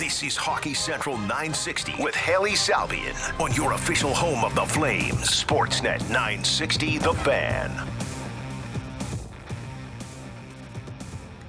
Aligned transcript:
This 0.00 0.22
is 0.22 0.34
Hockey 0.34 0.72
Central 0.72 1.18
960 1.18 2.02
with 2.02 2.14
Hailey 2.14 2.52
Salvian 2.52 3.38
on 3.38 3.52
your 3.52 3.72
official 3.72 4.14
home 4.14 4.46
of 4.46 4.54
the 4.54 4.64
Flames, 4.64 5.44
Sportsnet 5.44 6.00
960 6.08 6.96
The 6.96 7.12
Fan. 7.12 7.70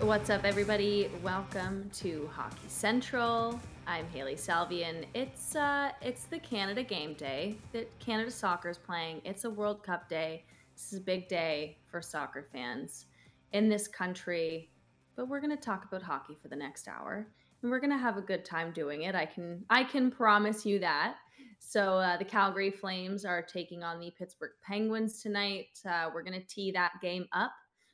What's 0.02 0.29
up, 0.29 0.44
everybody? 0.44 1.10
Welcome 1.24 1.90
to 1.94 2.29
Hockey 2.34 2.68
Central. 2.68 3.58
I'm 3.88 4.06
Hailey 4.10 4.35
Salvian. 4.35 5.06
It's 5.13 5.56
uh, 5.56 5.92
it's 6.02 6.26
the 6.26 6.40
Canada 6.40 6.83
game 6.83 7.13
day 7.13 7.56
that 7.72 7.97
Canada 7.99 8.31
soccer 8.31 8.70
is 8.70 8.78
playing. 8.78 9.22
It's 9.24 9.46
a 9.46 9.49
World 9.49 9.81
Cup 9.81 10.10
day. 10.10 10.44
This 10.76 10.92
is 10.92 10.99
a 10.99 11.02
big 11.02 11.29
day 11.29 11.78
for 11.90 12.02
soccer 12.02 12.46
fans 12.52 13.06
in 13.54 13.70
this 13.70 13.88
country. 13.88 14.70
But 15.15 15.29
we're 15.29 15.40
going 15.40 15.56
to 15.56 15.63
talk 15.63 15.86
about 15.86 16.02
hockey 16.02 16.38
for 16.41 16.49
the 16.49 16.55
next 16.58 16.90
hour 16.90 17.27
we're 17.63 17.80
gonna 17.80 17.98
have 17.98 18.17
a 18.17 18.21
good 18.21 18.43
time 18.43 18.71
doing 18.71 19.03
it. 19.03 19.16
I 19.16 19.25
can 19.25 19.63
I 19.70 19.84
can 19.84 20.11
promise 20.11 20.65
you 20.65 20.79
that. 20.79 21.17
So 21.59 21.97
uh, 21.97 22.17
the 22.17 22.25
Calgary 22.25 22.71
Flames 22.71 23.23
are 23.23 23.41
taking 23.41 23.83
on 23.83 23.99
the 23.99 24.11
Pittsburgh 24.17 24.52
Penguins 24.63 25.21
tonight. 25.21 25.79
Uh, 25.88 26.09
we're 26.13 26.23
gonna 26.23 26.43
tee 26.47 26.71
that 26.71 26.93
game 27.02 27.27
up 27.33 27.52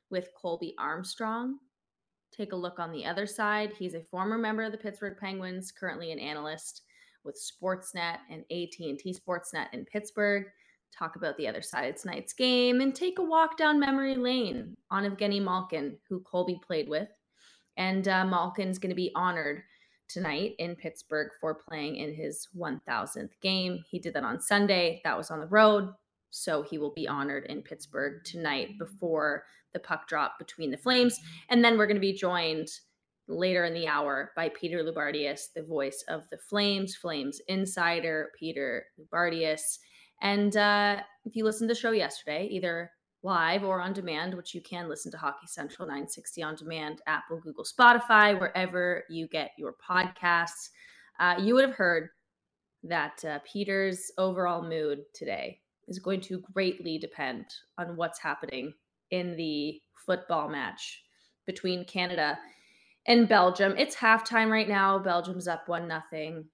with 0.10 0.30
Colby 0.40 0.74
Armstrong. 0.80 1.60
Take 2.32 2.54
a 2.54 2.56
look 2.56 2.80
on 2.80 2.92
the 2.92 3.06
other 3.06 3.26
side. 3.26 3.74
He's 3.78 3.94
a 3.94 4.02
former 4.02 4.38
member 4.38 4.64
of 4.64 4.72
the 4.72 4.78
Pittsburgh 4.78 5.18
Penguins, 5.20 5.72
currently 5.72 6.12
an 6.12 6.20
analyst 6.20 6.84
with 7.24 7.40
Sportsnet 7.40 8.18
and 8.30 8.42
AT&T 8.52 9.16
Sportsnet 9.20 9.68
in 9.74 9.86
Pittsburgh. 9.86 10.46
Talk 10.98 11.16
about 11.16 11.36
the 11.38 11.48
other 11.48 11.62
side 11.62 11.94
of 11.94 12.02
tonight's 12.02 12.34
game 12.34 12.80
and 12.80 12.96
take 12.96 13.20
a 13.20 13.24
walk 13.24 13.58
down 13.58 13.80
memory 13.80 14.16
lane 14.16 14.76
on 14.90 15.04
Evgeni 15.04 15.42
Malkin, 15.42 15.98
who 16.08 16.22
Colby 16.22 16.60
played 16.66 16.88
with 16.88 17.10
and 17.78 18.08
uh, 18.08 18.26
Malkin's 18.26 18.80
going 18.80 18.90
to 18.90 18.96
be 18.96 19.12
honored 19.16 19.64
tonight 20.10 20.56
in 20.60 20.76
Pittsburgh 20.76 21.30
for 21.40 21.56
playing 21.68 21.98
in 21.98 22.14
his 22.14 22.48
1000th 22.58 23.32
game. 23.42 23.84
He 23.90 24.00
did 24.00 24.14
that 24.14 24.24
on 24.24 24.42
Sunday. 24.42 25.02
That 25.04 25.18
was 25.18 25.32
on 25.32 25.40
the 25.40 25.48
road. 25.48 25.90
So 26.30 26.62
he 26.62 26.78
will 26.78 26.94
be 26.94 27.08
honored 27.08 27.46
in 27.46 27.62
Pittsburgh 27.62 28.24
tonight 28.24 28.78
before 28.80 29.44
the 29.74 29.80
puck 29.80 30.08
drop 30.08 30.38
between 30.40 30.72
the 30.72 30.78
Flames. 30.78 31.20
And 31.50 31.64
then 31.64 31.78
we're 31.78 31.88
going 31.88 31.96
to 31.96 32.02
be 32.02 32.14
joined 32.14 32.68
later 33.28 33.66
in 33.66 33.74
the 33.74 33.88
hour 33.88 34.32
by 34.36 34.50
Peter 34.50 34.84
Loubardias, 34.84 35.48
the 35.56 35.64
voice 35.64 36.04
of 36.08 36.24
the 36.32 36.38
Flames, 36.38 36.96
Flames 36.96 37.42
insider, 37.48 38.32
Peter 38.40 38.86
Loubardias. 39.00 39.80
And 40.22 40.56
uh, 40.56 41.02
if 41.26 41.36
you 41.36 41.44
listened 41.44 41.70
to 41.70 41.74
the 41.74 41.80
show 41.80 41.92
yesterday, 41.92 42.48
either 42.50 42.92
live 43.24 43.64
or 43.64 43.82
on 43.82 43.94
demand, 43.94 44.36
which 44.36 44.54
you 44.54 44.62
can 44.62 44.88
listen 44.88 45.12
to 45.12 45.18
Hockey 45.18 45.48
Central 45.48 45.88
960 45.88 46.44
on 46.44 46.56
demand, 46.56 47.02
Apple, 47.08 47.40
Google, 47.40 47.66
Spotify, 47.66 48.40
wherever 48.40 49.04
you 49.10 49.28
get 49.28 49.52
your 49.58 49.74
podcasts. 49.74 50.70
Uh, 51.20 51.36
you 51.40 51.56
would 51.56 51.66
have 51.66 51.76
heard 51.76 52.10
that 52.84 53.24
uh, 53.26 53.40
Peter's 53.52 54.12
overall 54.18 54.62
mood 54.62 55.00
today 55.14 55.60
is 55.88 56.00
going 56.00 56.22
to 56.22 56.44
greatly 56.54 56.98
depend 56.98 57.46
on 57.78 57.96
what's 57.96 58.20
happening 58.20 58.74
in 59.12 59.36
the 59.36 59.82
football 60.06 60.50
match 60.50 61.04
between 61.46 61.86
Canada 61.86 62.38
and 63.08 63.28
Belgium. 63.28 63.76
It's 63.78 63.96
halftime 63.96 64.52
right 64.52 64.68
now. 64.68 65.00
Belgium's 65.00 65.48
up 65.48 65.68
one 65.68 65.88
nothing, 65.88 66.46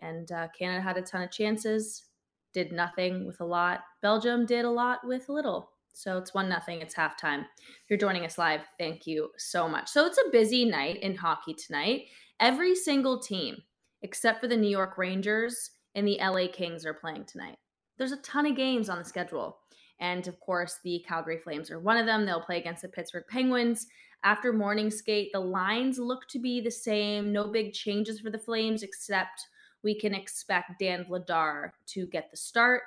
and 0.00 0.30
uh, 0.32 0.48
Canada 0.56 0.82
had 0.82 0.96
a 0.96 1.02
ton 1.02 1.22
of 1.22 1.30
chances, 1.30 2.04
did 2.52 2.72
nothing 2.72 3.26
with 3.26 3.40
a 3.40 3.44
lot. 3.44 3.80
Belgium 4.02 4.44
did 4.44 4.64
a 4.64 4.70
lot 4.70 5.06
with 5.06 5.28
little. 5.28 5.71
So 5.92 6.18
it's 6.18 6.34
one 6.34 6.48
nothing. 6.48 6.80
It's 6.80 6.94
halftime. 6.94 7.44
If 7.58 7.90
you're 7.90 7.98
joining 7.98 8.24
us 8.24 8.38
live, 8.38 8.62
thank 8.78 9.06
you 9.06 9.30
so 9.36 9.68
much. 9.68 9.88
So 9.88 10.06
it's 10.06 10.18
a 10.18 10.30
busy 10.30 10.64
night 10.64 11.02
in 11.02 11.14
hockey 11.14 11.54
tonight. 11.54 12.06
Every 12.40 12.74
single 12.74 13.20
team, 13.20 13.56
except 14.02 14.40
for 14.40 14.48
the 14.48 14.56
New 14.56 14.70
York 14.70 14.98
Rangers 14.98 15.70
and 15.94 16.06
the 16.06 16.18
LA 16.20 16.46
Kings, 16.52 16.86
are 16.86 16.94
playing 16.94 17.24
tonight. 17.24 17.56
There's 17.98 18.12
a 18.12 18.16
ton 18.18 18.46
of 18.46 18.56
games 18.56 18.88
on 18.88 18.98
the 18.98 19.04
schedule. 19.04 19.58
And 20.00 20.26
of 20.26 20.40
course, 20.40 20.78
the 20.82 21.04
Calgary 21.06 21.38
Flames 21.38 21.70
are 21.70 21.78
one 21.78 21.96
of 21.96 22.06
them. 22.06 22.26
They'll 22.26 22.40
play 22.40 22.58
against 22.58 22.82
the 22.82 22.88
Pittsburgh 22.88 23.24
Penguins. 23.28 23.86
After 24.24 24.52
morning 24.52 24.90
skate, 24.90 25.30
the 25.32 25.40
lines 25.40 25.98
look 25.98 26.26
to 26.28 26.38
be 26.38 26.60
the 26.60 26.70
same. 26.70 27.32
No 27.32 27.48
big 27.48 27.72
changes 27.72 28.20
for 28.20 28.30
the 28.30 28.38
Flames, 28.38 28.82
except 28.82 29.46
we 29.82 29.98
can 29.98 30.14
expect 30.14 30.78
Dan 30.80 31.04
Vladar 31.04 31.72
to 31.88 32.06
get 32.06 32.30
the 32.30 32.36
start, 32.36 32.82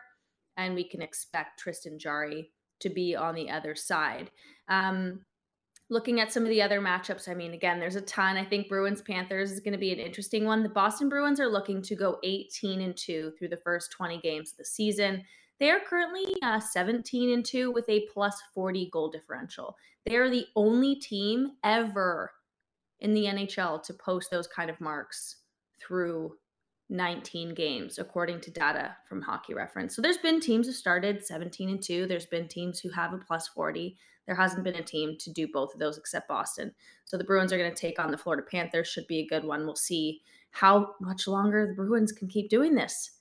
and 0.57 0.75
we 0.75 0.87
can 0.87 1.01
expect 1.01 1.59
Tristan 1.59 1.99
Jarry 1.99 2.51
to 2.79 2.89
be 2.89 3.15
on 3.15 3.35
the 3.35 3.49
other 3.49 3.75
side. 3.75 4.31
Um, 4.67 5.21
looking 5.89 6.19
at 6.19 6.31
some 6.31 6.43
of 6.43 6.49
the 6.49 6.61
other 6.61 6.81
matchups, 6.81 7.29
I 7.29 7.33
mean, 7.33 7.53
again, 7.53 7.79
there's 7.79 7.95
a 7.95 8.01
ton. 8.01 8.37
I 8.37 8.45
think 8.45 8.67
Bruins 8.67 9.01
Panthers 9.01 9.51
is 9.51 9.59
going 9.59 9.73
to 9.73 9.79
be 9.79 9.91
an 9.91 9.99
interesting 9.99 10.45
one. 10.45 10.63
The 10.63 10.69
Boston 10.69 11.09
Bruins 11.09 11.39
are 11.39 11.47
looking 11.47 11.81
to 11.83 11.95
go 11.95 12.19
18 12.23 12.81
and 12.81 12.95
2 12.97 13.33
through 13.37 13.49
the 13.49 13.57
first 13.57 13.91
20 13.91 14.19
games 14.21 14.51
of 14.51 14.57
the 14.57 14.65
season. 14.65 15.23
They 15.59 15.69
are 15.69 15.79
currently 15.79 16.35
uh, 16.41 16.59
17 16.59 17.31
and 17.31 17.45
2 17.45 17.71
with 17.71 17.87
a 17.87 18.07
plus 18.13 18.35
40 18.53 18.89
goal 18.91 19.09
differential. 19.09 19.75
They 20.05 20.15
are 20.15 20.29
the 20.29 20.45
only 20.55 20.95
team 20.95 21.51
ever 21.63 22.31
in 22.99 23.13
the 23.13 23.25
NHL 23.25 23.83
to 23.83 23.93
post 23.93 24.29
those 24.31 24.47
kind 24.47 24.69
of 24.69 24.81
marks 24.81 25.37
through 25.79 26.35
19 26.89 27.53
games 27.55 27.97
according 27.97 28.39
to 28.41 28.51
data 28.51 28.95
from 29.07 29.21
hockey 29.21 29.53
reference. 29.53 29.95
So 29.95 30.01
there's 30.01 30.17
been 30.17 30.39
teams 30.39 30.67
who 30.67 30.73
started 30.73 31.25
17 31.25 31.69
and 31.69 31.81
2 31.81 32.05
there's 32.05 32.27
been 32.27 32.47
teams 32.47 32.79
who 32.79 32.89
have 32.89 33.13
a 33.13 33.17
plus 33.17 33.47
40 33.47 33.97
there 34.27 34.35
hasn't 34.35 34.63
been 34.63 34.75
a 34.75 34.83
team 34.83 35.17
to 35.19 35.31
do 35.31 35.47
both 35.47 35.73
of 35.73 35.79
those 35.79 35.97
except 35.97 36.27
boston. 36.27 36.73
So 37.05 37.17
the 37.17 37.23
bruins 37.23 37.53
are 37.53 37.57
going 37.57 37.73
to 37.73 37.79
take 37.79 37.99
on 37.99 38.11
the 38.11 38.17
florida 38.17 38.43
panthers. 38.49 38.87
Should 38.87 39.07
be 39.07 39.19
a 39.19 39.27
good 39.27 39.43
one. 39.43 39.65
We'll 39.65 39.75
see 39.75 40.21
how 40.51 40.95
much 40.99 41.27
longer 41.27 41.67
the 41.67 41.73
bruins 41.73 42.11
can 42.11 42.27
keep 42.27 42.49
doing 42.49 42.75
this. 42.75 43.11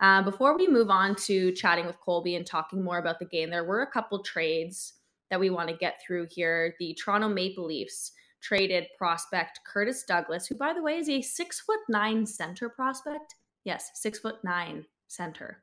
Uh, 0.00 0.22
before 0.22 0.56
we 0.56 0.66
move 0.66 0.90
on 0.90 1.14
to 1.14 1.52
chatting 1.52 1.86
with 1.86 2.00
colby 2.00 2.36
and 2.36 2.46
talking 2.46 2.82
more 2.82 2.98
about 2.98 3.18
the 3.18 3.26
game 3.26 3.50
there 3.50 3.64
were 3.64 3.82
a 3.82 3.90
couple 3.90 4.22
trades 4.22 4.94
that 5.30 5.38
we 5.38 5.50
want 5.50 5.68
to 5.68 5.76
get 5.76 6.00
through 6.04 6.26
here. 6.30 6.74
The 6.78 6.94
toronto 6.94 7.28
maple 7.28 7.66
leafs 7.66 8.12
traded 8.40 8.86
prospect 8.98 9.60
Curtis 9.64 10.04
Douglas, 10.04 10.46
who, 10.46 10.54
by 10.54 10.72
the 10.72 10.82
way, 10.82 10.98
is 10.98 11.08
a 11.08 11.22
six 11.22 11.60
foot 11.60 11.80
nine 11.88 12.26
center 12.26 12.68
prospect. 12.68 13.34
Yes, 13.64 13.90
six 13.94 14.18
foot 14.18 14.36
nine 14.44 14.86
center. 15.08 15.62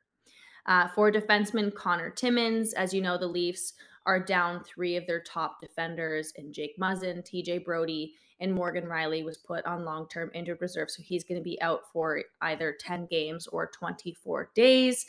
Uh, 0.66 0.88
for 0.94 1.10
defenseman 1.10 1.74
Connor 1.74 2.10
Timmins, 2.10 2.74
as 2.74 2.92
you 2.92 3.00
know, 3.00 3.16
the 3.16 3.26
Leafs 3.26 3.72
are 4.06 4.20
down 4.20 4.62
three 4.64 4.96
of 4.96 5.06
their 5.06 5.20
top 5.20 5.60
defenders 5.60 6.32
in 6.36 6.52
Jake 6.52 6.78
Muzzin, 6.78 7.22
TJ 7.24 7.64
Brodie, 7.64 8.14
and 8.40 8.54
Morgan 8.54 8.84
Rielly 8.84 9.24
was 9.24 9.36
put 9.36 9.64
on 9.66 9.84
long 9.84 10.08
term 10.08 10.30
injured 10.34 10.60
reserve. 10.60 10.90
So 10.90 11.02
he's 11.02 11.24
going 11.24 11.40
to 11.40 11.44
be 11.44 11.60
out 11.60 11.82
for 11.92 12.22
either 12.40 12.76
10 12.78 13.06
games 13.10 13.46
or 13.48 13.66
24 13.66 14.50
days. 14.54 15.04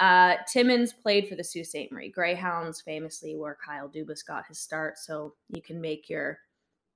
Uh, 0.00 0.34
Timmins 0.52 0.92
played 0.92 1.28
for 1.28 1.36
the 1.36 1.44
Sault 1.44 1.66
Ste. 1.66 1.92
Marie 1.92 2.10
Greyhounds, 2.10 2.80
famously 2.80 3.36
where 3.36 3.56
Kyle 3.64 3.88
Dubas 3.88 4.26
got 4.26 4.46
his 4.48 4.58
start. 4.58 4.98
So 4.98 5.34
you 5.48 5.62
can 5.62 5.80
make 5.80 6.08
your 6.08 6.38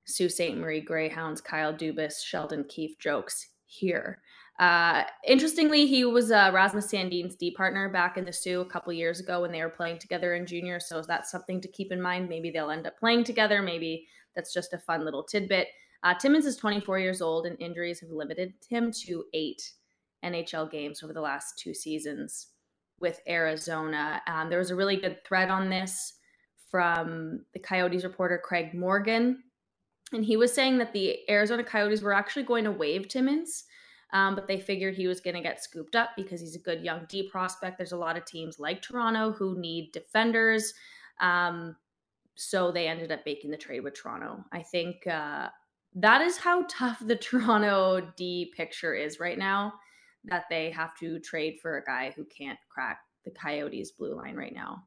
Sault 0.09 0.31
Ste. 0.31 0.55
Marie 0.55 0.81
Greyhounds, 0.81 1.41
Kyle 1.41 1.73
Dubas, 1.73 2.23
Sheldon 2.23 2.65
Keefe 2.65 2.97
jokes 2.99 3.47
here. 3.65 4.21
Uh, 4.59 5.03
interestingly, 5.25 5.85
he 5.87 6.03
was 6.03 6.31
uh, 6.31 6.51
Rasmus 6.53 6.89
Sandin's 6.89 7.35
D 7.35 7.51
partner 7.51 7.87
back 7.87 8.17
in 8.17 8.25
the 8.25 8.33
Soo 8.33 8.59
a 8.59 8.65
couple 8.65 8.91
years 8.91 9.21
ago 9.21 9.41
when 9.41 9.53
they 9.53 9.61
were 9.61 9.69
playing 9.69 9.99
together 9.99 10.35
in 10.35 10.45
junior. 10.45 10.81
So 10.81 11.01
that's 11.01 11.31
something 11.31 11.61
to 11.61 11.67
keep 11.69 11.93
in 11.93 12.01
mind. 12.01 12.27
Maybe 12.27 12.51
they'll 12.51 12.71
end 12.71 12.85
up 12.85 12.99
playing 12.99 13.23
together. 13.23 13.61
Maybe 13.61 14.07
that's 14.35 14.53
just 14.53 14.73
a 14.73 14.77
fun 14.77 15.05
little 15.05 15.23
tidbit. 15.23 15.69
Uh, 16.03 16.13
Timmins 16.13 16.45
is 16.45 16.57
24 16.57 16.99
years 16.99 17.21
old, 17.21 17.45
and 17.45 17.59
injuries 17.61 18.01
have 18.01 18.09
limited 18.09 18.53
him 18.69 18.91
to 19.05 19.23
eight 19.33 19.71
NHL 20.25 20.69
games 20.69 21.03
over 21.03 21.13
the 21.13 21.21
last 21.21 21.57
two 21.57 21.73
seasons 21.73 22.47
with 22.99 23.21
Arizona. 23.27 24.21
Um, 24.27 24.49
there 24.49 24.59
was 24.59 24.71
a 24.71 24.75
really 24.75 24.97
good 24.97 25.23
thread 25.25 25.49
on 25.49 25.69
this 25.69 26.15
from 26.69 27.45
the 27.53 27.59
Coyotes 27.59 28.03
reporter 28.03 28.41
Craig 28.43 28.73
Morgan 28.73 29.43
and 30.13 30.25
he 30.25 30.37
was 30.37 30.53
saying 30.53 30.77
that 30.79 30.93
the 30.93 31.19
Arizona 31.29 31.63
Coyotes 31.63 32.01
were 32.01 32.13
actually 32.13 32.43
going 32.43 32.63
to 32.63 32.71
waive 32.71 33.07
Timmins, 33.07 33.65
um, 34.11 34.35
but 34.35 34.47
they 34.47 34.59
figured 34.59 34.95
he 34.95 35.07
was 35.07 35.19
going 35.19 35.35
to 35.35 35.41
get 35.41 35.63
scooped 35.63 35.95
up 35.95 36.11
because 36.15 36.41
he's 36.41 36.55
a 36.55 36.59
good 36.59 36.83
young 36.83 37.05
D 37.07 37.29
prospect. 37.29 37.77
There's 37.77 37.91
a 37.91 37.97
lot 37.97 38.17
of 38.17 38.25
teams 38.25 38.59
like 38.59 38.81
Toronto 38.81 39.31
who 39.31 39.59
need 39.59 39.91
defenders. 39.91 40.73
Um, 41.21 41.75
so 42.35 42.71
they 42.71 42.87
ended 42.87 43.11
up 43.11 43.19
making 43.25 43.51
the 43.51 43.57
trade 43.57 43.81
with 43.81 43.93
Toronto. 43.93 44.43
I 44.51 44.63
think 44.63 45.05
uh, 45.05 45.49
that 45.95 46.21
is 46.21 46.37
how 46.37 46.65
tough 46.69 46.99
the 47.05 47.15
Toronto 47.17 48.01
D 48.17 48.51
picture 48.55 48.95
is 48.95 49.19
right 49.19 49.37
now, 49.37 49.73
that 50.25 50.45
they 50.49 50.71
have 50.71 50.95
to 50.97 51.19
trade 51.19 51.59
for 51.61 51.77
a 51.77 51.83
guy 51.83 52.13
who 52.15 52.25
can't 52.25 52.59
crack 52.69 52.99
the 53.25 53.31
Coyotes 53.31 53.91
blue 53.91 54.15
line 54.15 54.35
right 54.35 54.53
now 54.53 54.85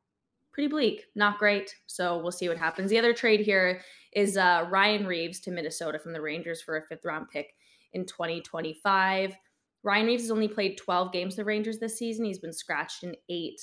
pretty 0.53 0.69
bleak, 0.69 1.07
not 1.15 1.39
great. 1.39 1.75
So 1.87 2.19
we'll 2.19 2.33
see 2.33 2.49
what 2.49 2.59
happens. 2.59 2.91
The 2.91 2.99
other 2.99 3.15
trade 3.15 3.41
here 3.41 3.83
is 4.13 4.37
uh, 4.37 4.67
Ryan 4.71 5.07
Reaves 5.07 5.41
to 5.41 5.51
Minnesota 5.51 5.99
from 5.99 6.13
the 6.13 6.21
Rangers 6.21 6.61
for 6.63 6.77
a 6.77 6.83
fifth 6.83 7.05
round 7.05 7.29
pick 7.31 7.55
in 7.93 8.05
2025. 8.05 9.35
Ryan 9.83 10.07
Reaves 10.07 10.23
has 10.25 10.31
only 10.31 10.49
played 10.49 10.77
12 10.77 11.13
games 11.13 11.37
the 11.37 11.45
Rangers 11.45 11.79
this 11.79 11.99
season. 11.99 12.25
He's 12.25 12.39
been 12.39 12.53
scratched 12.53 13.03
in 13.03 13.17
eight 13.29 13.61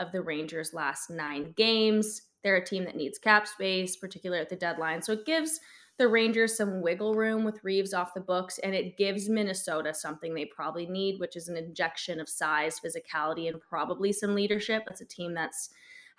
of 0.00 0.10
the 0.12 0.22
Rangers' 0.22 0.74
last 0.74 1.10
nine 1.10 1.52
games. 1.56 2.22
They're 2.42 2.56
a 2.56 2.64
team 2.64 2.84
that 2.84 2.96
needs 2.96 3.18
cap 3.18 3.46
space, 3.46 3.96
particularly 3.96 4.40
at 4.40 4.48
the 4.48 4.56
deadline. 4.56 5.02
So 5.02 5.12
it 5.12 5.26
gives 5.26 5.60
the 5.98 6.08
Rangers 6.08 6.56
some 6.56 6.80
wiggle 6.80 7.14
room 7.14 7.44
with 7.44 7.62
Reaves 7.62 7.92
off 7.92 8.14
the 8.14 8.20
books, 8.20 8.58
and 8.60 8.74
it 8.74 8.96
gives 8.96 9.28
Minnesota 9.28 9.92
something 9.92 10.32
they 10.32 10.46
probably 10.46 10.86
need, 10.86 11.20
which 11.20 11.36
is 11.36 11.48
an 11.48 11.58
injection 11.58 12.18
of 12.18 12.28
size, 12.28 12.80
physicality, 12.80 13.48
and 13.48 13.60
probably 13.60 14.10
some 14.10 14.34
leadership. 14.34 14.84
That's 14.86 15.02
a 15.02 15.06
team 15.06 15.34
that's 15.34 15.68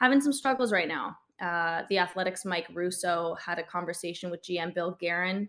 having 0.02 0.20
some 0.20 0.34
struggles 0.34 0.74
right 0.74 0.88
now. 0.88 1.16
Uh, 1.40 1.84
the 1.90 2.00
Athletic's 2.00 2.44
Mike 2.44 2.68
Russo 2.74 3.36
had 3.36 3.60
a 3.60 3.64
conversation 3.64 4.30
with 4.30 4.44
GM 4.44 4.74
Bill 4.74 4.98
Guerin 5.00 5.48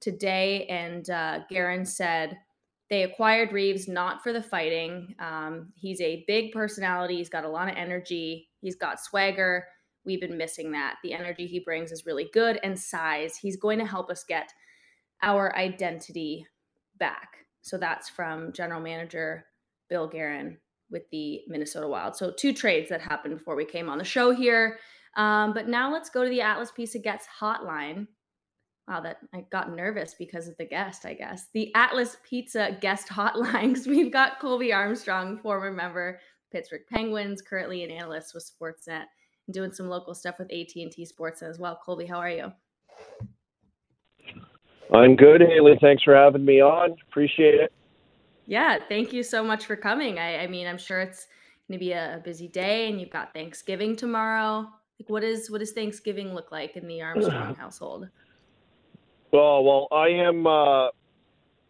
today, 0.00 0.66
and 0.66 1.08
uh, 1.10 1.40
Guerin 1.48 1.84
said 1.84 2.38
they 2.90 3.02
acquired 3.04 3.52
Reaves 3.52 3.88
not 3.88 4.22
for 4.22 4.32
the 4.32 4.42
fighting. 4.42 5.14
Um, 5.18 5.72
he's 5.74 6.00
a 6.00 6.24
big 6.26 6.52
personality. 6.52 7.16
He's 7.16 7.28
got 7.28 7.44
a 7.44 7.48
lot 7.48 7.68
of 7.68 7.76
energy. 7.76 8.48
He's 8.60 8.76
got 8.76 9.00
swagger. 9.00 9.64
We've 10.04 10.20
been 10.20 10.38
missing 10.38 10.72
that. 10.72 10.96
The 11.02 11.12
energy 11.12 11.46
he 11.46 11.60
brings 11.60 11.90
is 11.90 12.06
really 12.06 12.28
good, 12.32 12.60
and 12.62 12.78
size. 12.78 13.36
He's 13.36 13.56
going 13.56 13.78
to 13.78 13.86
help 13.86 14.10
us 14.10 14.24
get 14.24 14.52
our 15.22 15.56
identity 15.56 16.46
back. 16.98 17.46
So 17.62 17.78
that's 17.78 18.08
from 18.08 18.52
General 18.52 18.80
Manager 18.80 19.44
Bill 19.88 20.08
Guerin 20.08 20.58
with 20.90 21.08
the 21.10 21.42
Minnesota 21.46 21.88
Wild. 21.88 22.16
So 22.16 22.30
two 22.30 22.52
trades 22.52 22.88
that 22.88 23.00
happened 23.00 23.38
before 23.38 23.56
we 23.56 23.64
came 23.64 23.88
on 23.88 23.98
the 23.98 24.04
show 24.04 24.32
here. 24.32 24.78
Um, 25.16 25.52
but 25.52 25.68
now 25.68 25.92
let's 25.92 26.10
go 26.10 26.22
to 26.22 26.30
the 26.30 26.40
Atlas 26.40 26.70
Pizza 26.70 26.98
Gets 26.98 27.26
hotline. 27.40 28.06
Wow, 28.88 29.00
that 29.00 29.18
I 29.32 29.44
got 29.52 29.74
nervous 29.74 30.14
because 30.18 30.48
of 30.48 30.56
the 30.56 30.64
guest, 30.64 31.06
I 31.06 31.14
guess. 31.14 31.46
The 31.54 31.72
Atlas 31.74 32.16
Pizza 32.28 32.76
guest 32.80 33.08
hotlines. 33.08 33.86
We've 33.86 34.12
got 34.12 34.40
Colby 34.40 34.72
Armstrong, 34.72 35.38
former 35.38 35.70
member, 35.70 36.18
Pittsburgh 36.50 36.82
Penguins, 36.92 37.40
currently 37.40 37.84
an 37.84 37.90
analyst 37.90 38.34
with 38.34 38.50
Sportsnet, 38.50 39.04
and 39.46 39.54
doing 39.54 39.72
some 39.72 39.88
local 39.88 40.14
stuff 40.14 40.38
with 40.38 40.50
AT&T 40.50 41.06
Sportsnet 41.06 41.50
as 41.50 41.58
well. 41.58 41.80
Colby, 41.84 42.06
how 42.06 42.18
are 42.18 42.30
you? 42.30 42.52
I'm 44.92 45.14
good, 45.14 45.40
Hailey. 45.40 45.78
Thanks 45.80 46.02
for 46.02 46.16
having 46.16 46.44
me 46.44 46.60
on. 46.60 46.96
Appreciate 47.08 47.54
it. 47.54 47.72
Yeah, 48.50 48.78
thank 48.88 49.12
you 49.12 49.22
so 49.22 49.44
much 49.44 49.64
for 49.64 49.76
coming. 49.76 50.18
I, 50.18 50.38
I 50.38 50.46
mean, 50.48 50.66
I'm 50.66 50.76
sure 50.76 50.98
it's 51.00 51.28
going 51.68 51.78
to 51.78 51.84
be 51.84 51.92
a 51.92 52.20
busy 52.24 52.48
day, 52.48 52.88
and 52.88 53.00
you've 53.00 53.10
got 53.10 53.32
Thanksgiving 53.32 53.94
tomorrow. 53.94 54.68
Like, 54.98 55.08
what 55.08 55.22
is 55.22 55.52
what 55.52 55.58
does 55.60 55.70
Thanksgiving 55.70 56.34
look 56.34 56.50
like 56.50 56.76
in 56.76 56.88
the 56.88 57.00
Armstrong 57.00 57.54
household? 57.58 58.08
Well, 59.32 59.62
well, 59.62 59.86
I 59.92 60.08
am 60.08 60.48
uh, 60.48 60.88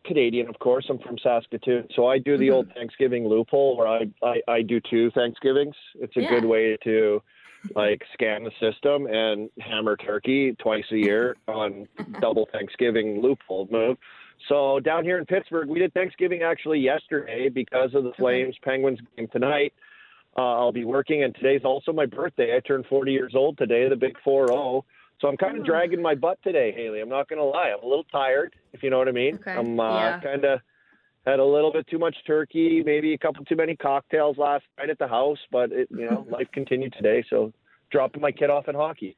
Canadian, 0.06 0.48
of 0.48 0.58
course. 0.58 0.86
I'm 0.88 0.98
from 1.00 1.18
Saskatoon, 1.22 1.86
so 1.94 2.06
I 2.06 2.16
do 2.16 2.38
the 2.38 2.46
mm-hmm. 2.46 2.54
old 2.54 2.72
Thanksgiving 2.72 3.28
loophole 3.28 3.76
where 3.76 3.86
I, 3.86 4.06
I 4.22 4.40
I 4.48 4.62
do 4.62 4.80
two 4.80 5.10
Thanksgivings. 5.10 5.74
It's 5.96 6.16
a 6.16 6.22
yeah. 6.22 6.30
good 6.30 6.46
way 6.46 6.78
to 6.84 7.22
like 7.76 8.00
scan 8.14 8.42
the 8.42 8.52
system 8.58 9.06
and 9.06 9.50
hammer 9.60 9.98
turkey 9.98 10.56
twice 10.62 10.86
a 10.92 10.96
year 10.96 11.36
on 11.46 11.86
double 12.22 12.48
Thanksgiving 12.50 13.20
loophole 13.20 13.68
move. 13.70 13.98
So 14.48 14.81
down 14.81 15.04
here 15.04 15.19
in 15.19 15.26
Pittsburgh, 15.26 15.69
we 15.69 15.78
did 15.78 15.92
Thanksgiving 15.94 16.42
actually 16.42 16.81
yesterday 16.81 17.48
because 17.48 17.94
of 17.94 18.04
the 18.04 18.12
Flames 18.19 18.56
Penguins 18.62 18.98
game 19.16 19.28
tonight. 19.32 19.72
Uh, 20.37 20.58
I'll 20.58 20.72
be 20.72 20.84
working, 20.84 21.25
and 21.25 21.34
today's 21.34 21.62
also 21.64 21.92
my 21.92 22.06
birthday. 22.06 22.56
I 22.56 22.60
turned 22.60 22.87
40 22.87 23.12
years 23.12 23.32
old 23.34 23.58
today, 23.58 23.88
the 23.88 23.96
big 23.96 24.16
4 24.22 24.48
0. 24.48 24.84
So 25.20 25.28
I'm 25.28 25.37
kind 25.37 25.56
of 25.56 25.62
oh. 25.62 25.66
dragging 25.66 26.00
my 26.00 26.14
butt 26.14 26.38
today, 26.42 26.72
Hailey. 26.75 27.00
I'm 27.00 27.08
not 27.08 27.28
going 27.28 27.40
to 27.40 27.44
lie. 27.44 27.72
I'm 27.76 27.84
a 27.84 27.88
little 27.88 28.04
tired, 28.04 28.54
if 28.72 28.82
you 28.82 28.90
know 28.90 28.98
what 28.98 29.08
I 29.08 29.12
mean. 29.12 29.34
Okay. 29.34 29.52
I'm 29.52 29.78
uh, 29.78 29.98
yeah. 29.98 30.20
kind 30.20 30.44
of 30.44 30.60
had 31.26 31.40
a 31.40 31.44
little 31.44 31.72
bit 31.72 31.87
too 31.88 31.98
much 31.98 32.16
turkey, 32.26 32.82
maybe 32.84 33.12
a 33.12 33.19
couple 33.19 33.44
too 33.44 33.56
many 33.56 33.76
cocktails 33.76 34.38
last 34.38 34.64
night 34.78 34.88
at 34.88 34.98
the 34.98 35.08
house, 35.08 35.38
but 35.52 35.72
it, 35.72 35.88
you 35.90 36.08
know, 36.08 36.26
life 36.31 36.48
continued 36.52 36.94
today. 36.96 37.25
So 37.28 37.52
dropping 37.90 38.22
my 38.22 38.32
kid 38.32 38.50
off 38.50 38.69
in 38.69 38.75
hockey 38.75 39.16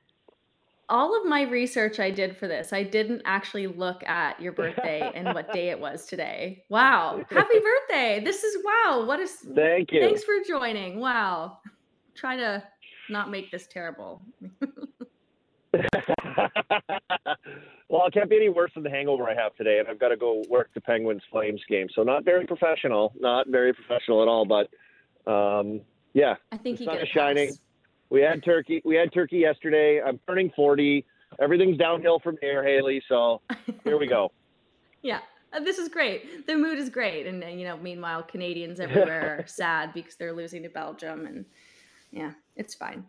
all 0.92 1.18
of 1.18 1.26
my 1.26 1.40
research 1.42 1.98
I 1.98 2.10
did 2.10 2.36
for 2.36 2.46
this, 2.46 2.70
I 2.72 2.82
didn't 2.82 3.22
actually 3.24 3.66
look 3.66 4.06
at 4.06 4.38
your 4.40 4.52
birthday 4.60 5.10
and 5.14 5.34
what 5.34 5.50
day 5.52 5.70
it 5.70 5.80
was 5.80 6.04
today. 6.04 6.64
Wow. 6.68 7.24
Happy 7.30 7.58
birthday. 7.58 8.20
This 8.22 8.44
is 8.44 8.62
wow. 8.62 9.04
What 9.06 9.18
is 9.18 9.32
Thank 9.54 9.90
you. 9.90 10.02
Thanks 10.02 10.22
for 10.22 10.34
joining. 10.46 11.00
Wow. 11.00 11.58
Try 12.14 12.36
to 12.36 12.62
not 13.08 13.30
make 13.30 13.50
this 13.50 13.66
terrible. 13.66 14.20
well, 17.88 18.06
it 18.06 18.12
can't 18.12 18.28
be 18.28 18.36
any 18.36 18.50
worse 18.50 18.72
than 18.74 18.82
the 18.82 18.90
hangover 18.90 19.30
I 19.30 19.34
have 19.34 19.56
today, 19.56 19.78
and 19.78 19.88
I've 19.88 19.98
got 19.98 20.10
to 20.10 20.16
go 20.16 20.42
work 20.50 20.68
the 20.74 20.82
Penguins 20.82 21.22
Flames 21.30 21.62
game. 21.70 21.86
So 21.94 22.02
not 22.02 22.24
very 22.26 22.46
professional, 22.46 23.14
not 23.18 23.48
very 23.48 23.72
professional 23.72 24.20
at 24.20 24.28
all. 24.28 24.44
But 24.44 24.68
um, 25.30 25.80
yeah, 26.12 26.34
I 26.52 26.58
think 26.58 26.78
the 26.78 26.84
sun 26.84 26.98
is 26.98 27.08
shining. 27.08 27.48
Pass. 27.48 27.58
We 28.12 28.20
had 28.20 28.44
turkey. 28.44 28.82
We 28.84 28.94
had 28.94 29.10
turkey 29.10 29.38
yesterday. 29.38 30.02
I'm 30.06 30.20
turning 30.28 30.52
40. 30.54 31.02
Everything's 31.40 31.78
downhill 31.78 32.20
from 32.20 32.36
here, 32.42 32.62
Hailey. 32.62 33.02
So 33.08 33.40
here 33.84 33.98
we 33.98 34.06
go. 34.06 34.30
yeah, 35.02 35.20
uh, 35.50 35.60
this 35.60 35.78
is 35.78 35.88
great. 35.88 36.46
The 36.46 36.54
mood 36.54 36.78
is 36.78 36.90
great, 36.90 37.26
and, 37.26 37.42
and 37.42 37.58
you 37.58 37.66
know, 37.66 37.78
meanwhile, 37.78 38.22
Canadians 38.22 38.80
everywhere 38.80 39.38
are 39.40 39.46
sad 39.46 39.94
because 39.94 40.16
they're 40.16 40.34
losing 40.34 40.62
to 40.62 40.68
Belgium, 40.68 41.24
and 41.24 41.46
yeah, 42.10 42.32
it's 42.54 42.74
fine. 42.74 43.02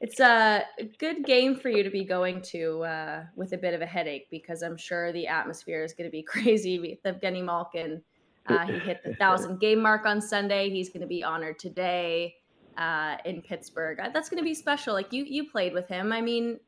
It's 0.00 0.20
a 0.20 0.64
good 0.98 1.26
game 1.26 1.56
for 1.56 1.68
you 1.68 1.82
to 1.82 1.90
be 1.90 2.02
going 2.02 2.40
to 2.44 2.82
uh, 2.84 3.24
with 3.36 3.52
a 3.52 3.58
bit 3.58 3.74
of 3.74 3.82
a 3.82 3.86
headache 3.86 4.28
because 4.30 4.62
I'm 4.62 4.78
sure 4.78 5.12
the 5.12 5.26
atmosphere 5.26 5.84
is 5.84 5.92
going 5.92 6.08
to 6.08 6.12
be 6.12 6.22
crazy. 6.32 6.78
With 6.78 7.02
Evgeni 7.02 7.44
Malkin, 7.44 8.00
uh, 8.46 8.64
he 8.64 8.78
hit 8.78 9.02
the 9.04 9.14
thousand 9.16 9.60
game 9.60 9.82
mark 9.82 10.06
on 10.06 10.18
Sunday. 10.18 10.70
He's 10.70 10.88
going 10.88 11.02
to 11.02 11.06
be 11.06 11.22
honored 11.22 11.58
today 11.58 12.36
uh, 12.76 13.16
in 13.24 13.42
Pittsburgh. 13.42 14.00
Uh, 14.00 14.10
that's 14.12 14.28
going 14.28 14.38
to 14.38 14.44
be 14.44 14.54
special. 14.54 14.94
Like 14.94 15.12
you, 15.12 15.24
you 15.24 15.50
played 15.50 15.72
with 15.72 15.88
him. 15.88 16.12
I 16.12 16.20
mean, 16.20 16.58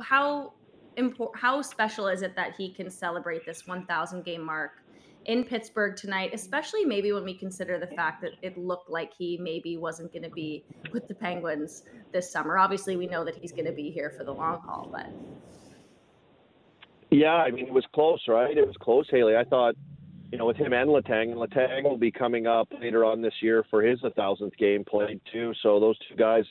how 0.00 0.54
important, 0.96 1.40
how 1.40 1.62
special 1.62 2.08
is 2.08 2.22
it 2.22 2.34
that 2.36 2.54
he 2.56 2.72
can 2.72 2.90
celebrate 2.90 3.44
this 3.46 3.66
1,000 3.66 4.24
game 4.24 4.44
mark 4.44 4.82
in 5.26 5.44
Pittsburgh 5.44 5.96
tonight? 5.96 6.30
Especially 6.32 6.84
maybe 6.84 7.12
when 7.12 7.24
we 7.24 7.34
consider 7.34 7.78
the 7.78 7.86
fact 7.88 8.22
that 8.22 8.32
it 8.42 8.56
looked 8.58 8.90
like 8.90 9.12
he 9.16 9.38
maybe 9.38 9.76
wasn't 9.76 10.12
going 10.12 10.22
to 10.24 10.30
be 10.30 10.64
with 10.92 11.08
the 11.08 11.14
Penguins 11.14 11.84
this 12.12 12.30
summer. 12.30 12.58
Obviously, 12.58 12.96
we 12.96 13.06
know 13.06 13.24
that 13.24 13.36
he's 13.36 13.52
going 13.52 13.66
to 13.66 13.72
be 13.72 13.90
here 13.90 14.10
for 14.16 14.24
the 14.24 14.32
long 14.32 14.60
haul, 14.60 14.88
but. 14.90 15.06
Yeah, 17.10 17.34
I 17.34 17.50
mean, 17.50 17.66
it 17.66 17.72
was 17.72 17.84
close, 17.94 18.22
right? 18.26 18.56
It 18.56 18.66
was 18.66 18.76
close, 18.80 19.06
Hailey. 19.10 19.36
I 19.36 19.44
thought 19.44 19.74
you 20.32 20.38
know, 20.38 20.46
with 20.46 20.56
him 20.56 20.72
and 20.72 20.88
Letang, 20.88 21.30
and 21.30 21.36
Letang 21.36 21.84
will 21.84 21.98
be 21.98 22.10
coming 22.10 22.46
up 22.46 22.68
later 22.80 23.04
on 23.04 23.20
this 23.20 23.34
year 23.42 23.64
for 23.68 23.82
his 23.82 24.00
1,000th 24.00 24.56
game 24.56 24.82
played 24.82 25.20
too. 25.30 25.52
So 25.62 25.78
those 25.78 25.98
two 26.08 26.16
guys, 26.16 26.44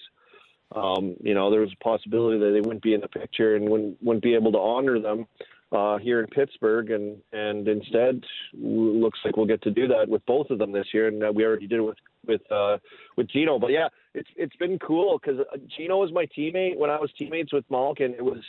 um, 0.72 1.16
you 1.19 1.33
know, 1.33 1.50
there 1.50 1.62
was 1.62 1.74
a 1.74 1.83
possibility 1.83 2.38
that 2.38 2.51
they 2.51 2.62
wouldn't 2.62 2.83
be 2.83 2.94
in 2.94 3.01
the 3.01 3.07
picture 3.07 3.56
and 3.56 3.68
wouldn't, 3.68 3.98
wouldn't 4.04 4.24
be 4.24 4.36
able 4.36 4.51
to 4.51 4.60
honor 4.60 5.00
them 5.00 5.25
uh, 5.72 5.98
here 5.98 6.19
in 6.19 6.28
Pittsburgh. 6.28 6.92
And, 6.92 7.18
and 7.33 7.68
instead, 7.68 8.24
looks 8.54 9.18
like 9.25 9.36
we'll 9.36 9.48
get 9.48 9.63
to 9.63 9.72
do 9.72 9.88
that 9.88 10.07
with 10.07 10.24
both 10.28 10.51
of 10.51 10.60
them 10.60 10.71
this 10.71 10.88
year. 10.94 11.07
And 11.07 11.23
uh, 11.23 11.31
we 11.33 11.44
already 11.44 11.66
did 11.66 11.80
it 11.80 11.83
with, 11.83 11.97
with, 12.28 12.52
uh, 12.52 12.78
with 13.18 13.30
Gino. 13.31 13.57
But 13.57 13.71
yeah, 13.71 13.88
it's, 14.14 14.30
it's 14.35 14.56
been 14.57 14.78
cool 14.78 15.18
because 15.19 15.40
uh, 15.40 15.57
Gino 15.76 15.97
was 15.97 16.11
my 16.14 16.28
teammate 16.38 16.78
when 16.78 16.92
I 16.92 17.00
was 17.00 17.11
teammates 17.18 17.52
with 17.52 17.66
Malkin. 17.71 18.14
It 18.14 18.23
was, 18.23 18.44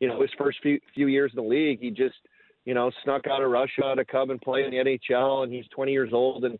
you 0.00 0.08
know, 0.08 0.20
his 0.20 0.30
first 0.36 0.58
few, 0.60 0.80
few 0.92 1.06
years 1.06 1.30
in 1.32 1.36
the 1.36 1.48
league. 1.48 1.78
He 1.80 1.90
just, 1.90 2.16
you 2.64 2.74
know, 2.74 2.90
snuck 3.02 3.26
out 3.26 3.42
of 3.42 3.50
Russia 3.50 3.94
to 3.96 4.04
come 4.04 4.30
and 4.30 4.40
play 4.40 4.64
in 4.64 4.70
the 4.70 4.76
NHL, 4.76 5.42
and 5.42 5.52
he's 5.52 5.66
20 5.74 5.92
years 5.92 6.10
old, 6.12 6.44
and 6.44 6.58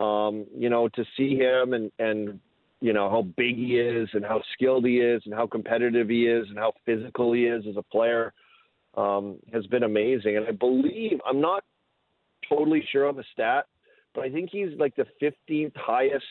um, 0.00 0.46
you 0.56 0.70
know, 0.70 0.88
to 0.88 1.04
see 1.16 1.36
him 1.36 1.72
and 1.72 1.90
and 1.98 2.38
you 2.80 2.92
know 2.92 3.10
how 3.10 3.22
big 3.22 3.56
he 3.56 3.78
is, 3.78 4.08
and 4.12 4.24
how 4.24 4.42
skilled 4.54 4.86
he 4.86 4.98
is, 4.98 5.22
and 5.24 5.34
how 5.34 5.46
competitive 5.46 6.08
he 6.08 6.26
is, 6.26 6.46
and 6.48 6.58
how 6.58 6.72
physical 6.86 7.32
he 7.32 7.44
is 7.44 7.64
as 7.68 7.76
a 7.76 7.82
player, 7.82 8.32
um, 8.96 9.36
has 9.52 9.66
been 9.66 9.82
amazing. 9.82 10.36
And 10.36 10.46
I 10.46 10.52
believe 10.52 11.20
I'm 11.26 11.40
not 11.40 11.64
totally 12.48 12.86
sure 12.90 13.08
on 13.08 13.16
the 13.16 13.24
stat, 13.32 13.66
but 14.14 14.24
I 14.24 14.30
think 14.30 14.50
he's 14.50 14.70
like 14.78 14.94
the 14.96 15.06
15th 15.20 15.76
highest 15.76 16.24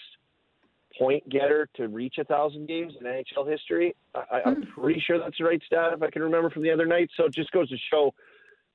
point 0.97 1.27
getter 1.29 1.69
to 1.75 1.87
reach 1.87 2.15
a 2.19 2.23
thousand 2.23 2.67
games 2.67 2.93
in 2.99 3.05
NHL 3.05 3.49
history. 3.49 3.95
I, 4.15 4.41
I'm 4.45 4.63
hmm. 4.63 4.81
pretty 4.81 5.03
sure 5.05 5.19
that's 5.19 5.37
the 5.37 5.45
right 5.45 5.61
stat 5.65 5.93
if 5.93 6.01
I 6.01 6.09
can 6.09 6.21
remember 6.21 6.49
from 6.49 6.63
the 6.63 6.71
other 6.71 6.85
night. 6.85 7.09
So 7.15 7.25
it 7.25 7.33
just 7.33 7.51
goes 7.51 7.69
to 7.69 7.77
show 7.91 8.13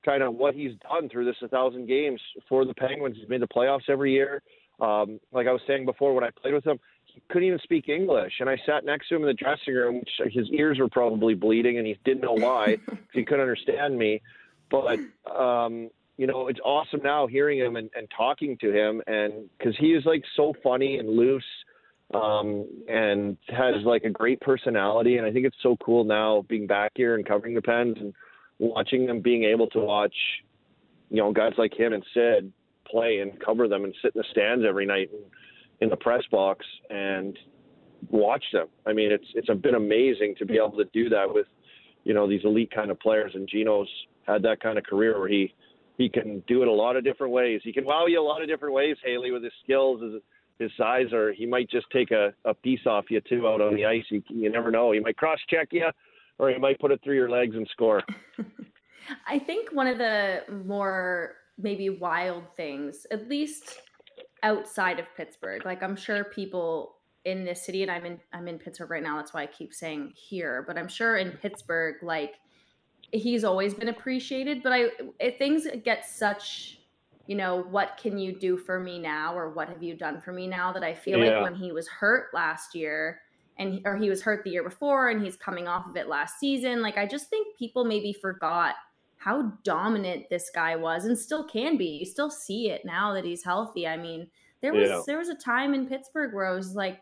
kind 0.05 0.23
of 0.23 0.35
what 0.35 0.53
he's 0.53 0.73
done 0.89 1.09
through 1.09 1.25
this 1.25 1.35
1,000 1.39 1.87
games 1.87 2.21
for 2.47 2.65
the 2.65 2.73
Penguins. 2.73 3.17
He's 3.19 3.27
made 3.27 3.41
the 3.41 3.47
playoffs 3.47 3.89
every 3.89 4.13
year. 4.13 4.41
Um, 4.79 5.19
like 5.31 5.47
I 5.47 5.51
was 5.51 5.61
saying 5.67 5.85
before, 5.85 6.13
when 6.13 6.23
I 6.23 6.29
played 6.29 6.53
with 6.53 6.65
him, 6.65 6.79
he 7.05 7.21
couldn't 7.29 7.47
even 7.47 7.59
speak 7.63 7.89
English. 7.89 8.33
And 8.39 8.49
I 8.49 8.57
sat 8.65 8.85
next 8.85 9.09
to 9.09 9.15
him 9.15 9.21
in 9.21 9.27
the 9.27 9.33
dressing 9.33 9.73
room, 9.73 9.99
which 9.99 10.33
his 10.33 10.49
ears 10.51 10.79
were 10.79 10.89
probably 10.89 11.33
bleeding, 11.33 11.77
and 11.77 11.87
he 11.87 11.97
didn't 12.03 12.21
know 12.21 12.33
why 12.33 12.77
he 13.13 13.23
couldn't 13.23 13.41
understand 13.41 13.97
me. 13.97 14.21
But 14.69 14.99
um, 15.33 15.89
you 16.17 16.27
know, 16.27 16.47
it's 16.47 16.59
awesome 16.63 17.01
now 17.03 17.27
hearing 17.27 17.59
him 17.59 17.75
and, 17.75 17.89
and 17.95 18.07
talking 18.15 18.57
to 18.59 18.71
him, 18.71 19.01
and 19.07 19.49
because 19.57 19.75
he 19.77 19.87
is 19.87 20.05
like 20.05 20.23
so 20.35 20.53
funny 20.63 20.97
and 20.97 21.09
loose, 21.09 21.43
um, 22.13 22.65
and 22.87 23.37
has 23.47 23.75
like 23.83 24.03
a 24.03 24.09
great 24.09 24.39
personality. 24.41 25.17
And 25.17 25.25
I 25.25 25.31
think 25.31 25.45
it's 25.45 25.57
so 25.61 25.77
cool 25.77 26.03
now 26.03 26.45
being 26.47 26.67
back 26.67 26.91
here 26.95 27.15
and 27.15 27.25
covering 27.25 27.55
the 27.55 27.61
Pens 27.61 27.97
and 27.99 28.13
watching 28.59 29.05
them 29.05 29.21
being 29.21 29.43
able 29.43 29.67
to 29.67 29.79
watch, 29.79 30.15
you 31.09 31.17
know, 31.17 31.31
guys 31.31 31.53
like 31.57 31.73
him 31.73 31.93
and 31.93 32.03
Sid 32.13 32.51
play 32.89 33.19
and 33.19 33.39
cover 33.43 33.67
them 33.67 33.83
and 33.83 33.93
sit 34.01 34.13
in 34.15 34.19
the 34.19 34.25
stands 34.31 34.63
every 34.67 34.85
night 34.85 35.09
in 35.81 35.89
the 35.89 35.97
press 35.97 36.23
box 36.31 36.65
and 36.89 37.37
watch 38.09 38.43
them. 38.53 38.67
I 38.85 38.93
mean, 38.93 39.11
it's 39.11 39.25
it's 39.33 39.49
been 39.61 39.75
amazing 39.75 40.35
to 40.39 40.45
be 40.45 40.55
able 40.55 40.77
to 40.77 40.85
do 40.93 41.09
that 41.09 41.25
with 41.27 41.47
you 42.05 42.13
know, 42.13 42.29
these 42.29 42.41
elite 42.45 42.71
kind 42.73 42.89
of 42.89 42.99
players. 42.99 43.31
And 43.35 43.49
Gino's 43.49 43.89
had 44.25 44.41
that 44.43 44.61
kind 44.61 44.77
of 44.77 44.85
career 44.85 45.19
where 45.19 45.27
he 45.27 45.53
he 45.97 46.09
can 46.09 46.43
do 46.47 46.61
it 46.61 46.67
a 46.67 46.71
lot 46.71 46.95
of 46.95 47.03
different 47.03 47.33
ways. 47.33 47.61
He 47.63 47.73
can 47.73 47.85
wow 47.85 48.05
you 48.05 48.21
a 48.21 48.23
lot 48.23 48.41
of 48.41 48.47
different 48.47 48.73
ways, 48.73 48.95
Hailey, 49.03 49.31
with 49.31 49.43
his 49.43 49.53
skills, 49.63 50.01
his, 50.01 50.21
his 50.59 50.71
size, 50.77 51.11
or 51.11 51.33
he 51.33 51.45
might 51.45 51.69
just 51.69 51.87
take 51.91 52.11
a, 52.11 52.33
a 52.45 52.53
piece 52.53 52.85
off 52.85 53.05
you 53.09 53.21
too 53.21 53.47
out 53.47 53.61
on 53.61 53.75
the 53.75 53.85
ice. 53.85 54.03
You, 54.09 54.21
you 54.29 54.49
never 54.49 54.71
know. 54.71 54.91
He 54.91 54.99
might 54.99 55.17
cross 55.17 55.39
check 55.49 55.69
you, 55.71 55.87
or 56.39 56.49
he 56.49 56.57
might 56.57 56.79
put 56.79 56.91
it 56.91 57.01
through 57.03 57.15
your 57.15 57.29
legs 57.29 57.55
and 57.55 57.67
score. 57.71 58.03
I 59.27 59.39
think 59.39 59.71
one 59.71 59.87
of 59.87 59.97
the 59.97 60.43
more 60.65 61.35
maybe 61.57 61.89
wild 61.89 62.43
things, 62.55 63.05
at 63.11 63.29
least 63.29 63.79
outside 64.43 64.99
of 64.99 65.05
Pittsburgh, 65.15 65.65
like 65.65 65.81
I'm 65.83 65.95
sure 65.95 66.23
people 66.23 66.95
in 67.23 67.43
this 67.43 67.65
city, 67.65 67.81
and 67.81 67.91
I'm 67.91 68.05
in 68.05 68.19
I'm 68.33 68.47
in 68.47 68.59
Pittsburgh 68.59 68.91
right 68.91 69.03
now. 69.03 69.17
That's 69.17 69.33
why 69.33 69.43
I 69.43 69.47
keep 69.47 69.73
saying 69.73 70.13
here, 70.15 70.63
but 70.67 70.77
I'm 70.77 70.87
sure 70.87 71.17
in 71.17 71.31
Pittsburgh, 71.31 71.95
like 72.03 72.35
he's 73.11 73.43
always 73.43 73.73
been 73.73 73.89
appreciated. 73.89 74.61
But 74.63 74.73
I 74.73 74.89
if 75.19 75.37
things 75.37 75.67
get 75.83 76.05
such, 76.05 76.79
you 77.27 77.35
know, 77.35 77.63
what 77.63 77.97
can 78.01 78.17
you 78.17 78.37
do 78.37 78.57
for 78.57 78.79
me 78.79 78.99
now, 78.99 79.35
or 79.35 79.51
what 79.51 79.69
have 79.69 79.81
you 79.81 79.95
done 79.95 80.21
for 80.21 80.33
me 80.33 80.47
now? 80.47 80.71
That 80.73 80.83
I 80.83 80.93
feel 80.93 81.19
Yeah. 81.19 81.39
like 81.39 81.41
when 81.41 81.55
he 81.55 81.71
was 81.71 81.87
hurt 81.87 82.33
last 82.33 82.75
year, 82.75 83.21
and 83.57 83.81
or 83.85 83.95
he 83.97 84.09
was 84.09 84.21
hurt 84.21 84.43
the 84.43 84.49
year 84.51 84.63
before, 84.63 85.09
and 85.09 85.23
he's 85.23 85.35
coming 85.35 85.67
off 85.67 85.87
of 85.87 85.95
it 85.95 86.07
last 86.07 86.39
season. 86.39 86.81
Like 86.81 86.97
I 86.97 87.05
just 87.05 87.29
think 87.29 87.57
people 87.57 87.85
maybe 87.85 88.13
forgot 88.13 88.75
how 89.17 89.53
dominant 89.63 90.25
this 90.29 90.51
guy 90.53 90.75
was, 90.75 91.05
and 91.05 91.17
still 91.17 91.43
can 91.47 91.77
be. 91.77 91.85
You 91.99 92.05
still 92.05 92.29
see 92.29 92.69
it 92.69 92.85
now 92.85 93.13
that 93.13 93.25
he's 93.25 93.43
healthy. 93.43 93.87
I 93.87 93.97
mean, 93.97 94.27
there 94.61 94.73
was 94.73 94.89
Yeah. 94.89 95.01
there 95.07 95.17
was 95.17 95.29
a 95.29 95.35
time 95.35 95.73
in 95.73 95.87
Pittsburgh 95.87 96.33
where 96.33 96.45
I 96.45 96.53
was 96.55 96.75
like, 96.75 97.01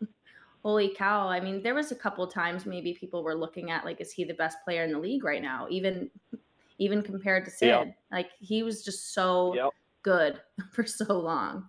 holy 0.62 0.88
cow 0.94 1.28
i 1.28 1.38
mean 1.38 1.62
there 1.62 1.74
was 1.74 1.92
a 1.92 1.94
couple 1.96 2.26
times 2.26 2.66
maybe 2.66 2.92
people 2.92 3.22
were 3.22 3.34
looking 3.34 3.70
at 3.70 3.84
like 3.84 4.00
is 4.00 4.10
he 4.10 4.24
the 4.24 4.34
best 4.34 4.58
player 4.64 4.82
in 4.82 4.92
the 4.92 4.98
league 4.98 5.22
right 5.22 5.40
now 5.40 5.66
even 5.70 6.10
even 6.78 7.00
compared 7.00 7.44
to 7.44 7.50
sid 7.50 7.68
Yeah. 7.68 7.84
like 8.10 8.30
he 8.40 8.62
was 8.64 8.84
just 8.84 9.14
so 9.14 9.54
Yep. 9.54 9.70
good 10.02 10.40
for 10.72 10.84
so 10.84 11.18
long 11.18 11.68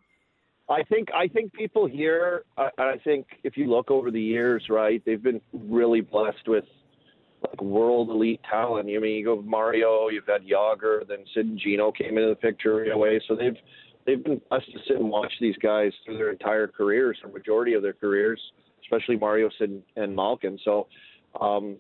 I 0.69 0.83
think 0.83 1.09
I 1.13 1.27
think 1.27 1.51
people 1.53 1.88
here. 1.88 2.43
I, 2.57 2.69
I 2.77 2.95
think 3.03 3.25
if 3.43 3.57
you 3.57 3.65
look 3.65 3.89
over 3.89 4.11
the 4.11 4.21
years, 4.21 4.65
right, 4.69 5.01
they've 5.05 5.21
been 5.21 5.41
really 5.51 6.01
blessed 6.01 6.47
with 6.47 6.65
like 7.47 7.61
world 7.61 8.09
elite 8.09 8.41
talent. 8.49 8.89
I 8.89 8.99
mean, 8.99 9.15
you 9.15 9.25
go 9.25 9.41
Mario, 9.41 10.09
you've 10.09 10.27
had 10.27 10.45
Jagr, 10.45 11.07
then 11.07 11.19
Sid 11.33 11.45
and 11.45 11.59
Gino 11.59 11.91
came 11.91 12.17
into 12.17 12.29
the 12.29 12.35
picture 12.35 12.75
right 12.75 12.91
away. 12.91 13.19
So 13.27 13.35
they've 13.35 13.57
they've 14.05 14.23
been 14.23 14.41
blessed 14.49 14.71
to 14.73 14.79
sit 14.88 14.97
and 14.97 15.09
watch 15.09 15.33
these 15.41 15.55
guys 15.57 15.91
through 16.05 16.17
their 16.17 16.31
entire 16.31 16.67
careers, 16.67 17.17
or 17.23 17.31
majority 17.31 17.73
of 17.73 17.81
their 17.81 17.93
careers, 17.93 18.39
especially 18.83 19.17
Mario, 19.17 19.49
Sid, 19.57 19.81
and 19.95 20.15
Malkin. 20.15 20.59
So. 20.63 20.88
Um, 21.39 21.77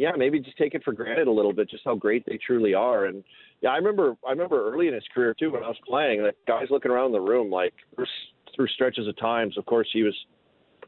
yeah, 0.00 0.12
maybe 0.16 0.40
just 0.40 0.56
take 0.56 0.74
it 0.74 0.82
for 0.82 0.94
granted 0.94 1.28
a 1.28 1.30
little 1.30 1.52
bit, 1.52 1.68
just 1.68 1.84
how 1.84 1.94
great 1.94 2.24
they 2.24 2.38
truly 2.38 2.72
are. 2.72 3.04
And 3.04 3.22
yeah, 3.60 3.68
I 3.68 3.76
remember 3.76 4.16
I 4.26 4.30
remember 4.30 4.72
early 4.72 4.88
in 4.88 4.94
his 4.94 5.04
career 5.14 5.34
too 5.38 5.52
when 5.52 5.62
I 5.62 5.68
was 5.68 5.76
playing, 5.86 6.22
like 6.22 6.36
guys 6.48 6.68
looking 6.70 6.90
around 6.90 7.12
the 7.12 7.20
room, 7.20 7.50
like 7.50 7.74
through, 7.94 8.66
stretches 8.68 9.06
of 9.06 9.16
times. 9.18 9.58
Of 9.58 9.66
course, 9.66 9.88
he 9.92 10.02
was, 10.02 10.14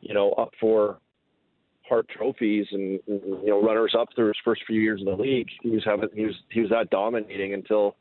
you 0.01 0.15
know, 0.15 0.33
up 0.33 0.53
for 0.59 0.97
Hart 1.87 2.09
trophies 2.09 2.67
and 2.73 3.01
you 3.07 3.49
know 3.49 3.63
runners 3.63 3.95
up 3.99 4.09
through 4.15 4.29
his 4.29 4.37
first 4.43 4.63
few 4.67 4.81
years 4.81 5.01
in 5.01 5.05
the 5.05 5.23
league. 5.23 5.49
He 5.61 5.69
was 5.69 5.83
having 5.85 6.09
he 6.15 6.25
was 6.25 6.35
he 6.51 6.63
was 6.63 6.71
that 6.71 6.89
dominating 6.89 7.53
until, 7.53 7.97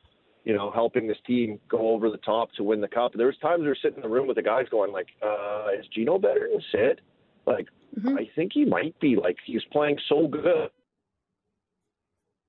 you 0.46 0.56
know, 0.56 0.72
helping 0.72 1.10
this 1.10 1.20
team 1.28 1.60
go 1.68 1.90
over 1.90 2.10
the 2.10 2.18
top 2.20 2.54
to 2.54 2.64
win 2.64 2.80
the 2.80 2.88
cup. 2.88 3.12
There 3.16 3.28
was 3.28 3.38
times 3.42 3.64
we 3.64 3.68
were 3.68 3.78
sitting 3.82 3.98
in 3.98 4.04
the 4.04 4.08
room 4.10 4.28
with 4.28 4.38
the 4.38 4.44
guys 4.44 4.68
going 4.72 4.94
like, 4.94 5.08
uh, 5.22 5.68
"Is 5.78 5.86
Gino 5.94 6.18
better 6.18 6.48
than 6.50 6.62
Sid?" 6.72 7.02
Like, 7.46 7.68
Mhm. 8.00 8.18
I 8.18 8.30
think 8.34 8.54
he 8.54 8.64
might 8.64 8.98
be. 9.02 9.18
Like, 9.18 9.36
he's 9.44 9.66
playing 9.66 10.00
so 10.08 10.28
good 10.28 10.70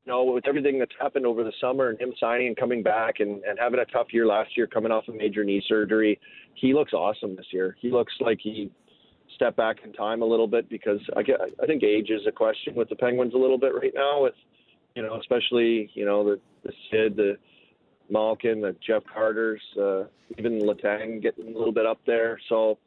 you 0.04 0.12
know, 0.12 0.24
with 0.24 0.48
everything 0.48 0.78
that's 0.78 0.92
happened 1.00 1.26
over 1.26 1.44
the 1.44 1.52
summer 1.60 1.90
and 1.90 2.00
him 2.00 2.12
signing 2.18 2.48
and 2.48 2.56
coming 2.56 2.82
back 2.82 3.20
and, 3.20 3.42
and 3.44 3.58
having 3.58 3.78
a 3.78 3.84
tough 3.86 4.08
year 4.12 4.26
last 4.26 4.56
year, 4.56 4.66
coming 4.66 4.90
off 4.90 5.04
a 5.08 5.12
major 5.12 5.44
knee 5.44 5.62
surgery, 5.68 6.18
he 6.54 6.74
looks 6.74 6.92
awesome 6.92 7.36
this 7.36 7.46
year. 7.52 7.76
He 7.80 7.90
looks 7.90 8.12
like 8.20 8.38
he 8.42 8.70
stepped 9.36 9.56
back 9.56 9.76
in 9.84 9.92
time 9.92 10.22
a 10.22 10.24
little 10.24 10.48
bit 10.48 10.68
because 10.68 10.98
I, 11.16 11.22
get, 11.22 11.40
I 11.62 11.66
think 11.66 11.84
age 11.84 12.10
is 12.10 12.22
a 12.26 12.32
question 12.32 12.74
with 12.74 12.88
the 12.88 12.96
Penguins 12.96 13.34
a 13.34 13.38
little 13.38 13.58
bit 13.58 13.74
right 13.74 13.92
now 13.94 14.22
with, 14.24 14.34
you 14.96 15.02
know, 15.02 15.18
especially, 15.20 15.90
you 15.94 16.04
know, 16.04 16.24
the, 16.24 16.40
the 16.64 16.72
Sid, 16.90 17.16
the 17.16 17.36
Malkin, 18.10 18.60
the 18.60 18.74
Jeff 18.84 19.02
Carters, 19.12 19.62
uh, 19.80 20.04
even 20.36 20.60
Letang 20.60 21.22
getting 21.22 21.54
a 21.54 21.58
little 21.58 21.72
bit 21.72 21.86
up 21.86 22.00
there. 22.06 22.38
So 22.48 22.78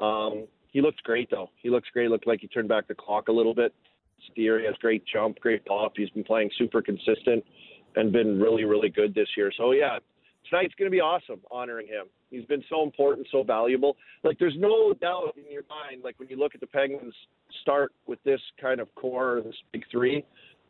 um, 0.00 0.46
he 0.70 0.80
looks 0.80 1.00
great 1.02 1.30
though. 1.30 1.50
He 1.62 1.68
looks 1.68 1.88
great. 1.92 2.10
Looked 2.10 2.26
like 2.26 2.40
he 2.40 2.48
turned 2.48 2.68
back 2.68 2.86
the 2.88 2.94
clock 2.94 3.28
a 3.28 3.32
little 3.32 3.54
bit. 3.54 3.74
Steer, 4.30 4.58
he 4.58 4.66
has 4.66 4.74
great 4.80 5.04
jump, 5.12 5.38
great 5.40 5.64
pop. 5.64 5.92
He's 5.96 6.10
been 6.10 6.24
playing 6.24 6.50
super 6.58 6.82
consistent 6.82 7.44
and 7.96 8.12
been 8.12 8.40
really, 8.40 8.64
really 8.64 8.88
good 8.88 9.14
this 9.14 9.28
year. 9.36 9.52
So 9.56 9.72
yeah, 9.72 9.98
tonight's 10.48 10.74
going 10.74 10.90
to 10.90 10.94
be 10.94 11.00
awesome 11.00 11.40
honoring 11.50 11.86
him. 11.86 12.06
He's 12.30 12.44
been 12.44 12.62
so 12.68 12.82
important, 12.82 13.26
so 13.30 13.42
valuable. 13.42 13.96
Like 14.22 14.38
there's 14.38 14.56
no 14.56 14.92
doubt 14.92 15.34
in 15.36 15.50
your 15.52 15.64
mind, 15.68 16.02
like 16.04 16.18
when 16.18 16.28
you 16.28 16.36
look 16.36 16.54
at 16.54 16.60
the 16.60 16.66
Penguins 16.66 17.14
start 17.62 17.92
with 18.06 18.22
this 18.24 18.40
kind 18.60 18.80
of 18.80 18.94
core, 18.94 19.40
this 19.44 19.54
big 19.72 19.84
three, 19.90 20.24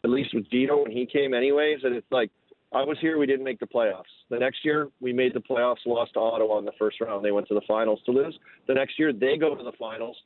at 0.05 0.11
least 0.11 0.35
with 0.35 0.51
Gino 0.51 0.83
when 0.83 0.93
he 0.93 1.07
came 1.07 1.35
anyways, 1.35 1.81
and 1.83 1.95
it's 1.95 2.07
like 2.11 2.31
I 2.73 2.85
was 2.85 2.97
here, 3.01 3.19
we 3.19 3.27
didn't 3.27 3.45
make 3.45 3.59
the 3.59 3.67
playoffs. 3.67 4.05
The 4.31 4.39
next 4.39 4.65
year 4.65 4.89
we 5.01 5.13
made 5.13 5.35
the 5.35 5.41
playoffs, 5.41 5.85
lost 5.85 6.15
to 6.15 6.21
Ottawa 6.21 6.59
in 6.59 6.65
the 6.65 6.73
first 6.79 7.01
round. 7.01 7.25
They 7.25 7.33
went 7.33 7.49
to 7.49 7.55
the 7.55 7.63
finals 7.67 8.01
to 8.07 8.13
lose. 8.13 8.39
The 8.69 8.75
next 8.75 8.99
year 8.99 9.13
they 9.13 9.37
go 9.37 9.55
to 9.55 9.65
the 9.65 9.73
finals, 9.79 10.17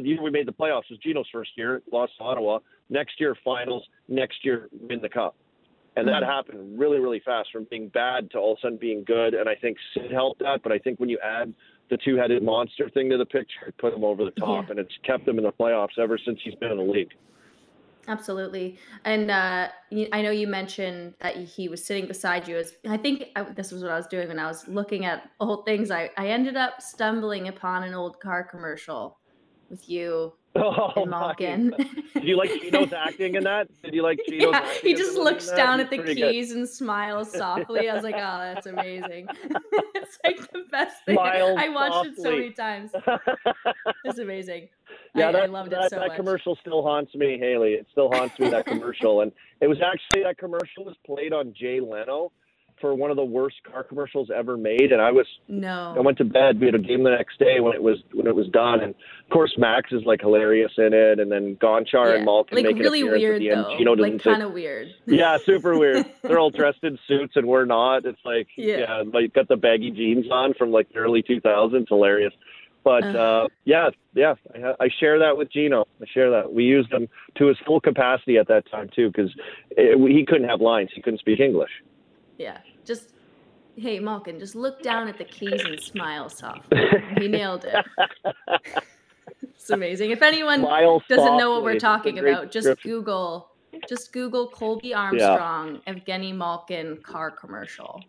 the 0.00 0.08
year 0.08 0.22
we 0.22 0.30
made 0.30 0.46
the 0.46 0.52
playoffs 0.52 0.90
was 0.90 0.98
Gino's 1.02 1.28
first 1.32 1.50
year, 1.56 1.82
lost 1.92 2.12
to 2.18 2.24
Ottawa. 2.24 2.58
Next 2.90 3.20
year, 3.20 3.36
finals. 3.44 3.84
Next 4.08 4.44
year, 4.44 4.68
win 4.72 5.00
the 5.00 5.08
cup. 5.08 5.36
And 5.96 6.06
that 6.08 6.22
happened 6.22 6.78
really, 6.78 6.98
really 6.98 7.22
fast 7.24 7.48
from 7.50 7.66
being 7.70 7.88
bad 7.88 8.30
to 8.32 8.38
all 8.38 8.52
of 8.52 8.58
a 8.58 8.60
sudden 8.60 8.78
being 8.78 9.02
good. 9.04 9.32
And 9.32 9.48
I 9.48 9.54
think 9.54 9.78
Sid 9.94 10.12
helped 10.12 10.40
that. 10.40 10.62
But 10.62 10.70
I 10.70 10.78
think 10.78 11.00
when 11.00 11.08
you 11.08 11.18
add 11.24 11.54
the 11.88 11.96
two 11.96 12.16
headed 12.16 12.42
monster 12.42 12.90
thing 12.90 13.08
to 13.10 13.16
the 13.16 13.24
picture, 13.24 13.68
it 13.68 13.78
put 13.78 13.94
him 13.94 14.04
over 14.04 14.24
the 14.24 14.30
top. 14.32 14.66
Yeah. 14.66 14.72
And 14.72 14.78
it's 14.78 14.92
kept 15.04 15.26
him 15.26 15.38
in 15.38 15.44
the 15.44 15.52
playoffs 15.52 15.98
ever 15.98 16.18
since 16.22 16.38
he's 16.44 16.54
been 16.56 16.70
in 16.70 16.76
the 16.76 16.84
league. 16.84 17.12
absolutely 18.08 18.78
and 19.04 19.30
uh 19.30 19.68
i 20.12 20.22
know 20.22 20.30
you 20.30 20.46
mentioned 20.46 21.14
that 21.20 21.36
he 21.36 21.68
was 21.68 21.84
sitting 21.84 22.06
beside 22.06 22.46
you 22.46 22.56
as 22.56 22.74
i 22.88 22.96
think 22.96 23.24
I, 23.34 23.42
this 23.42 23.72
was 23.72 23.82
what 23.82 23.90
i 23.90 23.96
was 23.96 24.06
doing 24.06 24.28
when 24.28 24.38
i 24.38 24.46
was 24.46 24.66
looking 24.68 25.04
at 25.04 25.28
old 25.40 25.64
things 25.64 25.90
i 25.90 26.10
i 26.16 26.28
ended 26.28 26.56
up 26.56 26.80
stumbling 26.80 27.48
upon 27.48 27.82
an 27.82 27.94
old 27.94 28.20
car 28.20 28.44
commercial 28.44 29.18
with 29.70 29.88
you 29.88 30.32
Oh, 30.58 30.92
and 30.96 31.10
Malkin. 31.10 31.74
Did 32.14 32.24
you 32.24 32.36
like 32.36 32.50
Gino's 32.50 32.92
acting 32.96 33.34
in 33.34 33.44
that? 33.44 33.68
Did 33.82 33.92
you 33.92 34.02
like 34.02 34.18
Gino's 34.26 34.52
yeah, 34.52 34.72
he 34.82 34.94
just 34.94 35.16
looks 35.16 35.50
down 35.50 35.80
at 35.80 35.90
the 35.90 35.98
pretty 35.98 36.14
good. 36.18 36.32
keys 36.32 36.52
and 36.52 36.66
smiles 36.66 37.30
softly. 37.30 37.90
I 37.90 37.94
was 37.94 38.02
like, 38.02 38.14
oh, 38.14 38.38
that's 38.38 38.66
amazing. 38.66 39.28
it's 39.94 40.18
like 40.24 40.50
the 40.52 40.64
best 40.70 41.04
thing. 41.04 41.16
Smiles 41.16 41.58
I 41.60 41.68
watched 41.68 42.06
it 42.06 42.16
so 42.16 42.30
many 42.30 42.50
times. 42.52 42.90
It's 44.04 44.18
amazing. 44.18 44.68
Yeah, 45.14 45.28
I, 45.28 45.32
that, 45.32 45.42
I 45.42 45.46
loved 45.46 45.72
that, 45.72 45.84
it 45.84 45.90
so 45.90 45.96
that 45.96 46.08
much. 46.08 46.16
commercial 46.16 46.56
still 46.56 46.82
haunts 46.82 47.14
me, 47.14 47.38
Hailey. 47.38 47.72
It 47.74 47.86
still 47.92 48.08
haunts 48.10 48.38
me 48.38 48.48
that 48.48 48.66
commercial, 48.66 49.20
and 49.20 49.32
it 49.60 49.66
was 49.66 49.78
actually 49.82 50.22
that 50.22 50.38
commercial 50.38 50.84
was 50.84 50.96
played 51.04 51.34
on 51.34 51.52
Jay 51.54 51.80
Leno 51.80 52.32
for 52.80 52.94
one 52.94 53.10
of 53.10 53.16
the 53.16 53.24
worst 53.24 53.56
car 53.70 53.82
commercials 53.82 54.28
ever 54.34 54.56
made, 54.56 54.92
and 54.92 55.00
I 55.00 55.10
was 55.12 55.26
no. 55.48 55.94
I 55.96 56.00
went 56.00 56.18
to 56.18 56.24
bed. 56.24 56.60
We 56.60 56.66
had 56.66 56.74
a 56.74 56.78
game 56.78 57.02
the 57.04 57.10
next 57.10 57.38
day 57.38 57.60
when 57.60 57.74
it 57.74 57.82
was 57.82 57.98
when 58.12 58.26
it 58.26 58.34
was 58.34 58.48
done, 58.48 58.80
and 58.80 58.90
of 58.94 59.30
course 59.30 59.54
Max 59.58 59.92
is 59.92 60.02
like 60.04 60.20
hilarious 60.20 60.72
in 60.78 60.92
it, 60.92 61.18
and 61.20 61.30
then 61.32 61.56
Gonchar 61.56 62.10
Yeah. 62.10 62.14
and 62.16 62.24
Malkin 62.24 62.56
Like 62.56 62.64
make 62.66 62.78
really 62.78 63.00
an 63.00 63.08
appearance 63.08 63.22
weird 63.22 63.34
at 63.34 63.38
the 63.40 63.50
end. 63.50 63.64
though. 63.64 63.78
Gino 63.78 63.94
doesn't 63.94 64.12
like 64.12 64.22
kind 64.22 64.42
of 64.42 64.52
weird. 64.52 64.88
yeah, 65.06 65.38
super 65.38 65.78
weird. 65.78 66.04
They're 66.22 66.38
all 66.38 66.50
dressed 66.50 66.84
in 66.84 66.98
suits 67.08 67.34
and 67.36 67.46
we're 67.46 67.64
not. 67.64 68.04
It's 68.04 68.20
like 68.24 68.48
Yeah. 68.56 68.78
yeah, 68.78 69.02
like 69.12 69.32
got 69.32 69.48
the 69.48 69.56
baggy 69.56 69.90
jeans 69.90 70.26
on 70.30 70.54
from 70.54 70.70
like 70.70 70.88
the 70.92 70.96
early 70.98 71.22
2000s. 71.22 71.88
Hilarious. 71.88 72.32
But 72.84 73.02
Uh. 73.02 73.18
uh, 73.18 73.48
yeah, 73.64 73.88
yeah, 74.14 74.34
I, 74.54 74.84
I 74.84 74.88
share 75.00 75.18
that 75.18 75.36
with 75.36 75.50
Gino. 75.52 75.86
I 76.00 76.04
share 76.12 76.30
that. 76.30 76.52
We 76.52 76.62
used 76.64 76.92
him 76.92 77.08
to 77.36 77.46
his 77.46 77.56
full 77.66 77.80
capacity 77.80 78.38
at 78.38 78.46
that 78.46 78.70
time 78.70 78.90
too, 78.94 79.08
because 79.10 79.34
he 79.76 80.24
couldn't 80.28 80.48
have 80.48 80.60
lines. 80.60 80.90
He 80.94 81.02
couldn't 81.02 81.18
speak 81.18 81.40
English. 81.40 81.70
Yeah. 82.38 82.58
Just 82.84 83.12
hey 83.76 83.98
Malkin, 83.98 84.38
just 84.38 84.54
look 84.54 84.82
down 84.82 85.08
at 85.08 85.18
the 85.18 85.24
keys 85.24 85.62
and 85.64 85.78
smile 85.80 86.28
softly. 86.28 86.80
he 87.18 87.28
nailed 87.38 87.64
it. 87.66 87.84
It's 89.42 89.70
amazing. 89.70 90.10
If 90.12 90.22
anyone 90.22 90.60
Smile 90.60 91.02
doesn't 91.08 91.36
know 91.36 91.50
what 91.50 91.62
we're 91.62 91.78
talking 91.78 92.18
about, 92.18 92.50
just. 92.50 92.82
Google 92.82 93.50
just 93.88 94.10
Google 94.12 94.48
Colby 94.48 94.94
Armstrong 94.94 95.80
Evgeni 95.86 96.34
Malkin 96.34 96.96
car 97.02 97.30
commercial 97.30 98.00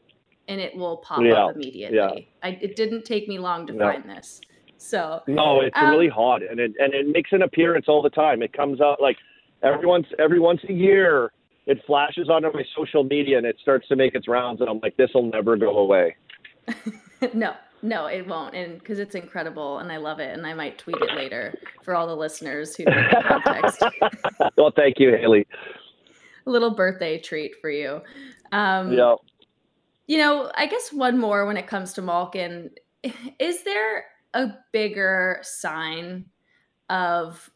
and 0.48 0.62
it 0.62 0.74
will 0.78 0.98
pop 0.98 1.20
Yeah, 1.22 1.48
up 1.48 1.56
immediately. 1.56 1.98
Yeah. 1.98 2.10
I, 2.42 2.58
it 2.62 2.78
didn't 2.78 3.04
take 3.04 3.28
me 3.28 3.38
long 3.38 3.68
to 3.68 3.74
No. 3.74 3.92
find 3.92 4.10
this. 4.10 4.40
So 4.78 5.22
No, 5.28 5.60
it's 5.62 5.76
Um, 5.78 5.90
really 5.90 6.08
hot, 6.08 6.42
and 6.42 6.60
it 6.60 6.72
and 6.80 6.94
it 6.94 7.08
makes 7.08 7.34
an 7.34 7.42
appearance 7.42 7.88
all 7.90 8.02
the 8.02 8.10
time. 8.12 8.42
It 8.42 8.54
comes 8.54 8.80
out 8.80 9.02
like 9.02 9.18
every 9.62 9.86
once 9.86 10.08
every 10.20 10.40
once 10.40 10.62
a 10.70 10.74
year. 10.74 11.32
It 11.68 11.84
flashes 11.86 12.30
onto 12.30 12.52
my 12.54 12.64
social 12.76 13.04
media, 13.04 13.38
and 13.38 13.46
it 13.46 13.58
starts 13.62 13.88
to 13.90 13.96
make 13.96 14.16
its 14.16 14.28
rounds, 14.28 14.62
and 14.62 14.70
I'm 14.70 14.80
like, 14.82 14.98
this 14.98 15.10
will 15.14 15.30
never 15.30 15.56
go 15.56 15.78
away. 15.78 16.16
no, 17.34 17.54
No, 17.84 18.08
it 18.08 18.26
won't, 18.26 18.56
and 18.56 18.80
because 18.80 18.98
it's 18.98 19.14
incredible, 19.14 19.78
and 19.80 19.92
I 19.92 19.98
love 19.98 20.20
it, 20.20 20.36
and 20.36 20.48
I 20.48 20.54
might 20.54 20.78
tweet 20.78 20.98
it 20.98 21.16
later 21.16 21.54
for 21.84 21.96
all 21.96 22.08
the 22.08 22.16
listeners 22.16 22.76
who 22.76 22.86
need 22.86 23.06
context. 23.28 23.84
well, 24.58 24.72
thank 24.76 25.00
you, 25.00 25.16
Hailey. 25.16 25.46
A 26.46 26.50
little 26.50 26.72
birthday 26.72 27.20
treat 27.20 27.54
for 27.62 27.70
you. 27.70 28.02
Um, 28.52 28.94
yeah. 28.94 29.16
You 30.08 30.18
know, 30.18 30.52
I 30.56 30.66
guess 30.66 30.92
one 30.92 31.20
more 31.20 31.46
when 31.46 31.58
it 31.58 31.68
comes 31.68 31.94
to 31.94 32.02
Malkin. 32.02 32.72
Is 33.40 33.64
there 33.64 34.06
a 34.34 34.54
bigger 34.72 35.40
sign 35.44 36.26
of 36.90 37.50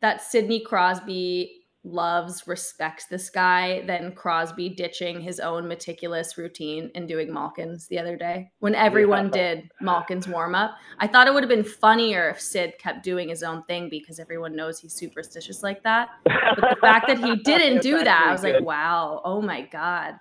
that 0.00 0.22
Sidney 0.22 0.60
Crosby 0.60 1.63
loves, 1.84 2.46
respects 2.46 3.06
this 3.06 3.28
guy 3.28 3.82
than 3.86 4.12
Crosby 4.12 4.70
ditching 4.70 5.20
his 5.20 5.38
own 5.38 5.68
meticulous 5.68 6.38
routine 6.38 6.90
and 6.94 7.06
doing 7.06 7.32
Malkin's 7.32 7.86
the 7.88 7.98
other 7.98 8.16
day 8.16 8.50
when 8.60 8.74
everyone 8.74 9.26
yeah. 9.26 9.54
did 9.54 9.70
Malkin's 9.80 10.26
warm 10.26 10.54
up. 10.54 10.76
I 10.98 11.06
thought 11.06 11.26
it 11.26 11.34
would 11.34 11.42
have 11.42 11.50
been 11.50 11.64
funnier 11.64 12.30
if 12.30 12.40
Sid 12.40 12.78
kept 12.78 13.04
doing 13.04 13.28
his 13.28 13.42
own 13.42 13.62
thing 13.64 13.88
because 13.90 14.18
everyone 14.18 14.56
knows 14.56 14.80
he's 14.80 14.94
superstitious 14.94 15.62
like 15.62 15.82
that. 15.82 16.08
But 16.24 16.70
the 16.70 16.76
fact 16.80 17.06
that 17.08 17.18
he 17.18 17.36
didn't 17.36 17.82
do 17.82 18.02
that, 18.02 18.26
I 18.28 18.32
was 18.32 18.40
good. 18.40 18.54
like, 18.54 18.64
wow, 18.64 19.20
oh 19.24 19.42
my 19.42 19.62
God. 19.62 20.14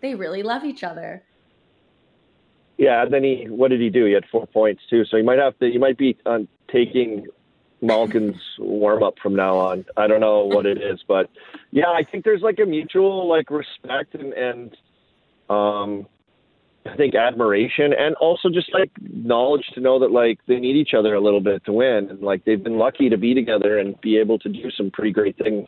They 0.00 0.14
really 0.14 0.42
love 0.42 0.64
each 0.64 0.82
other. 0.82 1.22
Yeah, 2.78 3.02
and 3.02 3.12
then 3.12 3.22
he 3.22 3.46
what 3.48 3.68
did 3.68 3.80
he 3.80 3.90
do? 3.90 4.06
He 4.06 4.12
had 4.12 4.24
four 4.32 4.46
points 4.46 4.82
too. 4.88 5.04
So 5.04 5.16
he 5.16 5.22
might 5.22 5.38
have 5.38 5.56
to 5.58 5.70
he 5.70 5.78
might 5.78 5.98
be 5.98 6.16
on 6.26 6.48
taking 6.72 7.26
Malkin's 7.82 8.40
warm 8.58 9.02
up 9.02 9.14
from 9.20 9.34
now 9.34 9.58
on. 9.58 9.84
I 9.96 10.06
don't 10.06 10.20
know 10.20 10.44
what 10.44 10.66
it 10.66 10.78
is, 10.78 11.00
but 11.06 11.28
yeah, 11.72 11.88
I 11.88 12.04
think 12.10 12.24
there's 12.24 12.40
like 12.40 12.58
a 12.62 12.66
mutual 12.66 13.28
like 13.28 13.50
respect 13.50 14.14
and 14.14 14.32
and 14.32 14.76
um 15.50 16.06
I 16.86 16.96
think 16.96 17.14
admiration 17.14 17.92
and 17.92 18.14
also 18.16 18.48
just 18.48 18.72
like 18.72 18.90
knowledge 19.00 19.64
to 19.74 19.80
know 19.80 19.98
that 20.00 20.10
like 20.10 20.38
they 20.46 20.58
need 20.58 20.76
each 20.76 20.94
other 20.96 21.14
a 21.14 21.20
little 21.20 21.40
bit 21.40 21.64
to 21.66 21.72
win 21.72 22.08
and 22.10 22.20
like 22.20 22.44
they've 22.44 22.62
been 22.62 22.78
lucky 22.78 23.08
to 23.08 23.16
be 23.16 23.34
together 23.34 23.78
and 23.78 24.00
be 24.00 24.16
able 24.16 24.38
to 24.40 24.48
do 24.48 24.70
some 24.76 24.90
pretty 24.90 25.12
great 25.12 25.36
things 25.36 25.66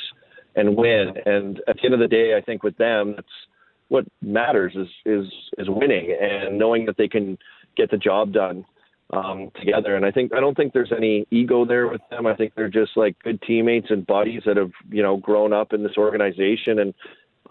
and 0.57 0.77
win. 0.77 1.15
And 1.27 1.61
at 1.69 1.77
the 1.77 1.85
end 1.85 1.95
of 1.95 2.01
the 2.01 2.09
day, 2.09 2.37
I 2.37 2.41
think 2.41 2.63
with 2.63 2.77
them, 2.79 3.15
that's 3.17 3.27
what 3.89 4.07
matters 4.23 4.73
is 4.77 4.89
is 5.05 5.27
is 5.59 5.69
winning 5.69 6.17
and 6.21 6.59
knowing 6.59 6.87
that 6.87 6.97
they 6.97 7.09
can 7.09 7.39
get 7.77 7.91
the 7.91 7.99
job 7.99 8.33
done 8.33 8.65
um, 9.13 9.51
together. 9.61 9.97
And 9.97 10.05
I 10.05 10.11
think 10.11 10.33
I 10.35 10.41
don't 10.41 10.57
think 10.57 10.73
there's 10.73 10.93
any 10.97 11.27
ego 11.31 11.65
there 11.65 11.89
with 11.89 12.01
them. 12.11 12.27
I 12.27 12.35
think 12.35 12.55
they're 12.55 12.69
just 12.69 12.97
like 12.97 13.17
good 13.23 13.41
teammates 13.43 13.89
and 13.91 14.07
buddies 14.07 14.43
that 14.47 14.57
have 14.57 14.73
you 14.91 15.03
know 15.03 15.17
grown 15.17 15.53
up 15.53 15.73
in 15.73 15.83
this 15.83 15.97
organization 15.97 16.81
and 16.81 16.95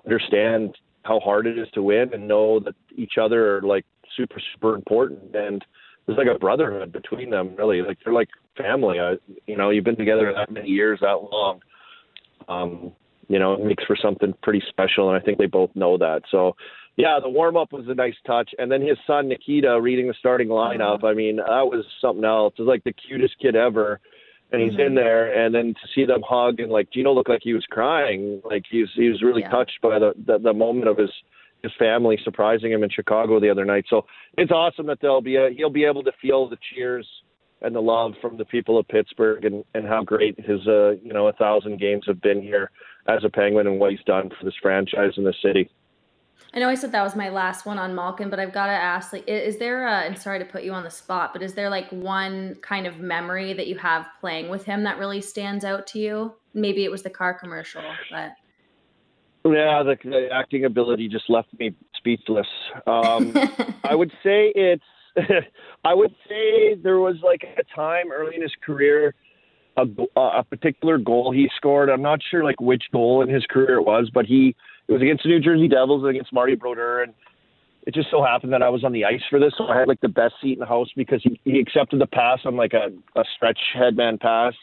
understand 0.05 0.77
how 1.03 1.19
hard 1.19 1.48
it 1.48 1.57
is 1.57 1.67
to 1.74 1.83
win 1.83 2.13
and 2.13 2.27
know 2.27 2.60
that 2.60 2.75
each 2.95 3.13
other 3.22 3.57
are 3.57 3.62
like 3.62 3.86
super 4.17 4.41
super 4.53 4.75
important. 4.75 5.36
And 5.36 5.63
there's 6.05 6.17
like 6.17 6.33
a 6.33 6.39
brotherhood 6.39 6.91
between 6.91 7.29
them 7.29 7.55
really. 7.55 7.81
Like 7.81 8.00
they're 8.03 8.13
like 8.13 8.29
family. 8.57 9.00
I, 9.00 9.15
you 9.48 9.57
know 9.57 9.69
you've 9.69 9.86
been 9.86 9.98
together 9.98 10.33
that 10.36 10.51
many 10.51 10.69
years 10.69 11.00
that 11.01 11.29
long. 11.31 11.62
Um 12.48 12.91
you 13.29 13.39
know 13.39 13.53
it 13.53 13.63
makes 13.63 13.83
for 13.86 13.95
something 13.95 14.33
pretty 14.43 14.62
special 14.67 15.10
and 15.10 15.17
i 15.17 15.24
think 15.24 15.38
they 15.38 15.45
both 15.45 15.69
know 15.75 15.98
that. 15.98 16.24
So 16.29 16.55
yeah, 16.95 17.19
the 17.21 17.29
warm 17.29 17.57
up 17.57 17.73
was 17.73 17.85
a 17.88 17.95
nice 17.95 18.15
touch, 18.25 18.51
and 18.57 18.71
then 18.71 18.81
his 18.81 18.97
son 19.07 19.27
Nikita 19.27 19.79
reading 19.81 20.07
the 20.07 20.13
starting 20.19 20.50
lineup. 20.50 20.97
Uh-huh. 20.97 21.07
I 21.07 21.13
mean, 21.13 21.38
that 21.38 21.47
was 21.47 21.85
something 22.00 22.23
else. 22.23 22.53
It 22.57 22.62
was 22.62 22.67
like 22.67 22.83
the 22.83 22.93
cutest 22.93 23.33
kid 23.41 23.55
ever, 23.55 24.00
and 24.51 24.62
he's 24.62 24.73
mm-hmm. 24.73 24.81
in 24.81 24.95
there, 24.95 25.45
and 25.45 25.53
then 25.55 25.73
to 25.73 25.88
see 25.95 26.05
them 26.05 26.21
hug 26.27 26.59
and 26.59 26.71
like 26.71 26.91
Gino 26.91 27.12
looked 27.12 27.29
like 27.29 27.41
he 27.43 27.53
was 27.53 27.65
crying, 27.69 28.41
like 28.45 28.63
he 28.69 28.81
was 28.81 28.91
he 28.95 29.09
was 29.09 29.23
really 29.23 29.41
yeah. 29.41 29.50
touched 29.50 29.79
by 29.81 29.97
the, 29.97 30.13
the 30.27 30.38
the 30.38 30.53
moment 30.53 30.88
of 30.88 30.97
his 30.97 31.09
his 31.63 31.71
family 31.79 32.19
surprising 32.23 32.71
him 32.71 32.83
in 32.83 32.89
Chicago 32.89 33.39
the 33.39 33.50
other 33.50 33.65
night. 33.65 33.85
So 33.89 34.05
it's 34.38 34.51
awesome 34.51 34.85
that 34.88 35.00
they'll 35.01 35.21
be 35.21 35.38
a, 35.38 35.50
he'll 35.55 35.71
be 35.71 35.85
able 35.85 36.03
to 36.03 36.12
feel 36.21 36.47
the 36.47 36.57
cheers 36.73 37.07
and 37.62 37.73
the 37.73 37.81
love 37.81 38.12
from 38.21 38.38
the 38.38 38.45
people 38.45 38.77
of 38.77 38.88
Pittsburgh 38.88 39.45
and 39.45 39.63
and 39.73 39.88
how 39.88 40.03
great 40.03 40.39
his 40.39 40.59
uh 40.67 40.91
you 41.01 41.12
know 41.12 41.27
a 41.27 41.33
thousand 41.33 41.79
games 41.79 42.03
have 42.05 42.21
been 42.21 42.41
here 42.41 42.69
as 43.07 43.23
a 43.23 43.29
Penguin 43.29 43.65
and 43.65 43.79
what 43.79 43.91
he's 43.91 44.03
done 44.05 44.29
for 44.29 44.45
this 44.45 44.53
franchise 44.62 45.13
in 45.17 45.23
the 45.23 45.33
city. 45.41 45.71
I 46.54 46.60
know 46.60 46.70
I 46.70 46.75
said 46.75 46.92
that 46.92 47.02
was 47.02 47.16
my 47.16 47.30
last 47.30 47.66
one 47.66 47.80
on 47.80 47.96
Malkin, 47.96 48.30
but 48.30 48.40
I've 48.40 48.54
got 48.54 48.68
to 48.68 48.74
ask, 48.74 49.12
like, 49.12 49.28
is 49.28 49.58
there 49.58 49.88
a, 49.88 50.02
and 50.02 50.18
sorry 50.18 50.38
to 50.38 50.46
put 50.46 50.63
you 50.63 50.72
on 50.72 50.84
the 50.84 50.92
spot, 50.92 51.34
but 51.34 51.42
is 51.42 51.56
there 51.56 51.70
like 51.70 51.90
one 51.90 52.56
kind 52.62 52.86
of 52.86 53.00
memory 53.00 53.54
that 53.54 53.65
you 53.65 53.78
have 53.80 54.06
playing 54.19 54.50
with 54.50 54.63
him 54.63 54.84
that 54.84 55.00
really 55.00 55.19
stands 55.19 55.65
out 55.65 55.88
to 55.88 56.00
you? 56.00 56.34
Maybe 56.54 56.84
it 56.84 56.91
was 56.91 57.02
the 57.02 57.10
car 57.10 57.34
commercial, 57.34 57.82
but. 58.12 58.34
Yeah, 59.46 59.84
the, 59.84 59.98
the 60.04 60.30
acting 60.32 60.65
ability 60.65 61.10
just 61.10 61.28
left 61.28 61.48
me 61.60 61.76
speechless. 61.98 62.48
Um, 62.86 63.36
I 63.84 63.96
would 63.96 64.12
say 64.24 64.54
it's, 64.56 64.84
I 65.84 65.93
would 65.96 66.13
say 66.30 66.76
there 66.76 67.00
was 67.00 67.15
like 67.24 67.43
a 67.58 67.63
time 67.76 68.12
early 68.12 68.36
in 68.36 68.43
his 68.43 68.54
career, 68.63 69.15
a, 69.76 69.88
a 70.15 70.43
particular 70.43 71.00
goal 71.00 71.32
he 71.32 71.50
scored. 71.58 71.89
I'm 71.89 72.04
not 72.04 72.19
sure 72.30 72.43
like 72.43 72.62
which 72.62 72.84
goal 72.91 73.24
in 73.24 73.30
his 73.30 73.43
career 73.50 73.80
it 73.80 73.84
was, 73.84 74.12
but 74.13 74.26
he, 74.26 74.56
it 74.88 74.91
was 74.91 75.02
against 75.02 75.24
the 75.24 75.30
New 75.30 75.39
Jersey 75.39 75.67
Devils 75.67 76.06
against 76.06 76.34
Marty 76.34 76.56
Brodeur, 76.56 77.04
and 77.04 77.13
it 77.86 77.93
just 77.93 78.10
so 78.12 78.24
happened 78.24 78.54
that 78.54 78.62
I 78.62 78.69
was 78.69 78.84
on 78.84 78.93
the 78.93 79.06
ice 79.06 79.22
for 79.30 79.39
this, 79.39 79.54
so 79.58 79.65
I 79.65 79.80
had 79.80 79.88
like 79.88 80.02
the 80.02 80.08
best 80.08 80.36
seat 80.41 80.54
in 80.54 80.60
the 80.60 80.65
house 80.65 80.89
because 80.96 81.22
he, 81.24 81.39
he 81.43 81.60
accepted 81.60 82.00
the 82.00 82.08
pass 82.08 82.39
on 82.46 82.56
like 82.56 82.74
a, 82.74 82.89
a 83.19 83.24
stretch 83.36 83.60
headman 83.74 84.17
pass 84.17 84.54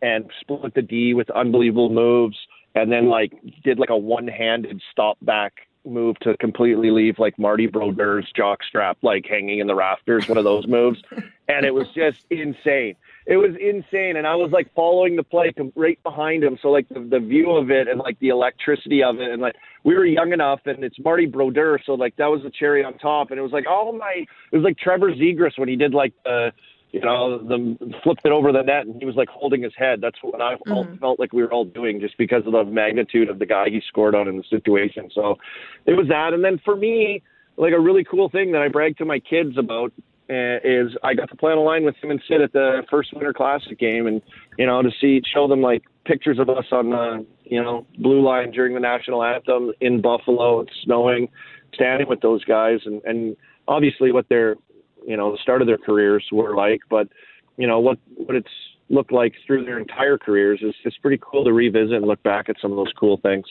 and 0.00 0.30
split 0.40 0.74
the 0.74 0.82
D 0.82 1.14
with 1.14 1.30
unbelievable 1.30 1.90
moves, 1.90 2.36
and 2.74 2.90
then 2.90 3.08
like 3.08 3.32
did 3.62 3.78
like 3.78 3.90
a 3.90 3.96
one-handed 3.96 4.80
stop 4.90 5.18
back 5.22 5.52
move 5.84 6.18
to 6.20 6.36
completely 6.36 6.90
leave 6.90 7.18
like 7.18 7.38
Marty 7.38 7.66
Brodeur's 7.66 8.30
jock 8.34 8.62
strap 8.62 8.98
like 9.02 9.26
hanging 9.28 9.58
in 9.58 9.66
the 9.66 9.74
rafters, 9.74 10.28
one 10.28 10.38
of 10.38 10.44
those 10.44 10.66
moves, 10.66 11.02
and 11.48 11.66
it 11.66 11.74
was 11.74 11.88
just 11.94 12.24
insane 12.30 12.96
it 13.26 13.36
was 13.36 13.52
insane. 13.60 14.16
And 14.16 14.26
I 14.26 14.34
was 14.34 14.50
like 14.50 14.72
following 14.74 15.16
the 15.16 15.22
play 15.22 15.52
right 15.76 16.02
behind 16.02 16.42
him. 16.42 16.58
So 16.60 16.68
like 16.68 16.88
the, 16.88 17.00
the 17.00 17.20
view 17.20 17.52
of 17.52 17.70
it 17.70 17.88
and 17.88 18.00
like 18.00 18.18
the 18.18 18.28
electricity 18.28 19.02
of 19.02 19.20
it. 19.20 19.30
And 19.30 19.40
like 19.40 19.54
we 19.84 19.94
were 19.94 20.04
young 20.04 20.32
enough 20.32 20.60
and 20.64 20.82
it's 20.82 20.98
Marty 20.98 21.26
Brodeur. 21.26 21.78
So 21.84 21.94
like 21.94 22.16
that 22.16 22.26
was 22.26 22.42
the 22.42 22.50
cherry 22.50 22.84
on 22.84 22.98
top. 22.98 23.30
And 23.30 23.38
it 23.38 23.42
was 23.42 23.52
like, 23.52 23.66
oh 23.68 23.92
my, 23.92 24.24
it 24.50 24.56
was 24.56 24.64
like 24.64 24.76
Trevor 24.78 25.12
Zegras 25.12 25.58
when 25.58 25.68
he 25.68 25.76
did 25.76 25.94
like 25.94 26.12
the, 26.24 26.52
you 26.92 27.00
know, 27.00 27.38
the 27.38 27.76
flipped 28.02 28.20
it 28.24 28.32
over 28.32 28.52
the 28.52 28.62
net 28.62 28.86
and 28.86 28.96
he 29.00 29.06
was 29.06 29.16
like 29.16 29.28
holding 29.28 29.62
his 29.62 29.72
head. 29.76 30.00
That's 30.02 30.18
what 30.20 30.40
I 30.40 30.56
mm-hmm. 30.56 30.96
felt 30.96 31.18
like 31.18 31.32
we 31.32 31.42
were 31.42 31.52
all 31.52 31.64
doing 31.64 32.00
just 32.00 32.18
because 32.18 32.44
of 32.46 32.52
the 32.52 32.64
magnitude 32.64 33.30
of 33.30 33.38
the 33.38 33.46
guy 33.46 33.70
he 33.70 33.82
scored 33.88 34.14
on 34.14 34.28
in 34.28 34.36
the 34.36 34.44
situation. 34.50 35.10
So 35.14 35.36
it 35.86 35.94
was 35.94 36.08
that. 36.08 36.34
And 36.34 36.44
then 36.44 36.60
for 36.62 36.76
me, 36.76 37.22
like 37.56 37.72
a 37.72 37.80
really 37.80 38.04
cool 38.04 38.28
thing 38.28 38.52
that 38.52 38.62
I 38.62 38.68
brag 38.68 38.98
to 38.98 39.06
my 39.06 39.18
kids 39.18 39.56
about 39.56 39.92
uh, 40.30 40.60
is 40.64 40.92
I 41.02 41.14
got 41.14 41.28
to 41.30 41.36
play 41.36 41.52
on 41.52 41.58
a 41.58 41.62
line 41.62 41.84
with 41.84 41.96
him 41.96 42.10
and 42.10 42.22
sit 42.28 42.40
at 42.40 42.52
the 42.52 42.82
first 42.90 43.12
Winter 43.12 43.32
Classic 43.32 43.78
game, 43.78 44.06
and 44.06 44.22
you 44.58 44.66
know 44.66 44.80
to 44.80 44.90
see 45.00 45.20
show 45.32 45.48
them 45.48 45.60
like 45.60 45.82
pictures 46.04 46.38
of 46.38 46.48
us 46.48 46.64
on 46.72 46.90
the 46.90 47.26
you 47.44 47.62
know 47.62 47.86
blue 47.98 48.22
line 48.22 48.50
during 48.50 48.74
the 48.74 48.80
national 48.80 49.22
anthem 49.22 49.72
in 49.80 50.00
Buffalo. 50.00 50.60
It's 50.60 50.72
snowing, 50.84 51.28
standing 51.74 52.08
with 52.08 52.20
those 52.20 52.44
guys, 52.44 52.80
and 52.86 53.02
and 53.04 53.36
obviously 53.68 54.12
what 54.12 54.28
their 54.28 54.56
you 55.06 55.16
know 55.16 55.32
the 55.32 55.38
start 55.38 55.60
of 55.60 55.66
their 55.66 55.78
careers 55.78 56.24
were 56.32 56.54
like, 56.54 56.80
but 56.90 57.08
you 57.56 57.66
know 57.66 57.80
what 57.80 57.98
what 58.16 58.36
it's 58.36 58.48
looked 58.88 59.12
like 59.12 59.34
through 59.46 59.64
their 59.64 59.78
entire 59.78 60.18
careers 60.18 60.60
is 60.62 60.74
it's 60.84 60.96
pretty 60.98 61.20
cool 61.22 61.44
to 61.44 61.52
revisit 61.52 61.94
and 61.94 62.06
look 62.06 62.22
back 62.22 62.48
at 62.48 62.56
some 62.60 62.70
of 62.70 62.76
those 62.76 62.92
cool 62.98 63.18
things. 63.18 63.46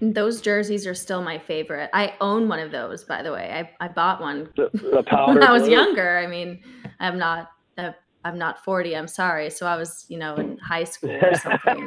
Those 0.00 0.40
jerseys 0.40 0.86
are 0.86 0.94
still 0.94 1.22
my 1.22 1.38
favorite. 1.38 1.90
I 1.92 2.14
own 2.20 2.48
one 2.48 2.58
of 2.58 2.72
those, 2.72 3.04
by 3.04 3.22
the 3.22 3.32
way. 3.32 3.68
I, 3.80 3.84
I 3.84 3.88
bought 3.88 4.20
one 4.20 4.48
the, 4.56 4.70
the 4.72 5.04
when 5.26 5.42
I 5.42 5.52
was 5.52 5.68
younger. 5.68 6.18
I 6.18 6.26
mean, 6.26 6.60
I'm 6.98 7.18
not 7.18 7.50
uh, 7.78 7.92
I'm 8.24 8.38
not 8.38 8.62
40. 8.62 8.96
I'm 8.96 9.08
sorry. 9.08 9.48
So 9.48 9.66
I 9.66 9.76
was, 9.76 10.04
you 10.08 10.18
know, 10.18 10.34
in 10.36 10.58
high 10.58 10.84
school 10.84 11.10
or 11.10 11.34
something. 11.34 11.86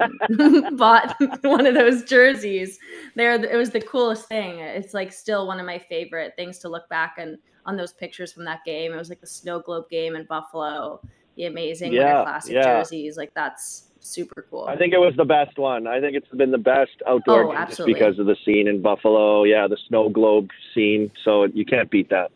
bought 0.78 1.16
one 1.44 1.68
of 1.68 1.76
those 1.76 2.04
jerseys. 2.04 2.80
There, 3.16 3.34
it 3.34 3.56
was 3.56 3.70
the 3.70 3.82
coolest 3.82 4.28
thing. 4.28 4.60
It's 4.60 4.94
like 4.94 5.14
still 5.14 5.46
one 5.46 5.60
of 5.60 5.66
my 5.66 5.78
favorite 5.78 6.34
things 6.36 6.58
to 6.60 6.70
look 6.70 6.90
back 6.90 7.16
and 7.20 7.38
on 7.66 7.78
those 7.78 7.94
pictures 7.94 8.32
from 8.32 8.46
that 8.46 8.64
game. 8.66 8.94
It 8.94 8.98
was 8.98 9.10
like 9.10 9.22
the 9.22 9.28
snow 9.28 9.60
globe 9.60 9.90
game 9.90 10.16
in 10.16 10.26
Buffalo. 10.26 11.02
The 11.36 11.46
amazing 11.46 11.94
yeah, 11.94 12.06
Winter 12.06 12.24
Classic 12.24 12.54
yeah. 12.54 12.64
jerseys. 12.64 13.18
Like 13.18 13.34
that's 13.34 13.90
super 14.00 14.46
cool. 14.50 14.66
I 14.66 14.76
think 14.76 14.94
it 14.94 15.00
was 15.00 15.14
the 15.18 15.26
best 15.26 15.58
one. 15.58 15.88
I 15.88 16.00
think 16.00 16.16
it's 16.16 16.28
been 16.30 16.52
the 16.52 16.58
best 16.58 16.92
outdoor 17.08 17.46
oh, 17.46 17.52
game 17.52 17.68
just 17.68 17.86
because 17.86 18.20
of 18.20 18.26
the 18.26 18.36
scene 18.46 18.68
in 18.68 18.82
Buffalo. 18.82 19.44
Yeah, 19.44 19.68
the 19.68 19.78
snow 19.88 20.10
globe 20.10 20.50
scene. 20.74 21.12
So 21.24 21.46
you 21.46 21.66
can't 21.66 21.90
beat 21.90 22.10
that. 22.10 22.32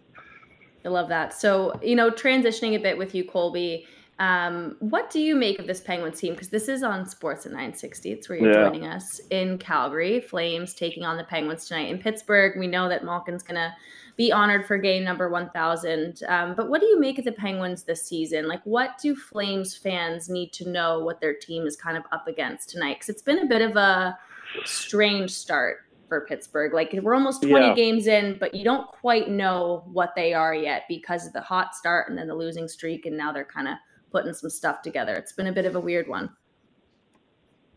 I 0.86 0.90
love 0.90 1.10
that. 1.10 1.34
So, 1.34 1.78
you 1.84 1.96
know, 1.96 2.10
transitioning 2.10 2.76
a 2.76 2.80
bit 2.80 2.98
with 2.98 3.14
you, 3.14 3.26
Colby, 3.26 3.86
um, 4.20 4.78
what 4.80 5.10
do 5.12 5.20
you 5.20 5.36
make 5.36 5.60
of 5.60 5.68
this 5.68 5.82
Penguins 5.82 6.20
team? 6.20 6.34
Because 6.34 6.50
this 6.50 6.68
is 6.68 6.82
on 6.82 7.06
Sportsnet 7.06 7.52
960. 7.52 8.12
It's 8.12 8.30
where 8.30 8.40
you're 8.40 8.54
yeah. 8.54 8.70
joining 8.70 8.88
us 8.88 9.20
in 9.30 9.58
Calgary. 9.58 10.22
Flames 10.22 10.74
taking 10.74 11.04
on 11.04 11.18
the 11.18 11.24
Penguins 11.26 11.68
tonight 11.68 11.90
in 11.90 12.00
Pittsburgh. 12.00 12.58
We 12.58 12.68
know 12.68 12.90
that 12.90 13.04
Malkin's 13.04 13.44
going 13.44 13.56
to 13.56 13.74
be 14.18 14.32
honored 14.32 14.66
for 14.66 14.78
game 14.78 15.04
number 15.04 15.30
1000. 15.30 16.24
Um, 16.28 16.56
but 16.56 16.70
what 16.70 16.82
do 16.82 16.88
you 16.88 17.00
make 17.00 17.20
of 17.20 17.26
the 17.26 17.32
Penguins 17.32 17.84
this 17.84 18.04
season? 18.04 18.48
Like, 18.48 18.64
what 18.66 18.98
do 19.02 19.16
Flames 19.16 19.78
fans 19.78 20.28
need 20.28 20.52
to 20.54 20.70
know 20.70 21.00
what 21.00 21.22
their 21.22 21.36
team 21.36 21.66
is 21.68 21.76
kind 21.76 21.96
of 21.96 22.04
up 22.12 22.28
against 22.28 22.70
tonight? 22.70 22.96
Because 22.96 23.10
it's 23.10 23.22
been 23.22 23.40
a 23.40 23.46
bit 23.46 23.62
of 23.62 23.76
a 23.76 24.18
strange 24.66 25.32
start 25.32 25.78
for 26.08 26.22
Pittsburgh. 26.22 26.74
Like 26.74 26.98
we're 27.02 27.14
almost 27.14 27.44
20 27.44 27.68
Yeah. 27.68 27.74
games 27.76 28.08
in, 28.08 28.38
but 28.40 28.56
you 28.56 28.64
don't 28.64 28.88
quite 28.88 29.30
know 29.30 29.84
what 29.92 30.14
they 30.16 30.34
are 30.34 30.56
yet 30.56 30.84
because 30.88 31.28
of 31.28 31.34
the 31.34 31.42
hot 31.42 31.76
start 31.76 32.10
and 32.10 32.18
then 32.18 32.28
the 32.28 32.36
losing 32.36 32.68
streak, 32.68 33.06
and 33.06 33.16
now 33.16 33.32
they're 33.32 33.46
kind 33.46 33.68
of 33.68 33.76
putting 34.12 34.34
some 34.34 34.50
stuff 34.50 34.82
together. 34.82 35.14
It's 35.14 35.34
been 35.34 35.48
a 35.48 35.54
bit 35.54 35.66
of 35.66 35.76
a 35.76 35.80
weird 35.80 36.08
one. 36.08 36.30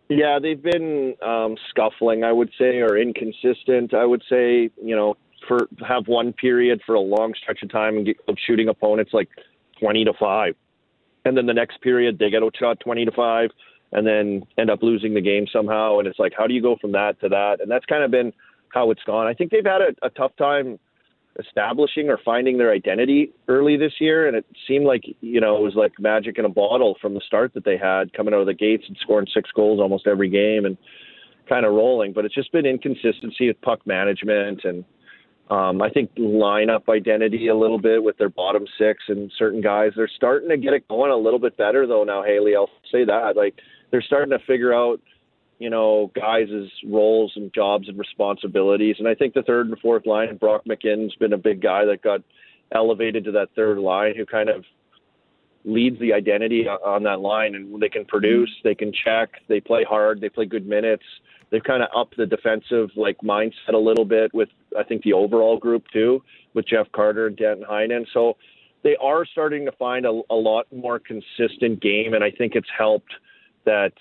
Yeah, 0.09 0.39
they've 0.41 0.61
been 0.61 1.15
um, 1.23 1.57
scuffling, 1.69 2.25
I 2.25 2.33
would 2.33 2.51
say, 2.59 2.81
or 2.81 2.97
inconsistent. 2.97 3.95
I 3.95 4.05
would 4.05 4.23
say, 4.29 4.71
you 4.83 4.97
know, 4.97 5.17
for 5.47 5.69
have 5.87 6.07
one 6.07 6.33
period 6.33 6.81
for 6.85 6.95
a 6.95 7.01
long 7.01 7.35
stretch 7.41 7.63
of 7.63 7.71
time 7.71 7.97
and 7.97 8.07
get 8.07 8.17
of 8.29 8.37
shooting 8.47 8.69
opponents 8.69 9.13
like 9.13 9.29
twenty 9.79 10.05
to 10.05 10.13
five, 10.19 10.55
and 11.25 11.37
then 11.37 11.47
the 11.47 11.55
next 11.55 11.81
period 11.81 12.19
they 12.19 12.31
get 12.31 12.43
outshot 12.43 12.81
twenty 12.81 13.05
to 13.05 13.13
five, 13.13 13.51
and 13.93 14.07
then 14.07 14.43
end 14.59 14.71
up 14.71 14.83
losing 14.83 15.15
the 15.15 15.21
game 15.21 15.47
somehow. 15.53 15.99
And 15.99 16.07
it's 16.07 16.19
like, 16.19 16.33
how 16.37 16.47
do 16.47 16.55
you 16.55 16.63
go 16.63 16.77
from 16.81 16.93
that 16.93 17.21
to 17.21 17.29
that? 17.29 17.61
And 17.61 17.71
that's 17.71 17.87
kind 17.87 18.03
of 18.03 18.11
been 18.11 18.33
how 18.71 18.91
it's 18.91 19.03
gone. 19.05 19.27
I 19.27 19.35
think 19.35 19.51
they've 19.51 19.65
had 19.65 19.81
a, 19.81 20.07
a 20.07 20.11
tough 20.11 20.33
time 20.37 20.79
establishing 21.39 22.09
or 22.09 22.19
finding 22.25 22.59
their 22.59 22.73
identity 22.73 23.33
early 23.49 23.77
this 23.77 23.93
year, 24.01 24.27
and 24.27 24.37
it 24.37 24.45
seemed 24.67 24.85
like 24.85 25.05
you 25.21 25.41
know 25.41 25.57
it 25.57 25.63
was 25.63 25.75
like 25.75 25.93
magic 25.99 26.39
in 26.39 26.45
a 26.45 26.49
bottle 26.49 26.97
from 27.01 27.15
the 27.15 27.21
start 27.27 27.55
that 27.55 27.65
they 27.65 27.77
had 27.77 28.13
coming 28.13 28.35
out 28.35 28.41
of 28.41 28.47
the 28.47 28.55
gates 28.55 28.85
and 28.89 28.97
scoring 29.01 29.27
six 29.33 29.51
goals 29.55 29.81
almost 29.81 30.07
every 30.07 30.29
game 30.29 30.65
and 30.65 30.77
kind 31.49 31.65
of 31.65 31.73
rolling. 31.73 32.13
But 32.13 32.25
it's 32.25 32.35
just 32.35 32.53
been 32.53 32.67
inconsistency 32.67 33.49
with 33.49 33.61
puck 33.61 33.87
management 33.87 34.65
and 34.65 34.85
um, 35.51 35.83
I 35.83 35.91
think 35.91 36.15
lineup 36.15 36.89
identity 36.89 37.49
a 37.49 37.57
little 37.57 37.81
bit 37.81 38.03
with 38.03 38.17
their 38.19 38.29
bottom 38.29 38.65
six 38.79 39.03
and 39.09 39.31
certain 39.37 39.61
guys. 39.61 39.93
They're 39.97 40.11
starting 40.15 40.49
to 40.51 40.57
get 40.57 40.73
it 40.73 40.87
going 40.89 41.11
a 41.11 41.17
little 41.17 41.41
bit 41.41 41.57
better 41.57 41.87
though 41.87 42.05
now, 42.05 42.23
Hailey. 42.23 42.55
I'll 42.57 42.71
say 42.93 43.05
that. 43.05 43.37
Like 43.37 43.59
they're 43.91 44.03
starting 44.03 44.31
to 44.31 44.45
figure 44.47 44.73
out 44.73 45.01
you 45.61 45.69
know, 45.69 46.11
guys' 46.15 46.49
roles 46.89 47.33
and 47.37 47.53
jobs 47.55 47.87
and 47.87 47.99
responsibilities. 47.99 48.97
And 48.99 49.07
I 49.07 49.15
think 49.15 49.35
the 49.35 49.43
third 49.43 49.69
and 49.69 49.79
fourth 49.79 50.07
line, 50.07 50.35
Brock 50.39 50.63
McGinn's 50.67 51.15
been 51.17 51.35
a 51.35 51.39
big 51.39 51.61
guy 51.61 51.85
that 51.85 52.03
got 52.03 52.23
elevated 52.73 53.25
to 53.25 53.33
that 53.33 53.49
third 53.55 53.79
line 53.79 54.15
who 54.17 54.25
kind 54.25 54.49
of 54.49 54.65
leads 55.67 56.01
the 56.01 56.15
identity 56.15 56.67
on 56.67 57.03
that 57.03 57.21
line 57.21 57.55
and 57.55 57.81
they 57.81 57.91
can 57.91 58.07
produce, 58.07 58.51
they 58.65 58.75
can 58.75 58.91
check, 59.05 59.33
they 59.49 59.61
play 59.61 59.85
hard, 59.85 60.23
they 60.23 60.31
play 60.31 60.47
good 60.47 60.67
minutes. 60.67 61.05
They've 61.51 61.63
kind 61.63 61.83
of 61.83 61.89
upped 61.95 62.17
the 62.17 62.27
defensive 62.27 62.91
like 62.97 63.19
mindset 63.25 63.75
a 63.75 63.79
little 63.79 64.05
bit 64.05 64.33
with 64.33 64.49
I 64.79 64.85
think 64.85 65.03
the 65.03 65.13
overall 65.13 65.59
group 65.59 65.85
too, 65.93 66.23
with 66.55 66.67
Jeff 66.67 66.91
Carter 66.93 67.27
and 67.27 67.37
Danton 67.37 67.67
Heinen. 67.69 68.07
So 68.13 68.37
they 68.83 68.97
are 68.97 69.27
starting 69.27 69.67
to 69.67 69.73
find 69.73 70.07
a, 70.07 70.23
a 70.31 70.35
lot 70.35 70.67
more 70.75 70.99
consistent 70.99 71.81
game 71.81 72.15
and 72.15 72.25
I 72.25 72.31
think 72.31 72.55
it's 72.55 72.69
helped 72.77 73.13
that 73.65 73.93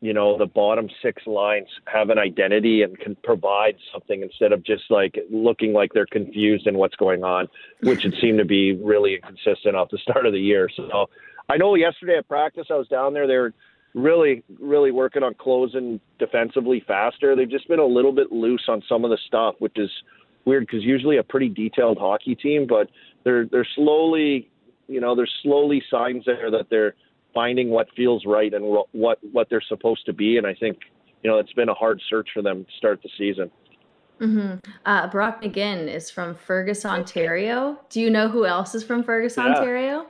you 0.00 0.14
know 0.14 0.38
the 0.38 0.46
bottom 0.46 0.88
six 1.02 1.26
lines 1.26 1.68
have 1.86 2.08
an 2.08 2.18
identity 2.18 2.82
and 2.82 2.98
can 2.98 3.16
provide 3.22 3.76
something 3.92 4.22
instead 4.22 4.52
of 4.52 4.64
just 4.64 4.84
like 4.90 5.18
looking 5.30 5.72
like 5.72 5.92
they're 5.92 6.06
confused 6.06 6.66
in 6.66 6.78
what's 6.78 6.96
going 6.96 7.22
on, 7.22 7.48
which 7.82 8.04
it 8.04 8.14
seemed 8.20 8.38
to 8.38 8.44
be 8.46 8.74
really 8.74 9.16
inconsistent 9.16 9.76
off 9.76 9.90
the 9.90 9.98
start 9.98 10.24
of 10.24 10.32
the 10.32 10.40
year. 10.40 10.68
So 10.74 11.08
I 11.50 11.56
know 11.56 11.74
yesterday 11.74 12.16
at 12.16 12.28
practice 12.28 12.66
I 12.70 12.74
was 12.74 12.88
down 12.88 13.12
there. 13.12 13.26
They 13.26 13.36
were 13.36 13.52
really, 13.94 14.44
really 14.58 14.90
working 14.90 15.22
on 15.22 15.34
closing 15.34 16.00
defensively 16.18 16.82
faster. 16.86 17.34
They've 17.34 17.50
just 17.50 17.68
been 17.68 17.78
a 17.78 17.86
little 17.86 18.12
bit 18.12 18.30
loose 18.32 18.64
on 18.68 18.82
some 18.88 19.04
of 19.04 19.10
the 19.10 19.18
stuff, 19.26 19.56
which 19.58 19.76
is 19.76 19.90
weird 20.44 20.66
because 20.66 20.84
usually 20.84 21.16
a 21.16 21.22
pretty 21.22 21.48
detailed 21.48 21.98
hockey 21.98 22.34
team, 22.34 22.66
but 22.68 22.88
they're 23.24 23.46
they're 23.46 23.66
slowly, 23.74 24.50
you 24.88 25.00
know, 25.00 25.14
there's 25.14 25.32
slowly 25.42 25.82
signs 25.90 26.24
there 26.24 26.50
that 26.50 26.68
they're 26.70 26.94
finding 27.34 27.70
what 27.70 27.88
feels 27.96 28.24
right 28.26 28.52
and 28.54 28.64
what 28.92 29.18
what 29.32 29.48
they're 29.50 29.62
supposed 29.68 30.06
to 30.06 30.12
be. 30.12 30.36
And 30.36 30.46
I 30.46 30.54
think 30.54 30.78
you 31.22 31.30
know 31.30 31.38
it's 31.38 31.52
been 31.52 31.68
a 31.68 31.74
hard 31.74 32.00
search 32.08 32.30
for 32.32 32.42
them 32.42 32.64
to 32.64 32.70
start 32.78 33.00
the 33.02 33.10
season. 33.18 33.50
Mm-hmm. 34.20 34.58
Uh, 34.84 35.06
Brock 35.08 35.42
McGinn 35.42 35.92
is 35.92 36.10
from 36.10 36.34
Fergus, 36.34 36.84
Ontario. 36.84 37.80
Do 37.88 38.00
you 38.00 38.10
know 38.10 38.28
who 38.28 38.44
else 38.44 38.74
is 38.74 38.84
from 38.84 39.02
Fergus, 39.02 39.36
Yeah. 39.36 39.44
Ontario? 39.44 40.06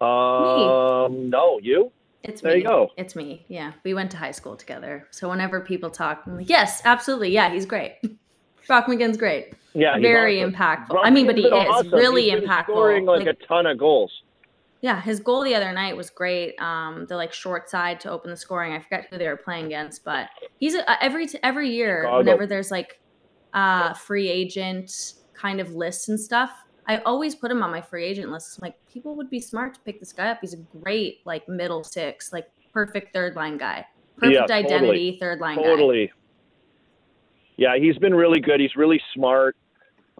Um, 0.00 1.30
no, 1.30 1.58
you. 1.62 1.92
It's 2.22 2.42
me. 2.42 2.48
There 2.48 2.56
me. 2.56 2.62
you 2.62 2.68
go. 2.68 2.88
It's 2.96 3.16
me. 3.16 3.44
Yeah, 3.48 3.72
we 3.84 3.94
went 3.94 4.10
to 4.12 4.16
high 4.16 4.30
school 4.32 4.56
together. 4.56 5.06
So 5.10 5.28
whenever 5.30 5.60
people 5.60 5.90
talk, 5.90 6.22
I'm 6.26 6.36
like, 6.36 6.48
yes, 6.48 6.82
absolutely. 6.84 7.30
Yeah, 7.30 7.50
he's 7.52 7.66
great. 7.66 7.96
Brock 8.66 8.86
McGinn's 8.86 9.16
great. 9.16 9.54
Yeah, 9.72 9.98
Very 9.98 10.42
awesome. 10.42 10.52
impactful. 10.52 10.88
Brock 10.88 11.06
I 11.06 11.10
mean, 11.10 11.26
but 11.26 11.36
he 11.36 11.44
is 11.46 11.52
awesome. 11.52 11.92
really 11.92 12.30
impactful. 12.30 12.64
Scoring 12.64 13.04
like, 13.06 13.24
Like- 13.26 13.36
a 13.42 13.46
ton 13.46 13.66
of 13.66 13.78
goals. 13.78 14.12
Yeah, 14.82 14.98
his 15.00 15.20
goal 15.20 15.44
the 15.44 15.54
other 15.54 15.72
night 15.72 15.94
was 15.94 16.08
great. 16.08 16.58
Um, 16.60 17.04
the 17.06 17.14
like 17.16 17.34
short 17.34 17.68
side 17.68 18.00
to 18.00 18.10
open 18.10 18.30
the 18.30 18.36
scoring. 18.36 18.72
I 18.72 18.78
forget 18.80 19.06
who 19.10 19.18
they 19.18 19.28
were 19.28 19.36
playing 19.36 19.66
against, 19.66 20.04
but 20.06 20.30
he's 20.58 20.74
a, 20.74 21.04
every 21.04 21.28
every 21.42 21.68
year 21.68 22.04
Chicago. 22.04 22.16
whenever 22.18 22.46
there's 22.46 22.70
like 22.70 22.98
uh 23.52 23.92
free 23.92 24.28
agent 24.30 25.14
kind 25.34 25.60
of 25.60 25.74
lists 25.74 26.08
and 26.08 26.18
stuff, 26.18 26.50
I 26.90 26.98
always 27.04 27.36
put 27.36 27.52
him 27.52 27.62
on 27.62 27.70
my 27.70 27.80
free 27.80 28.04
agent 28.04 28.32
list. 28.32 28.58
I'm 28.58 28.62
like, 28.66 28.74
people 28.92 29.14
would 29.14 29.30
be 29.30 29.38
smart 29.40 29.74
to 29.74 29.80
pick 29.80 30.00
this 30.00 30.12
guy 30.12 30.28
up. 30.30 30.38
He's 30.40 30.54
a 30.54 30.56
great 30.82 31.20
like 31.24 31.48
middle 31.48 31.84
six, 31.84 32.32
like 32.32 32.50
perfect 32.72 33.12
third 33.12 33.36
line 33.36 33.58
guy, 33.58 33.86
Yeah, 34.22 34.40
perfect 34.40 34.48
totally. 34.48 34.64
identity 34.74 35.16
third 35.20 35.38
line 35.38 35.56
guy. 35.58 35.62
Totally. 35.62 36.12
Yeah, 37.56 37.76
he's 37.78 37.96
been 37.98 38.14
really 38.14 38.40
good. 38.40 38.58
He's 38.58 38.74
really 38.74 39.00
smart. 39.14 39.56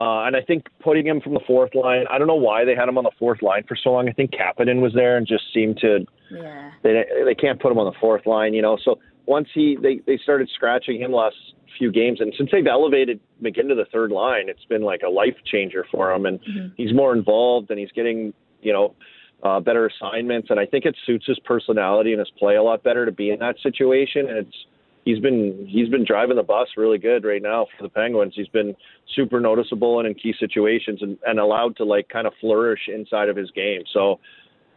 Uh, 0.00 0.22
and 0.26 0.36
I 0.36 0.42
think 0.42 0.66
putting 0.78 1.04
him 1.06 1.20
from 1.20 1.34
the 1.34 1.40
fourth 1.46 1.74
line, 1.74 2.04
I 2.08 2.18
don't 2.18 2.28
know 2.28 2.34
why 2.36 2.64
they 2.64 2.74
had 2.76 2.88
him 2.88 2.96
on 2.98 3.04
the 3.04 3.10
fourth 3.18 3.42
line 3.42 3.64
for 3.66 3.76
so 3.76 3.90
long. 3.90 4.08
I 4.08 4.12
think 4.12 4.30
Kapanen 4.30 4.80
was 4.80 4.92
there 4.94 5.16
and 5.16 5.26
just 5.26 5.44
seemed 5.52 5.76
to 5.78 6.06
Yeah. 6.30 6.70
they 6.84 7.04
they 7.24 7.34
can't 7.34 7.60
put 7.60 7.72
him 7.72 7.78
on 7.78 7.86
the 7.92 7.98
fourth 8.00 8.26
line, 8.26 8.54
you 8.54 8.62
know. 8.62 8.78
So 8.84 9.00
once 9.26 9.48
he 9.54 9.76
they 9.80 10.00
they 10.06 10.18
started 10.22 10.48
scratching 10.54 11.00
him 11.00 11.12
last 11.12 11.36
few 11.78 11.90
games, 11.92 12.20
and 12.20 12.34
since 12.36 12.50
they've 12.52 12.66
elevated 12.66 13.20
McGinn 13.42 13.68
to 13.68 13.74
the 13.74 13.86
third 13.92 14.10
line, 14.10 14.48
it's 14.48 14.64
been 14.66 14.82
like 14.82 15.02
a 15.06 15.10
life 15.10 15.36
changer 15.44 15.84
for 15.90 16.12
him, 16.12 16.26
and 16.26 16.40
Mhm. 16.40 16.72
he's 16.76 16.92
more 16.92 17.12
involved 17.14 17.70
and 17.70 17.78
he's 17.78 17.92
getting 17.92 18.32
you 18.62 18.72
know 18.72 18.94
uh, 19.42 19.58
better 19.58 19.86
assignments, 19.86 20.50
and 20.50 20.60
I 20.60 20.66
think 20.66 20.84
it 20.84 20.94
suits 21.06 21.26
his 21.26 21.38
personality 21.40 22.12
and 22.12 22.18
his 22.18 22.30
play 22.38 22.56
a 22.56 22.62
lot 22.62 22.82
better 22.82 23.06
to 23.06 23.12
be 23.12 23.30
in 23.30 23.38
that 23.40 23.58
situation, 23.60 24.28
and 24.28 24.38
it's. 24.38 24.66
He's 25.06 25.18
been 25.18 25.66
he's 25.66 25.88
been 25.88 26.04
driving 26.04 26.36
the 26.36 26.42
bus 26.42 26.68
really 26.76 26.98
good 26.98 27.24
right 27.24 27.40
now 27.40 27.64
for 27.74 27.82
the 27.84 27.88
Penguins. 27.88 28.34
He's 28.36 28.48
been 28.48 28.76
super 29.16 29.40
noticeable 29.40 29.98
and 29.98 30.06
in 30.06 30.12
key 30.14 30.34
situations 30.38 31.00
and, 31.00 31.16
and 31.26 31.40
allowed 31.40 31.74
to 31.78 31.84
like 31.84 32.10
kind 32.10 32.26
of 32.26 32.34
flourish 32.38 32.80
inside 32.86 33.30
of 33.30 33.34
his 33.34 33.50
game. 33.52 33.80
So 33.94 34.20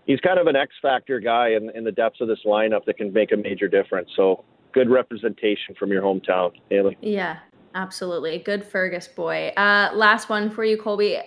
he's 0.05 0.19
kind 0.19 0.39
of 0.39 0.47
an 0.47 0.55
X 0.55 0.73
factor 0.81 1.19
guy 1.19 1.49
in, 1.49 1.69
in 1.75 1.83
the 1.83 1.91
depths 1.91 2.21
of 2.21 2.27
this 2.27 2.39
lineup 2.45 2.85
that 2.85 2.97
can 2.97 3.11
make 3.13 3.31
a 3.31 3.37
major 3.37 3.67
difference. 3.67 4.09
So 4.15 4.43
good 4.73 4.89
representation 4.89 5.75
from 5.77 5.91
your 5.91 6.01
hometown, 6.01 6.51
Hailey. 6.69 6.97
Yeah, 7.01 7.37
absolutely. 7.75 8.39
Good 8.39 8.63
Fergus 8.63 9.07
boy. 9.07 9.49
Uh, 9.55 9.91
last 9.93 10.29
one 10.29 10.49
for 10.49 10.63
you, 10.65 10.77
Colby. 10.77 11.19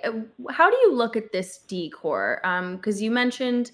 How 0.51 0.71
do 0.71 0.77
you 0.83 0.93
look 0.95 1.17
at 1.17 1.33
this 1.33 1.59
D 1.59 1.91
corps? 1.91 2.41
Um, 2.45 2.77
because 2.77 3.01
you 3.03 3.11
mentioned 3.11 3.71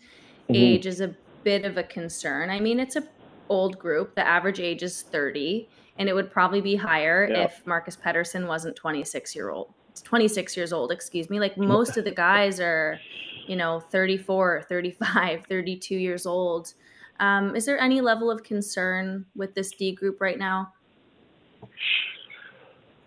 Mhm. 0.49 0.57
age 0.57 0.87
is 0.87 1.01
a 1.01 1.15
bit 1.45 1.65
of 1.65 1.77
a 1.79 1.83
concern. 1.83 2.51
I 2.51 2.61
mean, 2.61 2.79
it's 2.79 2.97
a 2.97 3.03
old 3.49 3.79
group. 3.79 4.15
The 4.15 4.27
average 4.27 4.61
age 4.61 4.83
is 4.83 5.03
30, 5.03 5.69
and 5.99 6.09
it 6.09 6.15
would 6.15 6.31
probably 6.31 6.61
be 6.61 6.77
higher 6.77 7.29
Yeah. 7.31 7.45
if 7.45 7.67
Marcus 7.67 7.97
Pettersson 7.97 8.47
wasn't 8.47 8.77
26 8.77 9.35
year 9.35 9.51
old. 9.51 9.69
26 10.05 10.57
years 10.57 10.73
old, 10.73 10.91
excuse 10.91 11.29
me. 11.29 11.39
Like 11.41 11.57
most 11.59 11.97
of 11.97 12.05
the 12.05 12.11
guys 12.11 12.61
are, 12.61 12.99
you 13.47 13.57
know, 13.57 13.81
34, 13.81 14.67
35, 14.69 15.47
32 15.49 15.95
years 15.95 16.27
old. 16.27 16.75
Um, 17.21 17.55
is 17.55 17.67
there 17.67 17.79
any 17.79 18.01
level 18.01 18.31
of 18.31 18.43
concern 18.43 19.27
with 19.37 19.55
this 19.55 19.71
D 19.71 19.93
group 19.93 20.21
right 20.21 20.39
now? 20.39 20.73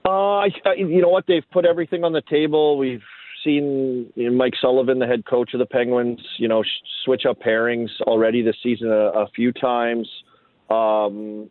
Uh, 0.06 0.38
I, 0.38 0.50
you 0.78 1.02
know 1.02 1.10
what? 1.10 1.26
They've 1.28 1.44
put 1.52 1.66
everything 1.66 2.04
on 2.04 2.14
the 2.14 2.22
table. 2.22 2.78
We've 2.78 3.02
seen 3.44 4.12
you 4.16 4.30
know, 4.30 4.36
Mike 4.36 4.54
Sullivan, 4.62 5.00
the 5.00 5.08
head 5.08 5.26
coach 5.26 5.54
of 5.54 5.60
the 5.60 5.66
Penguins, 5.66 6.20
you 6.38 6.48
know, 6.48 6.64
sh- 6.64 6.68
switch 7.04 7.26
up 7.26 7.40
pairings 7.40 7.90
already 8.02 8.42
this 8.42 8.56
season 8.62 8.92
a, 8.92 9.10
a 9.10 9.28
few 9.36 9.52
times. 9.52 10.08
Um, 10.70 11.50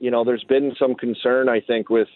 you 0.00 0.10
know, 0.10 0.24
there's 0.24 0.44
been 0.44 0.72
some 0.78 0.94
concern, 0.94 1.48
I 1.48 1.60
think, 1.60 1.88
with 1.88 2.08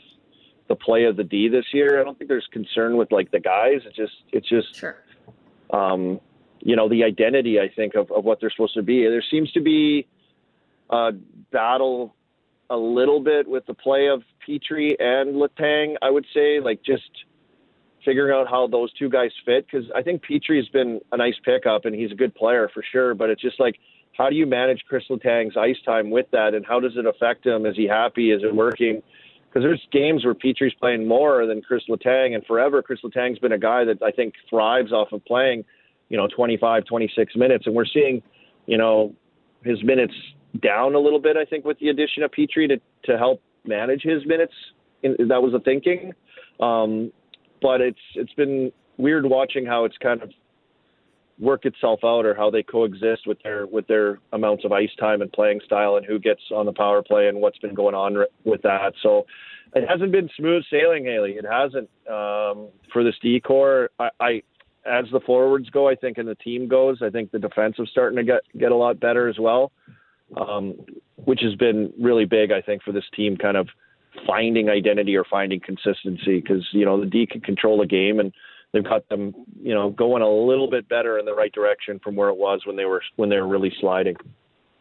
the 0.69 0.77
play 0.77 1.05
of 1.05 1.17
the 1.17 1.25
D 1.25 1.49
this 1.49 1.65
year. 1.73 2.01
I 2.01 2.05
don't 2.05 2.19
think 2.19 2.29
there's 2.29 2.49
concern 2.53 2.97
with 2.97 3.11
like 3.11 3.31
the 3.31 3.41
guys. 3.41 3.81
It's 3.87 3.97
just, 3.97 4.13
it's 4.33 4.49
just, 4.49 4.75
Sure. 4.75 4.97
Um, 5.71 6.21
you 6.61 6.77
know, 6.77 6.89
the 6.89 7.05
identity, 7.05 7.61
I 7.61 7.69
think, 7.75 7.95
of, 7.95 8.11
of 8.11 8.25
what 8.25 8.41
they're 8.41 8.51
supposed 8.51 8.75
to 8.75 8.83
be. 8.83 9.05
There 9.05 9.25
seems 9.31 9.51
to 9.53 9.61
be 9.61 10.07
a 10.91 11.13
battle 11.53 12.15
a 12.71 12.77
little 12.77 13.21
bit 13.21 13.49
with 13.49 13.65
the 13.67 13.75
play 13.75 14.09
of 14.09 14.23
Petry 14.47 14.95
and 14.99 15.37
Letang, 15.37 15.95
I 16.03 16.11
would 16.11 16.27
say, 16.35 16.61
like 16.61 16.83
just 16.83 17.11
figuring 18.05 18.35
out 18.35 18.49
how 18.49 18.67
those 18.67 18.93
two 18.95 19.09
guys 19.09 19.31
fit. 19.45 19.67
Because 19.67 19.87
I 19.95 20.03
think 20.03 20.23
Petry's 20.25 20.69
been 20.69 21.01
a 21.13 21.17
nice 21.17 21.37
pickup 21.45 21.85
and 21.85 21.95
he's 21.95 22.13
a 22.13 22.17
good 22.17 22.35
player 22.35 22.71
for 22.73 22.83
sure. 22.91 23.15
But 23.15 23.31
it's 23.31 23.43
just 23.43 23.61
like, 23.61 23.77
how 24.17 24.29
do 24.29 24.37
you 24.37 24.47
manage 24.47 24.83
Chris 24.89 25.05
Letang's 25.09 25.57
ice 25.57 25.81
time 25.85 26.11
with 26.11 26.27
that? 26.33 26.55
And 26.55 26.67
how 26.67 26.81
does 26.81 26.97
it 26.97 27.07
affect 27.07 27.47
him? 27.47 27.67
Is 27.67 27.77
he 27.77 27.87
happy? 27.87 28.33
Is 28.33 28.43
it 28.43 28.55
working? 28.55 29.03
Because 29.49 29.63
there's 29.63 29.87
games 29.93 30.25
where 30.25 30.35
Petry's 30.35 30.75
playing 30.75 31.09
more 31.09 31.47
than 31.47 31.63
Chris 31.63 31.83
Letang, 31.89 32.35
and 32.35 32.45
forever 32.47 32.83
Chris 32.83 33.01
Letang's 33.05 33.39
been 33.39 33.53
a 33.53 33.59
guy 33.59 33.85
that 33.85 34.03
I 34.03 34.11
think 34.11 34.35
thrives 34.49 34.93
off 34.93 35.13
of 35.13 35.25
playing, 35.25 35.65
you 36.11 36.17
know, 36.17 36.29
25, 36.35 36.85
26 36.85 37.37
minutes, 37.37 37.67
and 37.67 37.75
we're 37.75 37.87
seeing, 37.87 38.23
you 38.67 38.77
know, 38.77 39.15
his 39.65 39.83
minutes 39.83 40.15
down 40.63 40.95
a 40.95 40.99
little 40.99 41.21
bit. 41.21 41.37
I 41.37 41.45
think 41.45 41.65
with 41.65 41.79
the 41.79 41.89
addition 41.89 42.23
of 42.23 42.31
Petry 42.31 42.69
to 42.69 42.81
to 43.05 43.19
help 43.19 43.43
manage 43.65 44.03
his 44.03 44.25
minutes. 44.27 44.53
In, 45.03 45.17
that 45.29 45.41
was 45.41 45.53
the 45.53 45.61
thinking, 45.61 46.13
um, 46.59 47.13
but 47.63 47.81
it's 47.81 48.01
it's 48.17 48.33
been 48.35 48.73
weird 48.97 49.25
watching 49.27 49.65
how 49.65 49.85
it's 49.85 49.97
kind 49.99 50.23
of 50.23 50.31
work 51.39 51.65
itself 51.65 52.01
out 52.05 52.27
or 52.27 52.35
how 52.35 52.51
they 52.51 52.63
coexist 52.63 53.27
with 53.27 53.41
their 53.43 53.67
with 53.67 53.87
their 53.87 54.19
amounts 54.33 54.65
of 54.65 54.73
ice 54.73 54.91
time 54.99 55.23
and 55.23 55.33
playing 55.33 55.61
style 55.65 55.97
and 55.97 56.05
who 56.05 56.19
gets 56.19 56.41
on 56.55 56.67
the 56.67 56.73
power 56.73 57.03
play 57.03 57.29
and 57.29 57.41
what's 57.41 57.59
been 57.59 57.75
going 57.75 57.95
on 57.95 58.25
with 58.45 58.63
that. 58.63 58.93
So 59.03 59.27
it 59.75 59.89
hasn't 59.89 60.13
been 60.13 60.29
smooth 60.37 60.65
sailing, 60.71 61.05
Hailey. 61.05 61.33
It 61.33 61.45
hasn't 61.45 61.89
um, 62.09 62.69
for 62.93 63.05
this 63.05 63.15
D 63.23 63.41
corps. 63.41 63.91
I, 63.99 64.09
I 64.21 64.43
as 64.87 65.05
the 65.13 65.21
forwards 65.21 65.69
go, 65.71 65.89
I 65.89 65.95
think, 65.95 66.19
and 66.19 66.27
the 66.27 66.35
team 66.35 66.67
goes, 66.67 67.03
I 67.03 67.11
think 67.11 67.31
the 67.31 67.39
defensive 67.39 67.87
starting 67.91 68.17
to 68.17 68.25
get 68.25 68.41
get 68.59 68.73
a 68.73 68.77
lot 68.77 68.99
better 68.99 69.29
as 69.29 69.39
well, 69.39 69.71
um, 70.37 70.75
which 71.17 71.41
has 71.43 71.55
been 71.55 71.93
really 72.01 72.25
big. 72.25 72.51
I 72.53 72.63
think 72.63 72.83
for 72.83 72.93
this 72.93 73.05
team, 73.15 73.37
kind 73.37 73.57
of 73.57 73.69
finding 74.27 74.69
identity 74.69 75.17
or 75.17 75.25
finding 75.25 75.61
consistency 75.61 76.41
because 76.41 76.67
you 76.73 76.85
know 76.85 76.99
the 76.99 77.07
D 77.07 77.27
can 77.27 77.41
control 77.41 77.79
the 77.79 77.87
game 77.87 78.19
and 78.19 78.33
they've 78.73 78.85
got 78.85 79.09
them, 79.09 79.35
you 79.61 79.75
know, 79.75 79.91
going 79.91 80.23
a 80.23 80.31
little 80.31 80.69
bit 80.69 80.89
better 80.89 81.19
in 81.19 81.25
the 81.25 81.35
right 81.35 81.53
direction 81.53 82.01
from 82.03 82.17
where 82.17 82.29
it 82.29 82.37
was 82.37 82.63
when 82.65 82.77
they 82.77 82.85
were 82.85 83.03
when 83.17 83.29
they 83.29 83.37
were 83.37 83.49
really 83.49 83.73
sliding. 83.81 84.17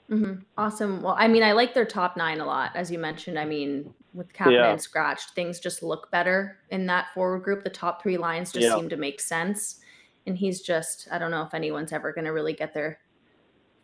Mm-hmm. 0.09 0.41
Awesome. 0.57 1.01
Well, 1.01 1.15
I 1.17 1.27
mean, 1.27 1.43
I 1.43 1.51
like 1.51 1.73
their 1.73 1.85
top 1.85 2.15
nine 2.15 2.39
a 2.39 2.45
lot, 2.45 2.71
as 2.75 2.89
you 2.89 2.97
mentioned. 2.97 3.37
I 3.37 3.45
mean, 3.45 3.93
with 4.13 4.31
Kapanen 4.33 4.51
yeah. 4.51 4.75
scratched, 4.77 5.31
things 5.31 5.59
just 5.59 5.83
look 5.83 6.09
better 6.11 6.59
in 6.69 6.85
that 6.85 7.07
forward 7.13 7.43
group. 7.43 7.63
The 7.63 7.69
top 7.69 8.01
three 8.01 8.17
lines 8.17 8.53
just 8.53 8.67
yeah. 8.67 8.75
seem 8.75 8.87
to 8.89 8.97
make 8.97 9.19
sense. 9.19 9.79
And 10.25 10.37
he's 10.37 10.61
just, 10.61 11.07
I 11.11 11.19
don't 11.19 11.31
know 11.31 11.43
if 11.43 11.53
anyone's 11.53 11.91
ever 11.91 12.13
going 12.13 12.25
to 12.25 12.31
really 12.31 12.53
get 12.53 12.73
their 12.73 12.99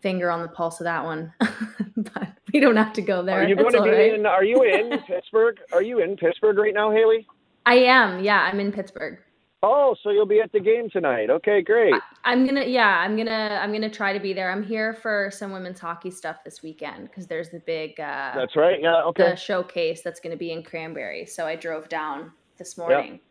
finger 0.01 0.29
on 0.29 0.41
the 0.41 0.47
pulse 0.49 0.79
of 0.79 0.85
that 0.85 1.03
one, 1.03 1.33
but 1.97 2.29
we 2.53 2.59
don't 2.59 2.75
have 2.75 2.93
to 2.93 3.01
go 3.01 3.23
there. 3.23 3.41
Are 3.41 3.47
you 3.47 3.55
going 3.55 3.73
to 3.73 3.83
be 3.83 3.89
right. 3.89 4.13
in? 4.13 4.25
Are 4.25 4.43
you 4.43 4.63
in 4.63 4.97
Pittsburgh? 5.07 5.57
Are 5.71 5.81
you 5.81 5.99
in 5.99 6.15
Pittsburgh 6.17 6.57
right 6.57 6.73
now, 6.73 6.91
Hailey? 6.91 7.25
I 7.65 7.75
am. 7.75 8.23
Yeah, 8.23 8.39
I'm 8.41 8.59
in 8.59 8.71
Pittsburgh. 8.71 9.19
Oh, 9.65 9.95
so 10.03 10.09
you'll 10.09 10.25
be 10.25 10.41
at 10.41 10.51
the 10.51 10.59
game 10.59 10.89
tonight. 10.89 11.29
Okay, 11.29 11.61
great. 11.61 11.93
I, 12.25 12.33
am 12.33 12.45
gonna, 12.45 12.65
yeah, 12.65 12.99
I'm 12.99 13.15
gonna, 13.15 13.59
I'm 13.61 13.71
gonna 13.71 13.89
try 13.89 14.11
to 14.11 14.19
be 14.19 14.33
there. 14.33 14.51
I'm 14.51 14.61
here 14.61 14.93
for 14.93 15.31
some 15.31 15.53
women's 15.53 15.79
hockey 15.79 16.11
stuff 16.11 16.43
this 16.43 16.61
weekend 16.61 17.07
because 17.07 17.27
there's 17.27 17.49
the 17.49 17.59
big. 17.59 17.97
Uh, 17.97 18.33
that's 18.35 18.57
right. 18.57 18.81
Yeah. 18.81 19.01
Okay. 19.03 19.29
The 19.29 19.35
showcase 19.37 20.01
that's 20.01 20.19
gonna 20.19 20.35
be 20.35 20.51
in 20.51 20.63
Cranberry. 20.63 21.25
So 21.25 21.45
I 21.45 21.55
drove 21.55 21.87
down 21.87 22.33
this 22.57 22.77
morning, 22.77 23.13
yep. 23.13 23.21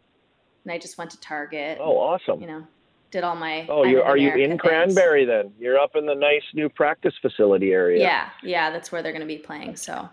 and 0.64 0.72
I 0.72 0.78
just 0.78 0.96
went 0.96 1.10
to 1.10 1.20
Target. 1.20 1.76
Oh, 1.78 1.98
awesome. 1.98 2.40
You 2.40 2.46
know, 2.46 2.66
did 3.10 3.24
all 3.24 3.36
my. 3.36 3.66
Oh, 3.68 3.84
you 3.84 4.00
are 4.00 4.16
you 4.16 4.32
in 4.34 4.56
Cranberry 4.56 5.26
then? 5.26 5.52
You're 5.60 5.78
up 5.78 5.96
in 5.96 6.06
the 6.06 6.14
nice 6.14 6.44
new 6.54 6.70
practice 6.70 7.12
facility 7.20 7.72
area. 7.72 8.00
Yeah, 8.00 8.30
yeah, 8.42 8.70
that's 8.70 8.90
where 8.90 9.02
they're 9.02 9.12
gonna 9.12 9.26
be 9.26 9.36
playing. 9.36 9.76
So, 9.76 10.08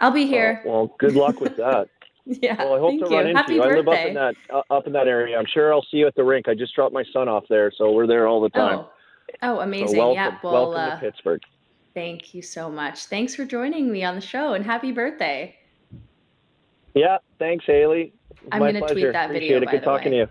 I'll 0.00 0.10
be 0.10 0.26
here. 0.26 0.64
Oh, 0.66 0.70
well, 0.70 0.96
good 0.98 1.14
luck 1.14 1.40
with 1.40 1.56
that. 1.58 1.88
Yeah. 2.40 2.56
Well, 2.56 2.74
I 2.74 2.78
hope 2.78 3.00
to 3.00 3.10
you. 3.10 3.16
run 3.16 3.26
into 3.26 3.36
Happy 3.36 3.54
you. 3.54 3.62
Birthday. 3.62 3.72
I 3.72 3.76
live 3.76 3.88
up 3.88 4.06
in 4.06 4.14
that 4.14 4.34
uh, 4.54 4.74
up 4.74 4.86
in 4.86 4.92
that 4.92 5.08
area. 5.08 5.36
I'm 5.36 5.46
sure 5.46 5.72
I'll 5.74 5.84
see 5.90 5.98
you 5.98 6.06
at 6.06 6.14
the 6.14 6.22
rink. 6.22 6.46
I 6.48 6.54
just 6.54 6.74
dropped 6.74 6.94
my 6.94 7.04
son 7.12 7.28
off 7.28 7.44
there, 7.48 7.72
so 7.76 7.90
we're 7.90 8.06
there 8.06 8.28
all 8.28 8.40
the 8.40 8.48
time. 8.50 8.78
Oh, 8.78 8.90
oh 9.42 9.60
amazing. 9.60 9.96
So 9.96 10.14
welcome, 10.14 10.14
yeah. 10.14 10.38
Well, 10.42 10.52
welcome 10.52 10.80
uh, 10.80 10.94
to 10.94 11.00
Pittsburgh. 11.00 11.42
Thank 11.94 12.32
you 12.32 12.40
so 12.40 12.70
much. 12.70 13.06
Thanks 13.06 13.34
for 13.34 13.44
joining 13.44 13.90
me 13.90 14.04
on 14.04 14.14
the 14.14 14.20
show 14.20 14.54
and 14.54 14.64
happy 14.64 14.92
birthday. 14.92 15.56
Yeah, 16.94 17.18
thanks, 17.38 17.64
Hailey. 17.66 18.12
I'm 18.50 18.60
going 18.60 18.74
to 18.74 18.80
tweet 18.80 19.12
that 19.12 19.26
Appreciate 19.26 19.60
video. 19.60 19.68
It. 19.68 19.70
Good 19.70 19.82
talking 19.82 20.12
way. 20.12 20.18
to 20.18 20.24
you. 20.24 20.28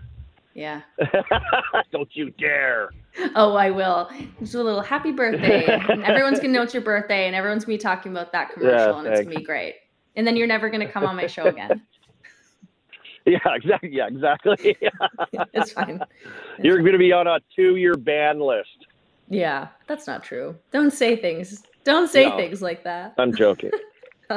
Yeah. 0.54 0.82
Don't 1.92 2.08
you 2.12 2.30
dare. 2.30 2.90
Oh, 3.34 3.54
I 3.54 3.70
will. 3.70 4.10
Just 4.40 4.54
a 4.54 4.62
little 4.62 4.82
happy 4.82 5.12
birthday. 5.12 5.64
everyone's 6.04 6.40
gonna 6.40 6.52
know 6.52 6.62
it's 6.62 6.74
your 6.74 6.82
birthday, 6.82 7.26
and 7.26 7.34
everyone's 7.34 7.64
gonna 7.64 7.78
be 7.78 7.82
talking 7.82 8.12
about 8.12 8.32
that 8.32 8.50
commercial, 8.52 8.92
yeah, 8.92 8.98
and 8.98 9.06
it's 9.06 9.22
gonna 9.22 9.36
be 9.36 9.44
great. 9.44 9.76
And 10.16 10.26
then 10.26 10.36
you're 10.36 10.46
never 10.46 10.68
gonna 10.70 10.90
come 10.90 11.04
on 11.04 11.16
my 11.16 11.26
show 11.26 11.44
again. 11.44 11.82
Yeah, 13.24 13.38
exactly. 13.54 13.90
Yeah, 13.92 14.06
exactly. 14.08 14.76
it's 15.52 15.72
fine. 15.72 16.00
It's 16.00 16.64
You're 16.64 16.78
going 16.80 16.92
to 16.92 16.98
be 16.98 17.12
on 17.12 17.26
a 17.26 17.38
two-year 17.54 17.94
ban 17.94 18.40
list. 18.40 18.86
Yeah, 19.28 19.68
that's 19.86 20.06
not 20.06 20.24
true. 20.24 20.56
Don't 20.72 20.92
say 20.92 21.16
things. 21.16 21.62
Don't 21.84 22.10
say 22.10 22.28
no, 22.28 22.36
things 22.36 22.62
like 22.62 22.84
that. 22.84 23.14
I'm 23.18 23.34
joking. 23.34 23.70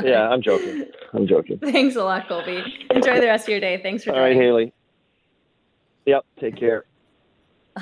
yeah, 0.04 0.30
I'm 0.30 0.42
joking. 0.42 0.86
I'm 1.14 1.28
joking. 1.28 1.58
Thanks 1.60 1.96
a 1.96 2.04
lot, 2.04 2.28
Colby. 2.28 2.64
Enjoy 2.92 3.20
the 3.20 3.28
rest 3.28 3.46
of 3.46 3.50
your 3.50 3.60
day. 3.60 3.82
Thanks 3.82 4.04
for 4.04 4.12
joining. 4.12 4.22
All 4.22 4.28
right, 4.28 4.36
Hailey. 4.36 4.74
Yep. 6.06 6.26
Take 6.40 6.56
care. 6.56 6.86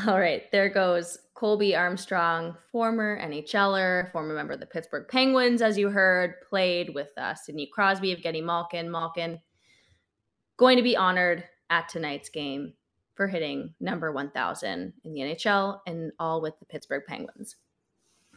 All 0.08 0.20
right, 0.20 0.50
there 0.52 0.70
goes 0.70 1.18
Colby 1.44 1.76
Armstrong, 1.76 2.56
former 2.72 3.20
NHLer, 3.20 4.10
former 4.14 4.34
member 4.34 4.54
of 4.54 4.62
the 4.62 4.66
Pittsburgh 4.66 5.10
Penguins, 5.10 5.62
as 5.62 5.78
you 5.78 5.90
heard, 5.90 6.36
played 6.48 6.96
with 6.96 7.10
uh, 7.18 7.36
Sidney 7.36 7.70
Crosby, 7.70 8.16
Evgeni 8.16 8.42
Malkin. 8.42 8.90
Malkin 8.90 9.42
going 10.56 10.78
to 10.78 10.84
be 10.84 10.96
honored 10.96 11.44
at 11.70 11.90
tonight's 11.90 12.30
game 12.30 12.76
for 13.16 13.28
hitting 13.28 13.74
number 13.82 14.10
1000 14.14 14.94
in 15.04 15.14
the 15.14 15.20
NHL 15.20 15.80
and 15.86 16.14
all 16.18 16.42
with 16.42 16.58
the 16.60 16.66
Pittsburgh 16.66 17.04
Penguins. 17.06 17.58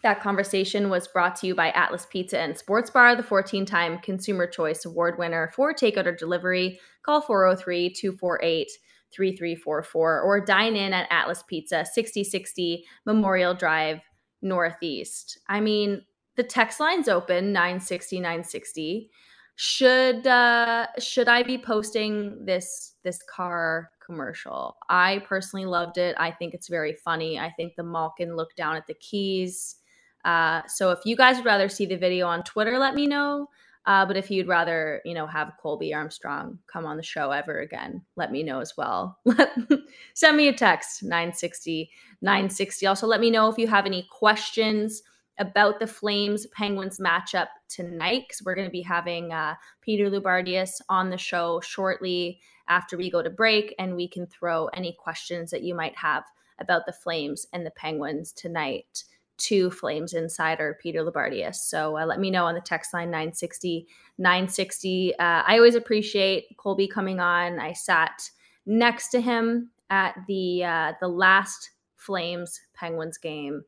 That 0.03 0.21
conversation 0.21 0.91
was 0.91 1.07
brought 1.07 1.37
to 1.37 1.47
you 1.47 1.55
by 1.55 1.71
Atlas 1.71 2.09
Pizza 2.11 2.41
and 2.41 2.59
Sports 2.59 2.91
Bar, 2.91 3.15
the 3.15 3.23
14 3.23 3.67
time 3.67 4.01
Consumer 4.01 4.49
Choice 4.49 4.85
Award 4.85 5.17
winner 5.17 5.53
for 5.55 5.73
takeout 5.73 6.07
or 6.07 6.17
delivery. 6.17 6.81
Call 7.05 7.21
403 7.21 7.91
248 7.91 8.69
3344 9.15 10.21
or 10.21 10.45
dine 10.45 10.77
in 10.77 10.93
at 10.93 11.09
Atlas 11.11 11.43
Pizza, 11.47 11.85
6060 11.85 12.85
Memorial 13.05 13.55
Drive, 13.55 14.01
Northeast. 14.43 15.39
I 15.49 15.61
mean, 15.61 16.03
the 16.37 16.43
text 16.43 16.81
line's 16.81 17.09
open 17.09 17.53
960 17.53 18.21
960 18.21 19.11
should 19.57 20.27
uh 20.27 20.87
should 20.99 21.29
i 21.29 21.43
be 21.43 21.57
posting 21.57 22.45
this 22.45 22.95
this 23.03 23.21
car 23.23 23.91
commercial? 24.05 24.77
I 24.89 25.25
personally 25.27 25.67
loved 25.67 25.99
it. 25.99 26.15
I 26.19 26.31
think 26.31 26.55
it's 26.55 26.69
very 26.69 26.95
funny. 27.05 27.41
I 27.41 27.51
think 27.51 27.75
the 27.75 27.83
malkin 27.83 28.37
look 28.37 28.55
down 28.55 28.77
at 28.77 28.87
the 28.87 28.95
keys. 28.95 29.77
Uh 30.25 30.61
so 30.69 30.91
if 30.91 31.01
you 31.07 31.17
guys 31.17 31.37
would 31.37 31.47
rather 31.47 31.69
see 31.69 31.87
the 31.87 31.97
video 31.97 32.27
on 32.27 32.43
twitter 32.43 32.79
let 32.79 32.95
me 32.95 33.07
know 33.07 33.49
uh, 33.87 34.05
but 34.05 34.17
if 34.17 34.31
you'd 34.31 34.49
rather 34.49 35.01
you 35.05 35.15
know 35.15 35.27
have 35.27 35.53
colby 35.61 35.95
armstrong 35.95 36.59
come 36.67 36.85
on 36.87 36.97
the 36.97 37.03
show 37.03 37.31
ever 37.31 37.61
again 37.61 38.03
let 38.17 38.33
me 38.33 38.43
know 38.43 38.61
as 38.61 38.77
well. 38.77 39.19
Send 40.15 40.37
me 40.37 40.49
a 40.49 40.53
text 40.53 41.03
960 41.03 41.91
960 42.23 42.87
also 42.87 43.07
let 43.07 43.21
me 43.21 43.31
know 43.31 43.49
if 43.49 43.59
you 43.59 43.67
have 43.67 43.87
any 43.87 44.07
questions 44.11 45.03
about 45.39 45.79
the 45.79 45.87
Flames 45.87 46.47
Penguins 46.47 46.99
matchup 46.99 47.49
tonight 47.69 48.25
because 48.27 48.43
we're 48.45 48.55
going 48.55 48.69
to 48.69 48.73
be 48.73 48.83
having 48.83 49.33
uh, 49.33 49.55
Peter 49.83 50.09
Loubardias 50.11 50.81
on 50.89 51.11
the 51.11 51.19
show 51.19 51.61
shortly 51.61 52.41
after 52.69 52.97
we 52.97 53.11
go 53.11 53.23
to 53.23 53.31
break, 53.31 53.75
and 53.79 53.95
we 53.95 54.09
can 54.09 54.27
throw 54.27 54.67
any 54.69 54.97
questions 54.99 55.51
that 55.51 55.63
you 55.63 55.75
might 55.75 55.97
have 55.97 56.25
about 56.59 56.87
the 56.87 56.93
Flames 56.93 57.47
and 57.53 57.65
the 57.65 57.71
Penguins 57.73 58.33
tonight 58.33 59.05
to 59.39 59.71
Flames 59.71 60.15
Insider 60.15 60.79
Peter 60.81 61.03
Loubardias. 61.03 61.57
So 61.57 61.99
uh, 61.99 62.07
let 62.07 62.21
me 62.21 62.31
know 62.31 62.45
on 62.45 62.55
the 62.55 62.61
text 62.61 62.93
line 62.95 63.11
960 63.11 63.87
960. 64.19 65.15
Uh, 65.19 65.43
I 65.47 65.57
always 65.57 65.75
appreciate 65.75 66.57
Colby 66.57 66.89
coming 66.89 67.21
on. 67.21 67.59
I 67.59 67.73
sat 67.73 68.31
next 68.65 69.09
to 69.11 69.21
him 69.21 69.71
at 69.91 70.15
the 70.27 70.65
uh, 70.65 70.93
the 71.01 71.09
last 71.09 71.71
Flames 71.97 72.61
Penguins 72.75 73.19
game 73.19 73.65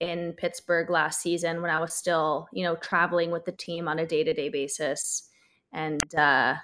in 0.00 0.32
Pittsburgh 0.32 0.90
last 0.90 1.20
season 1.20 1.60
when 1.60 1.70
I 1.70 1.80
was 1.80 1.92
still, 1.94 2.48
you 2.52 2.64
know, 2.64 2.76
traveling 2.76 3.30
with 3.30 3.44
the 3.44 3.52
team 3.52 3.86
on 3.86 3.98
a 3.98 4.06
day-to-day 4.06 4.48
basis. 4.48 5.28
And 5.72 6.14
uh 6.14 6.56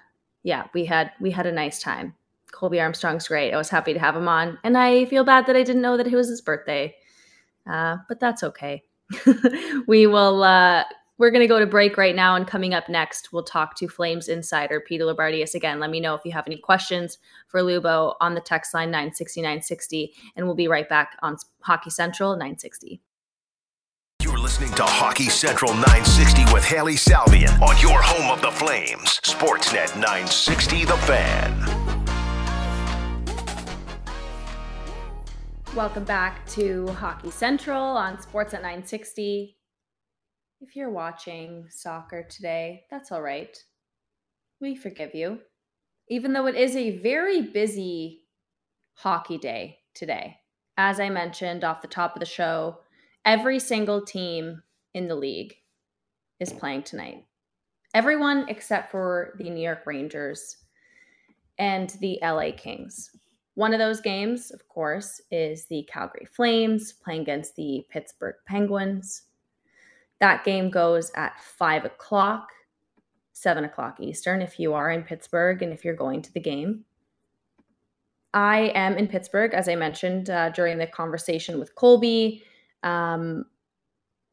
yeah, 0.42 0.68
we 0.74 0.84
had 0.84 1.12
we 1.20 1.30
had 1.30 1.46
a 1.46 1.52
nice 1.52 1.80
time. 1.80 2.14
Colby 2.52 2.80
Armstrong's 2.80 3.28
great. 3.28 3.52
I 3.52 3.56
was 3.56 3.68
happy 3.68 3.92
to 3.92 3.98
have 3.98 4.16
him 4.16 4.28
on. 4.28 4.58
And 4.62 4.78
I 4.78 5.04
feel 5.06 5.24
bad 5.24 5.46
that 5.46 5.56
I 5.56 5.62
didn't 5.62 5.82
know 5.82 5.96
that 5.96 6.06
it 6.06 6.14
was 6.14 6.28
his 6.28 6.40
birthday. 6.40 6.94
Uh, 7.68 7.96
but 8.08 8.20
that's 8.20 8.42
okay. 8.42 8.82
we 9.86 10.06
will 10.06 10.42
uh 10.42 10.84
we're 11.18 11.30
going 11.30 11.42
to 11.42 11.48
go 11.48 11.58
to 11.58 11.66
break 11.66 11.96
right 11.96 12.14
now. 12.14 12.36
And 12.36 12.46
coming 12.46 12.74
up 12.74 12.88
next, 12.88 13.32
we'll 13.32 13.42
talk 13.42 13.74
to 13.76 13.88
Flames 13.88 14.28
insider 14.28 14.80
Peter 14.80 15.04
Loubardias 15.04 15.54
again. 15.54 15.80
Let 15.80 15.90
me 15.90 16.00
know 16.00 16.14
if 16.14 16.20
you 16.24 16.32
have 16.32 16.46
any 16.46 16.58
questions 16.58 17.18
for 17.48 17.60
Lubo 17.60 18.14
on 18.20 18.34
the 18.34 18.40
text 18.40 18.74
line 18.74 18.90
960 18.90 20.12
And 20.36 20.46
we'll 20.46 20.54
be 20.54 20.68
right 20.68 20.88
back 20.88 21.16
on 21.22 21.36
Hockey 21.60 21.90
Central 21.90 22.32
960 22.32 23.00
You're 24.22 24.38
listening 24.38 24.72
to 24.74 24.84
Hockey 24.84 25.28
Central 25.28 25.72
960 25.72 26.52
with 26.52 26.64
Hailey 26.64 26.96
Salvian 26.96 27.60
on 27.62 27.80
your 27.80 28.00
home 28.02 28.30
of 28.30 28.42
the 28.42 28.50
Flames, 28.50 29.20
Sportsnet 29.22 29.94
960 29.94 30.84
The 30.84 30.96
Fan. 30.98 31.65
Welcome 35.76 36.04
back 36.04 36.46
to 36.52 36.88
Hockey 36.88 37.30
Central 37.30 37.82
on 37.82 38.16
Sportsnet 38.16 38.62
960. 38.62 39.58
If 40.62 40.74
you're 40.74 40.88
watching 40.88 41.66
soccer 41.68 42.22
today, 42.22 42.84
that's 42.90 43.12
all 43.12 43.20
right. 43.20 43.54
We 44.58 44.74
forgive 44.74 45.14
you. 45.14 45.40
Even 46.08 46.32
though 46.32 46.46
it 46.46 46.54
is 46.54 46.76
a 46.76 46.98
very 47.00 47.42
busy 47.42 48.22
hockey 48.94 49.36
day 49.36 49.80
today. 49.92 50.38
As 50.78 50.98
I 50.98 51.10
mentioned 51.10 51.62
off 51.62 51.82
the 51.82 51.88
top 51.88 52.16
of 52.16 52.20
the 52.20 52.26
show, 52.26 52.78
every 53.26 53.58
single 53.58 54.00
team 54.00 54.62
in 54.94 55.08
the 55.08 55.14
league 55.14 55.56
is 56.40 56.54
playing 56.54 56.84
tonight. 56.84 57.26
everyone 57.92 58.46
except 58.48 58.90
for 58.90 59.34
the 59.36 59.50
New 59.50 59.62
York 59.62 59.82
Rangers 59.84 60.56
and 61.58 61.90
the 62.00 62.18
LA 62.22 62.52
Kings. 62.56 63.10
One 63.56 63.72
of 63.72 63.78
those 63.78 64.02
games, 64.02 64.50
of 64.50 64.68
course, 64.68 65.22
is 65.30 65.64
the 65.64 65.88
Calgary 65.90 66.26
Flames 66.30 66.92
playing 66.92 67.22
against 67.22 67.56
the 67.56 67.86
Pittsburgh 67.88 68.34
Penguins. 68.46 69.22
That 70.20 70.44
game 70.44 70.68
goes 70.68 71.10
at 71.16 71.40
five 71.40 71.86
o'clock, 71.86 72.50
seven 73.32 73.64
o'clock 73.64 73.98
Eastern, 73.98 74.42
if 74.42 74.60
you 74.60 74.74
are 74.74 74.90
in 74.90 75.02
Pittsburgh 75.02 75.62
and 75.62 75.72
if 75.72 75.86
you're 75.86 75.96
going 75.96 76.20
to 76.20 76.32
the 76.34 76.40
game. 76.40 76.84
I 78.34 78.72
am 78.74 78.98
in 78.98 79.08
Pittsburgh, 79.08 79.54
as 79.54 79.70
I 79.70 79.74
mentioned 79.74 80.28
uh, 80.28 80.50
during 80.50 80.76
the 80.76 80.86
conversation 80.86 81.58
with 81.58 81.74
Colby. 81.74 82.44
Um, 82.82 83.46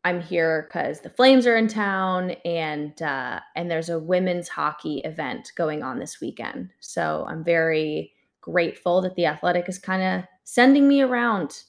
I'm 0.04 0.20
here 0.20 0.68
because 0.68 1.00
the 1.00 1.10
Flames 1.10 1.48
are 1.48 1.56
in 1.56 1.70
town, 1.70 2.32
and 2.44 3.02
uh, 3.02 3.40
and 3.56 3.72
there's 3.72 3.88
a 3.88 4.00
women's 4.00 4.50
hockey 4.50 4.98
event 5.06 5.54
going 5.56 5.82
on 5.82 6.00
this 6.00 6.20
weekend. 6.20 6.72
So 6.82 7.26
I'm 7.30 7.42
very 7.42 8.12
grateful 8.44 9.02
that 9.02 9.16
the 9.16 9.26
Athletic 9.26 9.70
is 9.70 9.80
kind 9.80 10.04
of 10.04 10.28
sending 10.44 10.88
me 10.88 11.02
around 11.02 11.64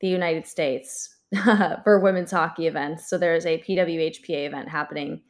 the 0.00 0.08
United 0.08 0.46
States 0.46 1.16
for 1.84 1.98
women's 1.98 2.30
hockey 2.30 2.66
events. 2.66 3.08
So 3.08 3.16
there's 3.16 3.46
a 3.46 3.62
PWHPA 3.62 4.46
event 4.46 4.68
happening 4.68 5.22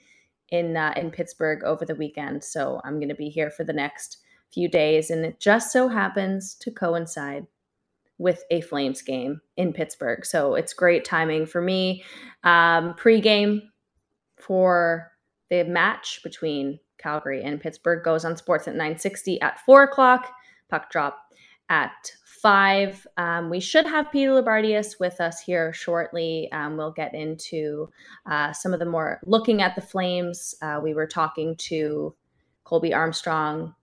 in 0.48 0.76
uh, 0.76 0.92
in 0.96 1.10
Pittsburgh 1.10 1.62
over 1.64 1.84
the 1.84 1.94
weekend. 1.94 2.42
So 2.42 2.80
I'm 2.84 2.98
going 2.98 3.08
to 3.08 3.14
be 3.14 3.28
here 3.28 3.50
for 3.50 3.64
the 3.64 3.72
next 3.72 4.18
few 4.52 4.68
days, 4.68 5.10
and 5.10 5.24
it 5.24 5.40
just 5.40 5.72
so 5.72 5.88
happens 5.88 6.54
to 6.56 6.70
coincide 6.70 7.46
with 8.18 8.44
a 8.50 8.60
Flames 8.60 9.02
game 9.02 9.40
in 9.56 9.72
Pittsburgh. 9.72 10.26
So 10.26 10.54
it's 10.54 10.74
great 10.74 11.04
timing 11.04 11.46
for 11.46 11.62
me. 11.62 12.04
Um, 12.44 12.94
pre-game 12.94 13.62
for 14.38 15.10
the 15.48 15.64
match 15.64 16.20
between 16.22 16.78
Calgary 16.98 17.42
and 17.42 17.60
Pittsburgh 17.60 18.04
goes 18.04 18.24
on 18.24 18.34
Sportsnet 18.34 18.74
960 18.74 19.40
at 19.40 19.60
four 19.60 19.84
o'clock. 19.84 20.32
Puck 20.72 20.90
drop 20.90 21.18
at 21.68 22.10
five. 22.24 23.06
Um, 23.18 23.50
we 23.50 23.60
should 23.60 23.84
have 23.84 24.10
Peter 24.10 24.30
Loubardias 24.30 24.98
with 24.98 25.20
us 25.20 25.38
here 25.38 25.70
shortly. 25.74 26.50
Um, 26.50 26.78
we'll 26.78 26.92
get 26.92 27.14
into 27.14 27.90
uh, 28.24 28.54
some 28.54 28.72
of 28.72 28.78
the 28.80 28.86
more 28.86 29.20
looking 29.26 29.60
at 29.60 29.74
the 29.74 29.82
Flames. 29.82 30.54
Uh, 30.62 30.80
we 30.82 30.94
were 30.94 31.06
talking 31.06 31.56
to 31.56 32.14
Colby 32.64 32.94
Armstrong, 32.94 33.74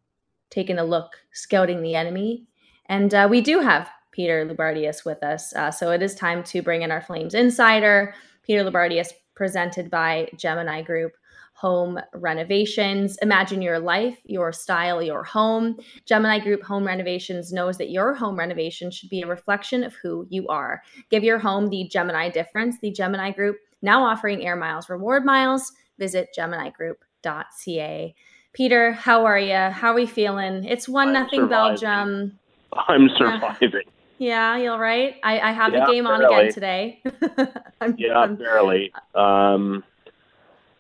taking 0.49 0.80
a 0.80 0.84
look, 0.84 1.12
scouting 1.32 1.84
the 1.84 1.93
enemy. 1.93 2.47
And 2.88 3.13
uh, 3.13 3.28
we 3.30 3.41
do 3.41 3.60
have 3.60 3.88
Peter 4.12 4.43
Loubardias 4.43 5.06
with 5.06 5.21
us. 5.21 5.54
Uh, 5.56 5.69
so 5.69 5.91
it 5.91 6.02
is 6.02 6.15
time 6.15 6.43
to 6.45 6.63
bring 6.63 6.82
in 6.82 6.89
our 6.91 7.02
Flames 7.02 7.36
Insider, 7.36 8.15
Peter 8.41 8.63
Loubardias, 8.63 9.10
presented 9.36 9.91
by 9.91 10.28
Gemini 10.36 10.82
Group 10.82 11.12
home 11.60 12.00
renovations. 12.13 13.17
Imagine 13.22 13.62
your 13.62 13.80
life, 13.80 14.17
your 14.24 14.54
style, 14.54 15.04
your 15.04 15.24
home. 15.24 15.78
Gemini 16.06 16.39
Group 16.39 16.63
Home 16.63 16.88
Renovations 16.88 17.52
knows 17.52 17.78
that 17.78 17.89
your 17.89 18.15
home 18.15 18.39
renovation 18.39 18.89
should 18.89 19.10
be 19.10 19.22
a 19.22 19.28
reflection 19.28 19.84
of 19.84 19.93
who 19.95 20.26
you 20.30 20.48
are. 20.48 20.82
Give 21.10 21.22
your 21.22 21.38
home 21.38 21.69
the 21.69 21.86
Gemini 21.89 22.30
difference. 22.30 22.78
The 22.82 22.91
Gemini 22.91 23.32
Group 23.32 23.58
now 23.82 24.06
offering 24.06 24.45
air 24.45 24.56
miles 24.56 24.89
reward 24.89 25.26
miles. 25.26 25.74
Visit 25.98 26.30
geminigroup.ca. 26.38 28.15
Peter, 28.54 28.93
how 28.93 29.26
are 29.26 29.39
you? 29.39 29.54
How 29.54 29.91
are 29.91 29.95
we 29.95 30.06
feeling? 30.06 30.63
It's 30.63 30.88
one 30.88 31.12
nothing 31.12 31.50
Belgium. 31.50 32.39
I'm 32.88 33.10
surviving. 33.17 33.84
Yeah, 34.17 34.58
you 34.58 34.72
all 34.72 34.80
right? 34.80 35.15
I, 35.24 35.39
I 35.39 35.52
have 35.52 35.74
yeah, 35.74 35.86
the 35.86 35.91
game 35.91 36.08
on 36.08 36.24
again 36.24 36.54
today. 36.54 37.02
I'm, 37.82 37.95
yeah, 37.98 38.17
I'm, 38.17 38.36
barely. 38.36 38.93
Um, 39.13 39.84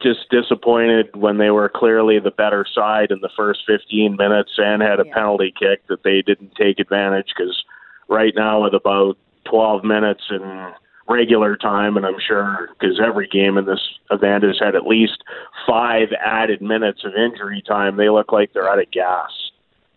just 0.01 0.29
disappointed 0.29 1.15
when 1.15 1.37
they 1.37 1.49
were 1.49 1.69
clearly 1.69 2.19
the 2.19 2.31
better 2.31 2.65
side 2.73 3.11
in 3.11 3.19
the 3.21 3.29
first 3.35 3.61
15 3.67 4.15
minutes 4.15 4.51
and 4.57 4.81
had 4.81 4.99
a 4.99 5.05
yeah. 5.05 5.13
penalty 5.13 5.53
kick 5.57 5.85
that 5.87 6.03
they 6.03 6.21
didn't 6.21 6.55
take 6.55 6.79
advantage 6.79 7.33
because 7.35 7.63
right 8.07 8.33
now 8.35 8.63
with 8.63 8.73
about 8.73 9.17
12 9.45 9.83
minutes 9.83 10.23
in 10.29 10.73
regular 11.09 11.57
time 11.57 11.97
and 11.97 12.05
I'm 12.05 12.19
sure 12.25 12.69
because 12.79 12.99
every 13.03 13.27
game 13.27 13.57
in 13.57 13.65
this 13.65 13.81
event 14.11 14.43
has 14.43 14.59
had 14.59 14.75
at 14.75 14.85
least 14.85 15.23
five 15.67 16.09
added 16.23 16.61
minutes 16.61 17.03
of 17.03 17.13
injury 17.15 17.63
time 17.67 17.97
they 17.97 18.09
look 18.09 18.31
like 18.31 18.53
they're 18.53 18.69
out 18.69 18.79
of 18.79 18.89
gas. 18.91 19.31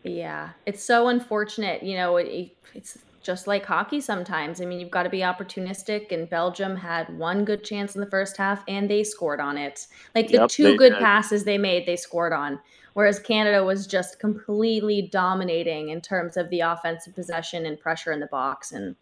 Yeah, 0.03 0.51
it's 0.67 0.83
so 0.83 1.09
unfortunate. 1.09 1.83
You 1.83 1.97
know, 1.97 2.17
it, 2.17 2.51
it's 2.75 2.99
just 3.23 3.47
like 3.47 3.65
hockey 3.65 4.01
sometimes. 4.01 4.61
I 4.61 4.65
mean, 4.65 4.81
you've 4.81 4.91
got 4.91 5.05
to 5.05 5.11
be 5.11 5.21
opportunistic, 5.21 6.13
and 6.13 6.29
Belgium 6.29 6.77
had 6.77 7.17
one 7.17 7.45
good 7.45 7.65
chance 7.65 7.95
in 7.95 8.01
the 8.01 8.11
first 8.11 8.37
half, 8.37 8.65
and 8.69 8.91
they 8.91 9.05
scored 9.05 9.41
on 9.41 9.57
it. 9.57 9.87
Like 10.15 10.29
the 10.29 10.35
yep, 10.35 10.49
two 10.49 10.77
good 10.77 10.95
did. 10.95 11.01
passes 11.01 11.45
they 11.45 11.59
made, 11.59 11.87
they 11.87 11.97
scored 11.97 12.33
on. 12.33 12.59
Whereas 12.95 13.19
Canada 13.19 13.65
was 13.65 13.87
just 13.87 14.19
completely 14.19 15.03
dominating 15.03 15.89
in 15.89 16.01
terms 16.01 16.37
of 16.37 16.51
the 16.51 16.61
offensive 16.61 17.15
possession 17.15 17.65
and 17.65 17.81
pressure 17.81 18.13
in 18.13 18.21
the 18.21 18.27
box, 18.27 18.73
and 18.73 18.97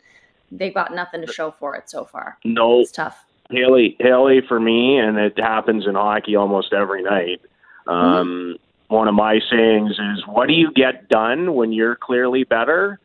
they've 0.52 0.74
got 0.74 0.94
nothing 0.94 1.20
to 1.22 1.32
show 1.32 1.50
for 1.50 1.74
it 1.74 1.90
so 1.90 2.04
far. 2.04 2.38
No, 2.44 2.80
it's 2.80 2.92
tough. 2.92 3.24
Hailey, 3.50 3.96
Hailey, 3.98 4.42
for 4.46 4.60
me, 4.60 4.98
and 4.98 5.18
it 5.18 5.36
happens 5.38 5.86
in 5.86 5.94
hockey 5.96 6.36
almost 6.36 6.72
every 6.72 7.02
night. 7.02 7.40
Mm-hmm. 7.86 7.90
Um, 7.90 8.28
mm-hmm. 8.28 8.94
One 8.94 9.08
of 9.08 9.14
my 9.14 9.40
sayings 9.50 9.92
is, 9.92 10.26
"What 10.26 10.46
do 10.46 10.52
you 10.52 10.72
get 10.72 11.08
done 11.08 11.54
when 11.54 11.72
you're 11.72 11.96
clearly 11.96 12.44
better?" 12.44 13.00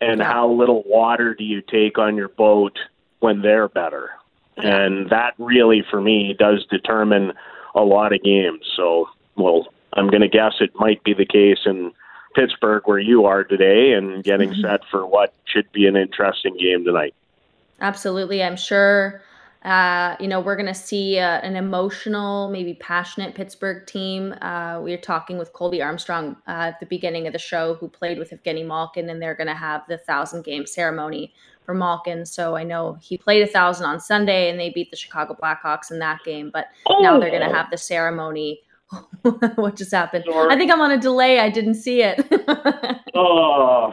And 0.00 0.20
yeah. 0.20 0.32
how 0.32 0.50
little 0.50 0.82
water 0.86 1.34
do 1.34 1.44
you 1.44 1.62
take 1.62 1.98
on 1.98 2.16
your 2.16 2.28
boat 2.28 2.78
when 3.20 3.42
they're 3.42 3.68
better. 3.68 4.10
And 4.56 5.10
that 5.10 5.34
really, 5.38 5.84
for 5.90 6.00
me, 6.00 6.34
does 6.38 6.64
determine 6.70 7.32
a 7.74 7.82
lot 7.82 8.14
of 8.14 8.22
games. 8.22 8.64
So, 8.74 9.08
well, 9.36 9.66
I'm 9.92 10.08
going 10.08 10.22
to 10.22 10.28
guess 10.28 10.54
it 10.60 10.70
might 10.76 11.04
be 11.04 11.12
the 11.12 11.26
case 11.26 11.58
in 11.66 11.92
Pittsburgh 12.34 12.82
where 12.86 12.98
you 12.98 13.26
are 13.26 13.44
today 13.44 13.92
and 13.92 14.24
getting 14.24 14.50
mm-hmm. 14.50 14.62
set 14.62 14.80
for 14.90 15.06
what 15.06 15.34
should 15.44 15.70
be 15.72 15.86
an 15.86 15.96
interesting 15.96 16.56
game 16.56 16.84
tonight. 16.84 17.14
Absolutely. 17.80 18.42
I'm 18.42 18.56
sure 18.56 19.20
uh, 19.66 20.14
you 20.20 20.28
know, 20.28 20.38
we're 20.38 20.54
going 20.54 20.72
to 20.72 20.74
see 20.74 21.18
uh, 21.18 21.40
an 21.40 21.56
emotional, 21.56 22.48
maybe 22.50 22.74
passionate 22.74 23.34
Pittsburgh 23.34 23.84
team. 23.84 24.32
Uh, 24.40 24.80
we 24.80 24.94
are 24.94 24.98
talking 24.98 25.38
with 25.38 25.52
Colby 25.52 25.82
Armstrong 25.82 26.36
uh, 26.46 26.70
at 26.70 26.78
the 26.78 26.86
beginning 26.86 27.26
of 27.26 27.32
the 27.32 27.38
show, 27.40 27.74
who 27.74 27.88
played 27.88 28.16
with 28.16 28.30
Evgeni 28.30 28.64
Malkin, 28.64 29.10
and 29.10 29.20
they're 29.20 29.34
going 29.34 29.48
to 29.48 29.54
have 29.54 29.82
the 29.88 29.98
thousand 29.98 30.44
game 30.44 30.66
ceremony 30.66 31.34
for 31.64 31.74
Malkin. 31.74 32.24
So 32.24 32.54
I 32.54 32.62
know 32.62 32.96
he 33.02 33.18
played 33.18 33.42
a 33.42 33.46
thousand 33.48 33.86
on 33.86 33.98
Sunday, 33.98 34.50
and 34.50 34.60
they 34.60 34.70
beat 34.70 34.92
the 34.92 34.96
Chicago 34.96 35.36
Blackhawks 35.42 35.90
in 35.90 35.98
that 35.98 36.20
game. 36.24 36.50
But 36.52 36.66
oh. 36.86 37.00
now 37.00 37.18
they're 37.18 37.30
going 37.30 37.48
to 37.48 37.54
have 37.54 37.68
the 37.72 37.76
ceremony. 37.76 38.60
what 39.56 39.74
just 39.74 39.90
happened? 39.90 40.26
I 40.32 40.56
think 40.56 40.70
I'm 40.70 40.80
on 40.80 40.92
a 40.92 40.98
delay. 40.98 41.40
I 41.40 41.50
didn't 41.50 41.74
see 41.74 42.02
it. 42.02 42.24
oh. 43.16 43.92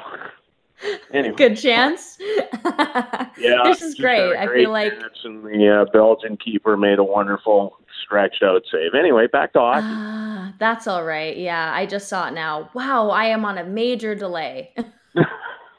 Anyway. 1.11 1.35
Good 1.35 1.57
chance. 1.57 2.17
yeah, 3.39 3.61
this 3.63 3.81
is 3.81 3.95
great. 3.95 4.35
I 4.35 4.47
feel 4.47 4.71
like 4.71 4.93
and 5.23 5.43
the 5.43 5.81
uh, 5.81 5.91
Belgian 5.91 6.37
keeper 6.37 6.75
made 6.75 6.99
a 6.99 7.03
wonderful 7.03 7.77
stretch 8.03 8.37
out 8.43 8.63
save. 8.71 8.93
Anyway, 8.93 9.27
back 9.27 9.53
to 9.53 9.59
hockey. 9.59 9.85
Uh, 9.85 10.51
that's 10.59 10.87
all 10.87 11.03
right. 11.03 11.37
Yeah, 11.37 11.71
I 11.73 11.85
just 11.85 12.07
saw 12.09 12.27
it 12.27 12.33
now. 12.33 12.69
Wow, 12.73 13.09
I 13.09 13.25
am 13.25 13.45
on 13.45 13.57
a 13.57 13.63
major 13.63 14.15
delay. 14.15 14.73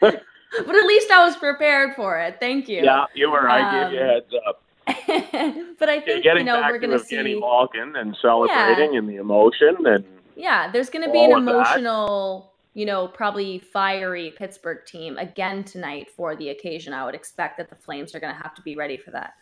but 0.01 0.15
at 0.53 0.87
least 0.87 1.11
I 1.11 1.25
was 1.25 1.37
prepared 1.37 1.95
for 1.97 2.19
it. 2.19 2.37
Thank 2.41 2.69
you. 2.69 2.83
Yeah, 2.83 3.05
you 3.15 3.31
were. 3.31 3.49
I 3.49 3.85
gave 3.85 3.93
you 3.95 4.01
a 4.01 4.03
um, 4.03 4.09
heads 4.09 4.35
up. 4.47 4.61
but 5.79 5.89
I 5.89 6.01
think 6.01 6.23
getting 6.23 6.47
you 6.47 6.53
know 6.53 6.61
back 6.61 6.71
we're 6.71 6.79
going 6.79 6.99
to 6.99 7.05
see 7.05 7.39
Malkin 7.39 7.97
and 7.97 8.15
celebrating 8.21 8.93
yeah. 8.93 8.99
and 8.99 9.09
the 9.09 9.17
emotion 9.17 9.77
and 9.87 10.05
yeah, 10.37 10.71
there's 10.71 10.91
going 10.91 11.05
to 11.05 11.13
be 11.13 11.23
an 11.23 11.33
emotional 11.33 12.54
you 12.75 12.85
know, 12.85 13.07
probably 13.07 13.61
fiery 13.73 14.35
Pittsburgh 14.37 14.85
team 14.85 15.17
again 15.17 15.65
tonight 15.65 16.09
for 16.15 16.37
the 16.37 16.51
occasion. 16.51 16.93
I 16.93 17.05
would 17.05 17.15
expect 17.15 17.57
that 17.59 17.71
the 17.71 17.77
Flames 17.77 18.15
are 18.15 18.21
going 18.21 18.35
to 18.35 18.43
have 18.43 18.55
to 18.57 18.63
be 18.63 18.77
ready 18.77 18.97
for 18.97 19.13
that. 19.13 19.35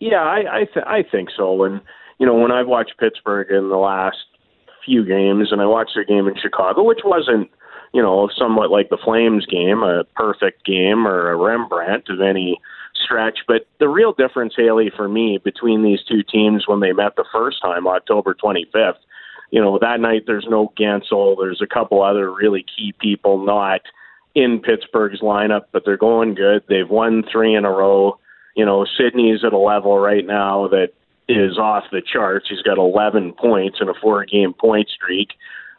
Yeah, 0.00 0.22
I 0.22 0.60
I, 0.60 0.64
th- 0.64 0.86
I 0.86 1.02
think 1.08 1.30
so. 1.36 1.64
And 1.64 1.80
you 2.18 2.26
know, 2.26 2.34
when 2.34 2.52
I've 2.52 2.66
watched 2.66 2.98
Pittsburgh 2.98 3.50
in 3.50 3.68
the 3.68 3.76
last 3.76 4.18
few 4.84 5.04
games, 5.04 5.52
and 5.52 5.60
I 5.60 5.66
watched 5.66 5.92
their 5.94 6.04
game 6.04 6.26
in 6.26 6.34
Chicago, 6.40 6.82
which 6.82 7.00
wasn't 7.04 7.48
you 7.92 8.02
know 8.02 8.28
somewhat 8.36 8.70
like 8.70 8.90
the 8.90 8.98
Flames 9.02 9.46
game, 9.46 9.82
a 9.82 10.04
perfect 10.16 10.64
game 10.64 11.06
or 11.06 11.30
a 11.30 11.36
Rembrandt 11.36 12.08
of 12.10 12.20
any 12.20 12.60
stretch. 12.94 13.40
But 13.46 13.66
the 13.78 13.88
real 13.88 14.12
difference, 14.12 14.54
Hailey, 14.56 14.90
for 14.96 15.08
me 15.08 15.38
between 15.42 15.84
these 15.84 16.02
two 16.08 16.22
teams 16.22 16.66
when 16.66 16.80
they 16.80 16.92
met 16.92 17.16
the 17.16 17.24
first 17.32 17.60
time, 17.62 17.86
October 17.86 18.34
25th 18.34 18.98
you 19.50 19.60
know, 19.60 19.78
that 19.78 20.00
night 20.00 20.24
there's 20.26 20.46
no 20.48 20.72
Guentzel. 20.78 21.36
There's 21.38 21.62
a 21.62 21.66
couple 21.66 22.02
other 22.02 22.32
really 22.32 22.64
key 22.76 22.94
people 23.00 23.44
not 23.44 23.80
in 24.34 24.60
Pittsburgh's 24.60 25.20
lineup, 25.20 25.64
but 25.72 25.84
they're 25.84 25.96
going 25.96 26.34
good. 26.34 26.62
They've 26.68 26.88
won 26.88 27.24
three 27.30 27.54
in 27.54 27.64
a 27.64 27.70
row. 27.70 28.18
You 28.54 28.64
know, 28.64 28.84
Sidney's 28.84 29.44
at 29.44 29.52
a 29.52 29.58
level 29.58 29.98
right 29.98 30.26
now 30.26 30.68
that 30.68 30.90
is 31.28 31.58
off 31.58 31.84
the 31.92 32.00
charts. 32.00 32.46
He's 32.48 32.62
got 32.62 32.78
11 32.78 33.34
points 33.34 33.78
in 33.80 33.88
a 33.88 33.94
four-game 33.94 34.54
point 34.54 34.88
streak. 34.88 35.30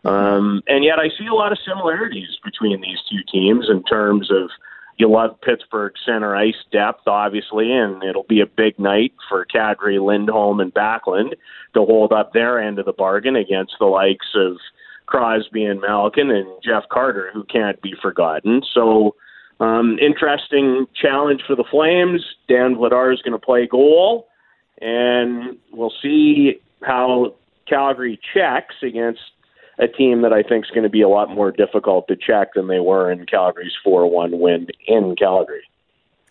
Um, 0.06 0.62
and 0.68 0.84
yet 0.84 1.00
I 1.00 1.10
see 1.10 1.28
a 1.28 1.34
lot 1.34 1.52
of 1.52 1.58
similarities 1.66 2.38
between 2.44 2.82
these 2.82 3.00
two 3.10 3.20
teams 3.32 3.68
in 3.70 3.84
terms 3.84 4.32
of, 4.32 4.50
you 5.00 5.10
love 5.10 5.40
Pittsburgh 5.42 5.94
center 6.06 6.36
ice 6.36 6.62
depth, 6.74 7.08
obviously, 7.08 7.72
and 7.72 8.04
it'll 8.04 8.24
be 8.24 8.42
a 8.42 8.46
big 8.46 8.78
night 8.78 9.14
for 9.30 9.46
Kadri, 9.46 10.00
Lindholm, 10.06 10.60
and 10.60 10.74
Backlund 10.74 11.32
to 11.74 11.86
hold 11.86 12.12
up 12.12 12.34
their 12.34 12.62
end 12.62 12.80
of 12.80 12.86
the 12.86 12.92
bargain 12.92 13.38
against 13.38 13.76
the 13.80 13.86
likes 13.86 14.28
of 14.36 14.58
Crosby 15.06 15.64
and 15.64 15.80
Malkin 15.80 16.30
and 16.30 16.48
Jeff 16.62 16.84
Carter, 16.92 17.32
who 17.34 17.46
can't 17.46 17.82
be 17.82 17.94
forgotten. 18.02 18.62
So, 18.74 19.16
um, 19.62 19.98
interesting 20.00 20.86
challenge 21.02 21.42
for 21.48 21.56
the 21.56 21.64
Flames. 21.72 22.24
Dan 22.50 22.76
Vladar 22.76 23.14
is 23.14 23.22
going 23.22 23.40
to 23.40 23.46
play 23.46 23.68
goal, 23.68 24.28
and 24.82 25.58
we'll 25.72 25.94
see 26.02 26.60
how 26.84 27.36
Calgary 27.68 28.20
checks 28.34 28.76
against 28.84 29.22
a 29.80 29.88
team 29.88 30.22
that 30.22 30.34
I 30.34 30.44
think 30.44 30.66
is 30.66 30.72
going 30.72 30.84
to 30.84 30.90
be 30.90 31.02
a 31.02 31.10
lot 31.10 31.30
more 31.30 31.52
difficult 31.52 32.08
to 32.10 32.16
check 32.16 32.54
than 32.54 32.68
they 32.68 32.80
were 32.80 33.12
in 33.12 33.26
Calgary's 33.26 33.76
4 33.84 34.10
1 34.10 34.40
win 34.40 34.68
in 34.88 35.16
Calgary. 35.16 35.64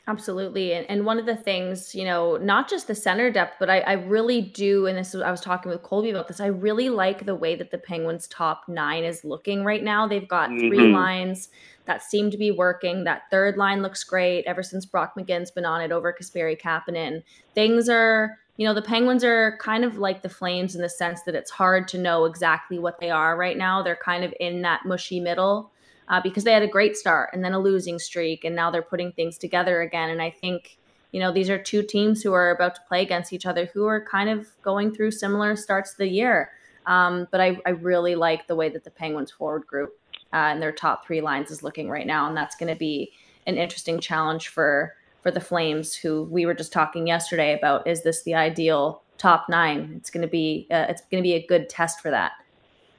Absolutely. 0.06 0.72
And, 0.72 0.88
and 0.88 1.04
one 1.04 1.18
of 1.18 1.26
the 1.26 1.36
things, 1.36 1.94
you 1.94 2.04
know, 2.04 2.38
not 2.38 2.66
just 2.66 2.86
the 2.86 2.94
center 2.94 3.30
depth, 3.30 3.56
but 3.60 3.68
I, 3.68 3.80
I 3.80 3.92
really 3.92 4.40
do, 4.40 4.86
and 4.86 4.96
this 4.96 5.14
is, 5.14 5.20
I 5.20 5.30
was 5.30 5.42
talking 5.42 5.70
with 5.70 5.82
Colby 5.82 6.08
about 6.08 6.28
this, 6.28 6.40
I 6.40 6.46
really 6.46 6.88
like 6.88 7.26
the 7.26 7.34
way 7.34 7.54
that 7.56 7.70
the 7.70 7.76
Penguins' 7.76 8.26
top 8.28 8.62
nine 8.68 9.04
is 9.04 9.22
looking 9.22 9.64
right 9.64 9.84
now. 9.84 10.08
They've 10.08 10.26
got 10.26 10.48
mm-hmm. 10.48 10.68
three 10.68 10.92
lines 10.92 11.50
that 11.84 12.02
seem 12.02 12.30
to 12.30 12.38
be 12.38 12.50
working. 12.50 13.04
That 13.04 13.24
third 13.30 13.58
line 13.58 13.82
looks 13.82 14.02
great 14.02 14.46
ever 14.46 14.62
since 14.62 14.86
Brock 14.86 15.12
McGinn's 15.14 15.50
been 15.50 15.66
on 15.66 15.82
it 15.82 15.92
over 15.92 16.10
Kasperi 16.18 16.58
Kapanen. 16.58 17.22
Things 17.54 17.90
are 17.90 18.38
you 18.58 18.66
know, 18.66 18.74
the 18.74 18.82
Penguins 18.82 19.22
are 19.22 19.56
kind 19.60 19.84
of 19.84 19.98
like 19.98 20.22
the 20.22 20.28
Flames 20.28 20.74
in 20.74 20.82
the 20.82 20.88
sense 20.88 21.22
that 21.22 21.36
it's 21.36 21.50
hard 21.50 21.86
to 21.88 21.98
know 21.98 22.24
exactly 22.24 22.78
what 22.78 22.98
they 22.98 23.08
are 23.08 23.36
right 23.36 23.56
now. 23.56 23.82
They're 23.82 23.96
kind 23.96 24.24
of 24.24 24.34
in 24.40 24.62
that 24.62 24.84
mushy 24.84 25.20
middle 25.20 25.70
uh, 26.08 26.20
because 26.20 26.42
they 26.42 26.52
had 26.52 26.64
a 26.64 26.68
great 26.68 26.96
start 26.96 27.30
and 27.32 27.44
then 27.44 27.54
a 27.54 27.58
losing 27.60 28.00
streak, 28.00 28.44
and 28.44 28.56
now 28.56 28.70
they're 28.70 28.82
putting 28.82 29.12
things 29.12 29.38
together 29.38 29.80
again. 29.80 30.10
And 30.10 30.20
I 30.20 30.30
think, 30.30 30.76
you 31.12 31.20
know, 31.20 31.32
these 31.32 31.48
are 31.48 31.62
two 31.62 31.84
teams 31.84 32.20
who 32.20 32.32
are 32.32 32.50
about 32.50 32.74
to 32.74 32.80
play 32.88 33.00
against 33.00 33.32
each 33.32 33.46
other 33.46 33.66
who 33.66 33.86
are 33.86 34.04
kind 34.04 34.28
of 34.28 34.48
going 34.62 34.92
through 34.92 35.12
similar 35.12 35.54
starts 35.54 35.92
of 35.92 35.98
the 35.98 36.08
year. 36.08 36.50
Um, 36.86 37.28
but 37.30 37.40
I, 37.40 37.58
I, 37.64 37.70
really 37.70 38.14
like 38.14 38.46
the 38.46 38.56
way 38.56 38.70
that 38.70 38.82
the 38.82 38.90
Penguins 38.90 39.30
forward 39.30 39.66
group 39.66 40.00
uh, 40.32 40.36
and 40.36 40.62
their 40.62 40.72
top 40.72 41.06
three 41.06 41.20
lines 41.20 41.50
is 41.50 41.62
looking 41.62 41.90
right 41.90 42.06
now, 42.06 42.26
and 42.26 42.36
that's 42.36 42.56
going 42.56 42.72
to 42.72 42.78
be 42.78 43.12
an 43.46 43.58
interesting 43.58 44.00
challenge 44.00 44.48
for 44.48 44.94
for 45.22 45.30
the 45.30 45.40
Flames, 45.40 45.94
who 45.94 46.24
we 46.24 46.46
were 46.46 46.54
just 46.54 46.72
talking 46.72 47.06
yesterday 47.06 47.56
about. 47.56 47.86
Is 47.86 48.02
this 48.02 48.22
the 48.22 48.34
ideal 48.34 49.02
top 49.18 49.46
nine? 49.48 49.94
It's 49.96 50.10
going 50.10 50.22
to 50.22 50.28
be 50.28 50.66
uh, 50.70 50.86
it's 50.88 51.02
going 51.10 51.22
to 51.22 51.26
be 51.26 51.34
a 51.34 51.46
good 51.46 51.68
test 51.68 52.00
for 52.00 52.10
that. 52.10 52.32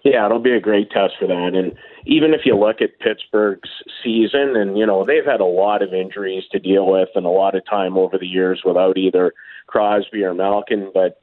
Yeah, 0.04 0.26
it'll 0.26 0.40
be 0.40 0.54
a 0.54 0.62
great 0.62 0.92
test 0.92 1.16
for 1.20 1.28
that. 1.28 1.52
And 1.54 1.74
even 2.06 2.34
if 2.34 2.42
you 2.46 2.58
look 2.58 2.82
at 2.82 3.00
Pittsburgh's 3.00 3.70
season, 4.04 4.56
and 4.56 4.78
you 4.78 4.86
know 4.86 5.06
they've 5.06 5.26
had 5.26 5.42
a 5.42 5.46
lot 5.46 5.82
of 5.82 5.94
injuries 5.94 6.44
to 6.52 6.60
deal 6.60 6.90
with, 6.90 7.10
and 7.16 7.26
a 7.26 7.30
lot 7.30 7.56
of 7.56 7.66
time 7.66 7.98
over 7.98 8.18
the 8.18 8.28
years 8.28 8.62
without 8.64 8.98
either 8.98 9.34
Crosby 9.68 10.24
or 10.24 10.34
Malkin. 10.34 10.92
But 10.94 11.22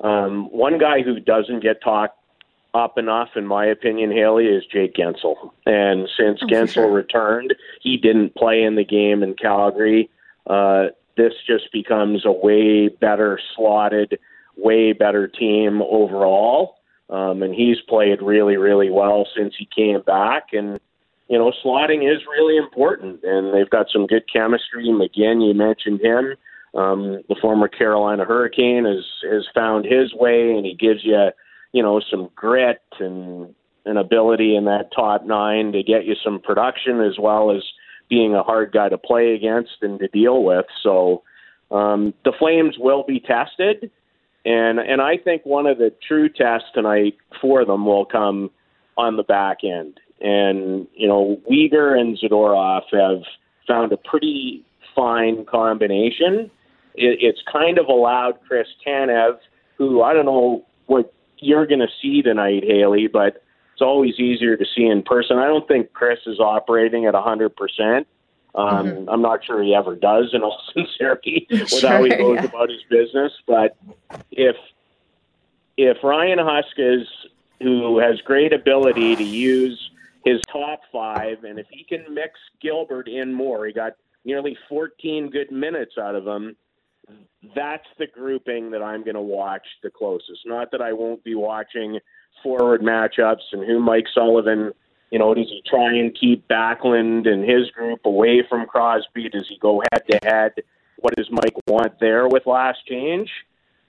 um, 0.00 0.46
one 0.50 0.78
guy 0.78 1.02
who 1.02 1.20
doesn't 1.20 1.62
get 1.62 1.82
talked 1.82 2.18
up 2.72 2.98
enough, 2.98 3.30
in 3.36 3.46
my 3.46 3.66
opinion, 3.66 4.10
Hailey, 4.10 4.46
is 4.46 4.64
Jake 4.66 4.94
Guentzel. 4.94 5.52
And 5.64 6.08
since 6.18 6.40
oh, 6.42 6.46
Guentzel 6.46 6.72
sure. 6.72 6.92
returned, 6.92 7.54
he 7.80 7.96
didn't 7.96 8.34
play 8.34 8.62
in 8.62 8.74
the 8.74 8.84
game 8.84 9.22
in 9.22 9.34
Calgary 9.34 10.10
uh, 10.46 10.86
this 11.16 11.32
just 11.46 11.72
becomes 11.72 12.24
a 12.24 12.32
way 12.32 12.88
better 12.88 13.38
slotted, 13.54 14.18
way 14.56 14.92
better 14.92 15.28
team 15.28 15.82
overall. 15.82 16.76
Um, 17.10 17.42
and 17.42 17.54
he's 17.54 17.80
played 17.88 18.22
really, 18.22 18.56
really 18.56 18.90
well 18.90 19.26
since 19.36 19.54
he 19.58 19.68
came 19.74 20.00
back. 20.02 20.48
And, 20.52 20.80
you 21.28 21.38
know, 21.38 21.52
slotting 21.64 22.10
is 22.10 22.22
really 22.26 22.56
important. 22.56 23.22
And 23.22 23.54
they've 23.54 23.70
got 23.70 23.86
some 23.92 24.06
good 24.06 24.24
chemistry. 24.32 24.86
McGinn, 24.86 25.46
you 25.46 25.54
mentioned 25.54 26.00
him. 26.00 26.34
Um, 26.74 27.22
the 27.28 27.36
former 27.40 27.68
Carolina 27.68 28.24
Hurricane 28.24 28.84
has, 28.84 29.04
has 29.30 29.46
found 29.54 29.84
his 29.84 30.12
way, 30.12 30.50
and 30.56 30.66
he 30.66 30.74
gives 30.74 31.04
you, 31.04 31.28
you 31.72 31.82
know, 31.82 32.00
some 32.10 32.30
grit 32.34 32.82
and 32.98 33.54
an 33.86 33.96
ability 33.96 34.56
in 34.56 34.64
that 34.64 34.90
top 34.92 35.24
nine 35.24 35.70
to 35.72 35.84
get 35.84 36.04
you 36.04 36.14
some 36.24 36.40
production 36.40 37.00
as 37.00 37.16
well 37.18 37.50
as– 37.50 37.62
being 38.08 38.34
a 38.34 38.42
hard 38.42 38.72
guy 38.72 38.88
to 38.88 38.98
play 38.98 39.34
against 39.34 39.72
and 39.82 39.98
to 39.98 40.08
deal 40.08 40.42
with. 40.42 40.66
So 40.82 41.22
um, 41.70 42.14
the 42.24 42.32
Flames 42.38 42.76
will 42.78 43.04
be 43.06 43.20
tested, 43.20 43.90
and 44.44 44.78
and 44.78 45.00
I 45.00 45.16
think 45.16 45.44
one 45.44 45.66
of 45.66 45.78
the 45.78 45.92
true 46.06 46.28
tests 46.28 46.68
tonight 46.74 47.16
for 47.40 47.64
them 47.64 47.86
will 47.86 48.04
come 48.04 48.50
on 48.96 49.16
the 49.16 49.22
back 49.22 49.58
end. 49.64 49.98
And 50.20 50.86
you 50.94 51.08
know, 51.08 51.40
Weegar 51.50 51.98
and 51.98 52.18
Zadorov 52.18 52.82
have 52.92 53.22
found 53.66 53.92
a 53.92 53.96
pretty 53.96 54.64
fine 54.94 55.44
combination. 55.46 56.50
It, 56.94 57.18
it's 57.20 57.42
kind 57.50 57.78
of 57.78 57.86
allowed 57.86 58.38
Chris 58.46 58.68
Tanev, 58.86 59.38
who 59.76 60.02
I 60.02 60.12
don't 60.12 60.26
know 60.26 60.64
what 60.86 61.12
you're 61.38 61.66
going 61.66 61.80
to 61.80 61.88
see 62.00 62.22
tonight, 62.22 62.62
Hailey, 62.64 63.08
but 63.08 63.42
it's 63.74 63.82
always 63.82 64.20
easier 64.20 64.56
to 64.56 64.64
see 64.76 64.86
in 64.86 65.02
person. 65.02 65.36
I 65.36 65.46
don't 65.46 65.66
think 65.66 65.92
Chris 65.92 66.20
is 66.26 66.38
operating 66.38 67.06
at 67.06 67.14
100%. 67.14 68.06
Um, 68.54 68.86
mm-hmm. 68.86 69.08
I'm 69.08 69.20
not 69.20 69.44
sure 69.44 69.60
he 69.64 69.74
ever 69.74 69.96
does, 69.96 70.30
in 70.32 70.44
all 70.44 70.60
sincerity, 70.72 71.48
with 71.50 71.68
sure, 71.68 71.90
how 71.90 72.04
he 72.04 72.10
goes 72.10 72.36
yeah. 72.36 72.44
about 72.44 72.70
his 72.70 72.82
business. 72.88 73.32
But 73.48 73.76
if 74.30 74.54
if 75.76 75.96
Ryan 76.04 76.38
Huska's, 76.38 77.08
who 77.60 77.98
has 77.98 78.20
great 78.20 78.52
ability 78.52 79.16
to 79.16 79.24
use 79.24 79.90
his 80.24 80.40
top 80.52 80.82
five, 80.92 81.42
and 81.42 81.58
if 81.58 81.66
he 81.68 81.82
can 81.82 82.14
mix 82.14 82.38
Gilbert 82.60 83.08
in 83.08 83.34
more, 83.34 83.66
he 83.66 83.72
got 83.72 83.96
nearly 84.24 84.56
14 84.68 85.30
good 85.30 85.50
minutes 85.50 85.98
out 85.98 86.14
of 86.14 86.24
him. 86.24 86.54
That's 87.54 87.86
the 87.98 88.06
grouping 88.06 88.70
that 88.70 88.82
I'm 88.82 89.04
going 89.04 89.14
to 89.14 89.20
watch 89.20 89.66
the 89.82 89.90
closest. 89.90 90.40
Not 90.46 90.70
that 90.72 90.80
I 90.80 90.92
won't 90.92 91.22
be 91.24 91.34
watching 91.34 91.98
forward 92.42 92.80
matchups 92.80 93.52
and 93.52 93.64
who 93.66 93.80
Mike 93.80 94.06
Sullivan, 94.14 94.72
you 95.10 95.18
know, 95.18 95.34
does 95.34 95.48
he 95.48 95.62
try 95.68 95.92
and 95.92 96.16
keep 96.18 96.48
Backlund 96.48 97.28
and 97.28 97.48
his 97.48 97.70
group 97.70 98.00
away 98.04 98.42
from 98.48 98.66
Crosby? 98.66 99.28
Does 99.28 99.46
he 99.48 99.58
go 99.58 99.82
head 99.92 100.02
to 100.10 100.18
head? 100.24 100.52
What 100.96 101.14
does 101.16 101.28
Mike 101.30 101.54
want 101.68 102.00
there 102.00 102.28
with 102.28 102.46
last 102.46 102.78
change? 102.86 103.30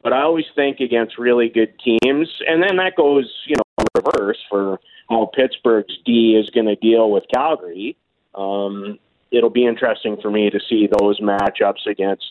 But 0.03 0.13
I 0.13 0.21
always 0.21 0.45
think 0.55 0.81
against 0.81 1.17
really 1.17 1.49
good 1.49 1.73
teams, 1.79 2.29
and 2.47 2.61
then 2.61 2.77
that 2.77 2.95
goes, 2.95 3.31
you 3.47 3.55
know, 3.55 3.85
reverse 3.95 4.37
for 4.49 4.79
how 5.09 5.31
Pittsburgh's 5.35 5.97
D 6.05 6.35
is 6.35 6.49
going 6.51 6.67
to 6.67 6.75
deal 6.75 7.09
with 7.09 7.23
Calgary. 7.33 7.97
Um, 8.35 8.99
it'll 9.31 9.49
be 9.49 9.65
interesting 9.65 10.17
for 10.21 10.29
me 10.29 10.49
to 10.49 10.59
see 10.69 10.87
those 10.87 11.19
matchups 11.19 11.87
against 11.87 12.25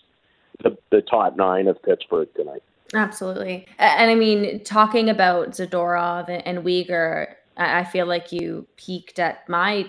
the, 0.62 0.76
the 0.90 1.02
top 1.02 1.36
nine 1.36 1.66
of 1.68 1.82
Pittsburgh 1.82 2.28
tonight. 2.36 2.62
Absolutely. 2.92 3.66
And 3.78 4.10
I 4.10 4.14
mean, 4.14 4.62
talking 4.62 5.10
about 5.10 5.50
Zadorov 5.50 6.26
and 6.44 6.58
Weegar, 6.58 7.34
I 7.56 7.84
feel 7.84 8.06
like 8.06 8.32
you 8.32 8.66
peaked 8.76 9.18
at 9.18 9.48
my 9.48 9.86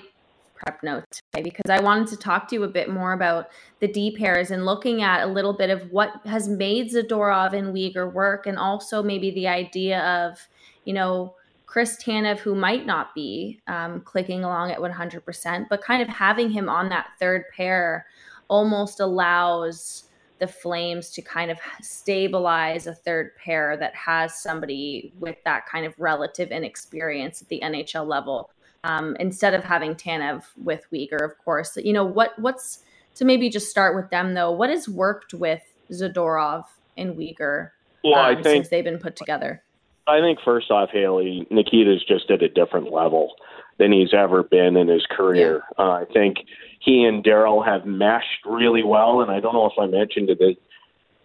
prep 0.55 0.81
notes 0.81 1.21
today 1.31 1.43
because 1.43 1.69
I 1.69 1.81
wanted 1.81 2.07
to 2.07 2.17
talk 2.17 2.47
to 2.47 2.55
you 2.55 2.63
a 2.63 2.67
bit 2.67 2.89
more 2.89 3.13
about 3.13 3.49
the 3.79 3.87
D 3.87 4.15
pairs 4.17 4.51
and 4.51 4.65
looking 4.65 5.01
at 5.01 5.23
a 5.23 5.27
little 5.27 5.53
bit 5.53 5.69
of 5.69 5.91
what 5.91 6.13
has 6.25 6.47
made 6.47 6.91
Zadorov 6.91 7.53
and 7.53 7.73
Weegar 7.73 8.11
work, 8.11 8.47
and 8.47 8.57
also 8.57 9.03
maybe 9.03 9.31
the 9.31 9.47
idea 9.47 9.99
of, 10.01 10.47
you 10.85 10.93
know, 10.93 11.35
Chris 11.65 11.97
Tanev, 12.01 12.39
who 12.39 12.55
might 12.55 12.85
not 12.85 13.13
be 13.13 13.59
um, 13.67 14.01
clicking 14.01 14.43
along 14.43 14.71
at 14.71 14.79
100%, 14.79 15.67
but 15.69 15.81
kind 15.81 16.01
of 16.01 16.07
having 16.07 16.49
him 16.49 16.69
on 16.69 16.89
that 16.89 17.07
third 17.19 17.43
pair 17.55 18.05
almost 18.47 18.99
allows 18.99 20.05
the 20.39 20.47
Flames 20.47 21.11
to 21.11 21.21
kind 21.21 21.49
of 21.49 21.57
stabilize 21.81 22.87
a 22.87 22.93
third 22.93 23.35
pair 23.37 23.77
that 23.77 23.95
has 23.95 24.41
somebody 24.41 25.13
with 25.19 25.37
that 25.45 25.65
kind 25.67 25.85
of 25.85 25.93
relative 25.97 26.51
inexperience 26.51 27.41
at 27.41 27.47
the 27.47 27.61
NHL 27.63 28.05
level. 28.05 28.51
Um, 28.83 29.15
instead 29.19 29.53
of 29.53 29.63
having 29.63 29.95
Tanev 29.95 30.43
with 30.57 30.85
Weegar, 30.93 31.23
of 31.23 31.37
course. 31.43 31.77
You 31.77 31.93
know 31.93 32.05
what? 32.05 32.37
What's 32.37 32.83
to 33.15 33.25
maybe 33.25 33.49
just 33.49 33.69
start 33.69 33.95
with 33.95 34.09
them 34.09 34.33
though. 34.33 34.51
What 34.51 34.69
has 34.69 34.87
worked 34.87 35.33
with 35.33 35.61
Zadorov 35.91 36.65
and 36.97 37.15
Weegar 37.15 37.71
well, 38.03 38.15
um, 38.15 38.25
I 38.25 38.33
think, 38.35 38.45
since 38.45 38.69
they've 38.69 38.83
been 38.83 38.99
put 38.99 39.15
together? 39.15 39.63
I 40.07 40.19
think 40.19 40.39
first 40.45 40.69
off, 40.69 40.89
Hailey 40.91 41.47
Nikita's 41.49 42.03
just 42.07 42.29
at 42.29 42.43
a 42.43 42.49
different 42.49 42.91
level 42.91 43.33
than 43.77 43.91
he's 43.91 44.13
ever 44.13 44.43
been 44.43 44.77
in 44.77 44.87
his 44.87 45.05
career. 45.09 45.63
Yeah. 45.77 45.85
Uh, 45.85 45.89
I 45.89 46.05
think 46.11 46.37
he 46.79 47.03
and 47.03 47.23
Daryl 47.23 47.65
have 47.65 47.85
meshed 47.85 48.45
really 48.45 48.83
well, 48.83 49.21
and 49.21 49.31
I 49.31 49.39
don't 49.39 49.53
know 49.53 49.65
if 49.65 49.77
I 49.79 49.87
mentioned 49.87 50.29
it 50.29 50.57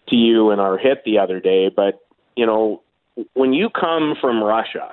to 0.09 0.16
you 0.16 0.51
in 0.51 0.59
our 0.59 0.78
hit 0.78 1.03
the 1.05 1.18
other 1.18 1.40
day, 1.40 1.68
but 1.74 2.01
you 2.36 2.46
know, 2.46 2.82
when 3.34 3.53
you 3.53 3.68
come 3.68 4.14
from 4.20 4.42
Russia, 4.42 4.90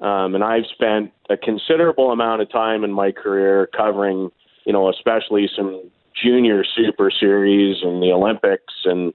um, 0.00 0.34
and 0.34 0.42
I've 0.42 0.66
spent 0.72 1.12
a 1.30 1.36
considerable 1.36 2.10
amount 2.10 2.42
of 2.42 2.50
time 2.50 2.84
in 2.84 2.92
my 2.92 3.12
career 3.12 3.68
covering, 3.76 4.30
you 4.64 4.72
know, 4.72 4.90
especially 4.90 5.48
some 5.54 5.90
junior 6.20 6.64
super 6.64 7.10
series 7.10 7.76
and 7.82 8.02
the 8.02 8.10
Olympics, 8.12 8.74
and 8.84 9.12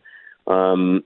um, 0.47 1.03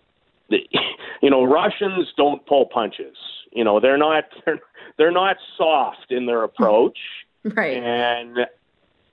the, 0.50 0.58
you 1.22 1.30
know, 1.30 1.44
Russians 1.44 2.10
don't 2.16 2.46
pull 2.46 2.68
punches. 2.68 3.18
You 3.52 3.64
know, 3.64 3.80
they're 3.80 3.98
not 3.98 4.26
they're, 4.46 4.60
they're 4.98 5.12
not 5.12 5.38
soft 5.58 6.12
in 6.12 6.26
their 6.26 6.44
approach, 6.44 6.98
right? 7.44 7.78
And 7.78 8.38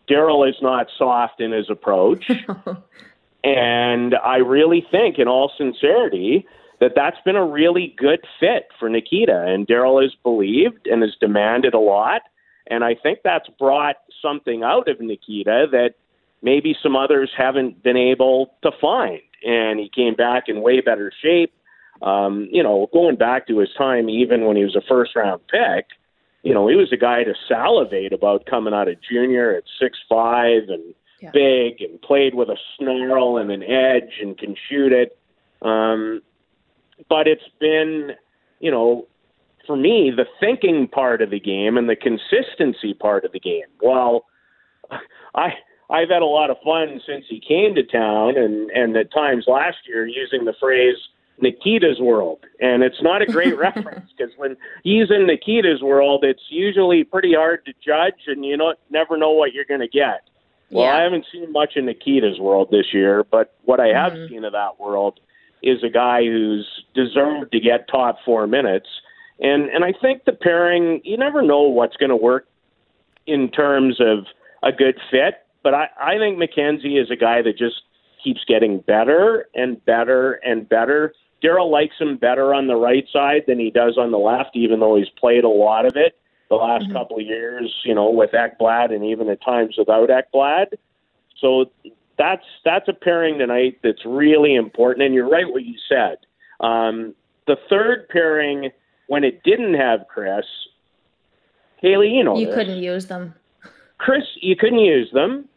Daryl 0.09 0.49
is 0.49 0.57
not 0.63 0.89
soft 0.97 1.41
in 1.41 1.53
his 1.53 1.69
approach. 1.71 2.31
and 3.45 4.15
I 4.15 4.37
really 4.37 4.87
think, 4.91 5.19
in 5.19 5.29
all 5.29 5.53
sincerity, 5.57 6.47
that 6.81 6.93
that's 6.95 7.19
been 7.25 7.37
a 7.37 7.45
really 7.45 7.95
good 7.97 8.21
fit 8.41 8.69
for 8.79 8.89
Nikita. 8.89 9.45
And 9.47 9.67
Daryl 9.67 10.03
has 10.03 10.15
believed 10.23 10.87
and 10.87 11.03
has 11.03 11.15
demanded 11.21 11.75
a 11.75 11.79
lot. 11.79 12.23
And 12.69 12.85
I 12.85 12.95
think 12.95 13.21
that's 13.25 13.49
brought 13.59 13.97
something 14.23 14.63
out 14.63 14.89
of 14.89 15.01
Nikita 15.01 15.67
that 15.73 15.95
maybe 16.43 16.77
some 16.83 16.97
others 16.97 17.31
haven't 17.37 17.83
been 17.83 17.97
able 17.97 18.55
to 18.63 18.71
find. 18.81 19.21
And 19.45 19.79
he 19.79 19.91
came 19.95 20.15
back 20.15 20.45
in 20.49 20.63
way 20.63 20.81
better 20.81 21.13
shape. 21.23 21.53
Um, 22.03 22.49
you 22.51 22.63
know, 22.63 22.89
going 22.93 23.17
back 23.17 23.47
to 23.49 23.59
his 23.59 23.71
time, 23.77 24.09
even 24.09 24.45
when 24.47 24.57
he 24.57 24.65
was 24.65 24.77
a 24.77 24.83
first 24.89 25.17
round 25.17 25.41
pick, 25.49 25.87
you 26.43 26.55
know, 26.55 26.69
he 26.69 26.77
was 26.77 26.93
a 26.93 26.97
guy 26.97 27.25
to 27.25 27.35
salivate 27.49 28.13
about 28.13 28.47
coming 28.47 28.73
out 28.73 28.89
of 28.89 28.97
junior 29.03 29.55
at 29.55 29.65
six 29.81 29.99
five 30.09 30.63
and 30.69 30.95
yeah. 31.21 31.31
big 31.33 31.81
and 31.81 32.01
played 32.01 32.35
with 32.35 32.49
a 32.49 32.57
snarl 32.77 33.39
and 33.39 33.51
an 33.51 33.63
edge 33.63 34.21
and 34.21 34.39
can 34.39 34.55
shoot 34.69 34.93
it. 34.93 35.19
Um, 35.63 36.23
but 37.09 37.27
it's 37.27 37.49
been, 37.61 38.13
you 38.61 38.71
know, 38.71 39.07
for 39.67 39.77
me, 39.77 40.13
the 40.15 40.25
thinking 40.41 40.89
part 40.89 41.21
of 41.21 41.31
the 41.31 41.41
game 41.41 41.77
and 41.77 41.89
the 41.89 41.97
consistency 41.97 42.95
part 42.95 43.25
of 43.25 43.33
the 43.33 43.41
game. 43.41 43.67
Well, 43.83 44.27
I 45.35 45.51
I've 45.91 46.11
had 46.11 46.23
a 46.23 46.27
lot 46.27 46.51
of 46.51 46.59
fun 46.65 47.01
since 47.07 47.25
he 47.29 47.41
came 47.41 47.75
to 47.75 47.83
town, 47.83 48.37
and 48.37 48.71
and 48.71 48.97
at 48.97 49.13
times 49.13 49.45
last 49.47 49.79
year 49.87 50.07
using 50.07 50.45
the 50.45 50.55
phrase 50.61 50.97
Nikita's 51.41 52.01
world, 52.01 52.41
and 52.61 52.83
it's 52.83 53.03
not 53.03 53.23
a 53.23 53.27
great 53.27 53.57
reference 53.59 54.11
because 54.17 54.33
when 54.37 54.57
he's 54.83 55.11
in 55.11 55.27
Nikita's 55.27 55.83
world, 55.83 56.25
it's 56.25 56.43
usually 56.49 57.05
pretty 57.05 57.35
hard 57.35 57.65
to 57.67 57.73
judge, 57.85 58.27
and 58.27 58.45
you 58.45 58.57
know 58.57 58.75
never 58.91 59.17
know 59.17 59.31
what 59.31 59.53
you're 59.53 59.65
going 59.65 59.81
to 59.81 59.89
get. 59.89 60.23
Well, 60.71 60.85
yeah. 60.85 60.99
I 60.99 61.03
haven't 61.03 61.27
seen 61.33 61.51
much 61.51 61.73
in 61.77 61.87
Nikita's 61.87 62.39
world 62.39 62.69
this 62.71 62.87
year, 62.93 63.25
but 63.31 63.55
what 63.65 63.81
I 63.81 63.89
have 63.89 64.13
mm-hmm. 64.13 64.33
seen 64.33 64.45
of 64.45 64.53
that 64.53 64.79
world 64.79 65.19
is 65.63 65.83
a 65.83 65.89
guy 65.89 66.23
who's 66.23 66.67
deserved 66.95 67.53
to 67.53 67.61
get 67.61 67.89
top 67.89 68.19
four 68.25 68.47
minutes, 68.47 68.89
and 69.41 69.69
and 69.71 69.85
I 69.85 69.93
think 70.01 70.25
the 70.25 70.33
pairing, 70.33 71.01
you 71.05 71.17
never 71.17 71.43
know 71.43 71.63
what's 71.63 71.97
going 71.97 72.11
to 72.11 72.17
work 72.17 72.47
in 73.27 73.51
terms 73.51 74.01
of 74.01 74.27
a 74.63 74.73
good 74.73 74.99
fit, 75.11 75.47
but 75.63 75.75
I 75.75 75.89
I 76.01 76.19
think 76.19 76.39
Mackenzie 76.39 76.97
is 76.99 77.11
a 77.11 77.17
guy 77.17 77.43
that 77.43 77.57
just 77.57 77.83
keeps 78.23 78.41
getting 78.47 78.81
better 78.81 79.49
and 79.55 79.83
better 79.85 80.33
and 80.45 80.69
better 80.69 81.15
Daryl 81.43 81.71
likes 81.71 81.95
him 81.99 82.17
better 82.17 82.53
on 82.55 82.67
the 82.67 82.77
right 82.77 83.05
side 83.13 83.43
than 83.47 83.59
he 83.59 83.71
does 83.71 83.97
on 83.97 84.11
the 84.11 84.19
left, 84.19 84.57
even 84.57 84.81
though 84.81 84.97
he's 84.97 85.09
played 85.21 85.45
a 85.45 85.49
lot 85.49 85.87
of 85.87 85.93
it 85.97 86.19
the 86.49 86.57
last 86.57 86.85
mm-hmm. 86.85 86.95
couple 86.95 87.19
of 87.19 87.27
years, 87.27 87.73
you 87.85 87.95
know, 87.95 88.11
with 88.11 88.31
Ekblad 88.31 88.93
and 88.93 89.05
even 89.05 89.29
at 89.29 89.43
times 89.43 89.75
without 89.77 90.09
Ekblad. 90.09 90.67
So 91.41 91.67
that's 92.17 92.45
that's 92.65 92.89
a 92.89 92.93
pairing 92.93 93.39
tonight 93.39 93.79
that's 93.83 94.05
really 94.05 94.55
important. 94.55 95.05
And 95.05 95.15
you're 95.15 95.29
right 95.29 95.49
what 95.49 95.65
you 95.65 95.75
said. 95.89 96.17
Um, 96.61 97.15
the 97.47 97.57
third 97.71 98.09
pairing, 98.09 98.71
when 99.07 99.25
it 99.25 99.43
didn't 99.43 99.75
have 99.75 100.01
Chris, 100.09 100.45
Hailey, 101.81 102.09
you 102.09 102.25
know, 102.25 102.39
you 102.39 102.47
this. 102.47 102.55
couldn't 102.55 102.83
use 102.83 103.07
them. 103.07 103.35
Chris, 103.99 104.25
you 104.41 104.57
couldn't 104.57 104.79
use 104.81 105.11
them, 105.13 105.49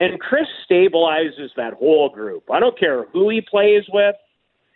and 0.00 0.18
Chris 0.18 0.46
stabilizes 0.70 1.50
that 1.56 1.74
whole 1.74 2.08
group. 2.08 2.44
I 2.50 2.58
don't 2.58 2.78
care 2.78 3.04
who 3.12 3.28
he 3.28 3.40
plays 3.40 3.84
with. 3.92 4.16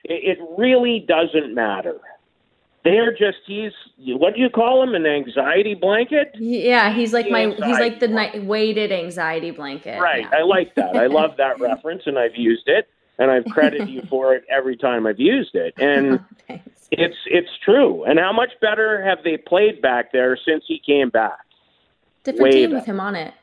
It, 0.09 0.39
really 0.57 1.05
doesn't 1.07 1.55
matter. 1.55 1.99
They're 2.85 3.11
just 3.11 3.39
he's 3.47 3.73
what 3.99 4.35
do 4.35 4.41
you 4.41 4.49
call 4.49 4.83
him 4.83 4.95
an 4.95 5.07
anxiety 5.07 5.75
blanket? 5.75 6.31
Yeah, 6.39 6.93
he's 6.95 7.13
like 7.13 7.29
my 7.29 7.47
he's 7.49 7.81
like 7.81 7.99
the 7.99 8.07
night 8.07 8.45
weighted 8.45 8.93
anxiety 8.93 9.51
blanket. 9.51 10.01
Right. 10.01 10.23
Yeah. 10.23 10.39
I 10.39 10.43
like 10.43 10.75
that. 10.77 10.97
I 10.97 11.09
love 11.09 11.33
that 11.39 11.59
reference 11.61 12.03
and 12.07 12.17
I've 12.17 12.37
used 12.37 12.69
it 12.69 12.89
and 13.19 13.31
I've 13.31 13.45
credited 13.47 13.89
you 13.89 14.03
for 14.09 14.35
it 14.35 14.45
every 14.49 14.77
time 14.77 15.07
I've 15.07 15.19
used 15.19 15.55
it. 15.55 15.75
And 15.79 16.21
oh, 16.51 16.59
it's 16.93 17.17
it's 17.27 17.51
true. 17.65 18.05
And 18.05 18.21
how 18.21 18.33
much 18.33 18.53
better 18.61 19.03
have 19.03 19.19
they 19.25 19.37
played 19.37 19.83
back 19.83 20.13
there 20.13 20.39
since 20.47 20.63
he 20.69 20.81
came 20.85 21.11
back? 21.11 21.41
Different 22.23 22.45
Way 22.45 22.51
team 22.53 22.71
better. 22.71 22.77
with 22.77 22.87
him 22.87 23.01
on 23.01 23.17
it. 23.17 23.35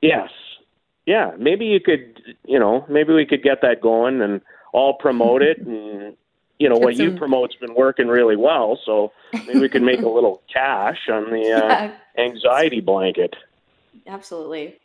Yes. 0.00 0.30
Yeah. 1.04 1.32
Maybe 1.38 1.66
you 1.66 1.80
could 1.80 2.36
you 2.46 2.58
know, 2.58 2.86
maybe 2.88 3.12
we 3.12 3.26
could 3.26 3.42
get 3.42 3.60
that 3.60 3.82
going 3.82 4.22
and 4.22 4.40
all 4.74 4.94
promote 4.94 5.40
it 5.40 5.58
and 5.58 6.16
you 6.58 6.68
know 6.68 6.76
what 6.76 6.96
some... 6.96 7.06
you 7.06 7.16
promote's 7.16 7.54
been 7.56 7.74
working 7.74 8.08
really 8.08 8.36
well 8.36 8.78
so 8.84 9.12
maybe 9.32 9.60
we 9.60 9.68
could 9.68 9.82
make 9.82 10.02
a 10.02 10.08
little 10.08 10.42
cash 10.52 11.08
on 11.10 11.30
the 11.30 11.52
uh, 11.52 11.68
yeah. 11.68 11.94
anxiety 12.18 12.80
blanket 12.80 13.34
absolutely 14.06 14.76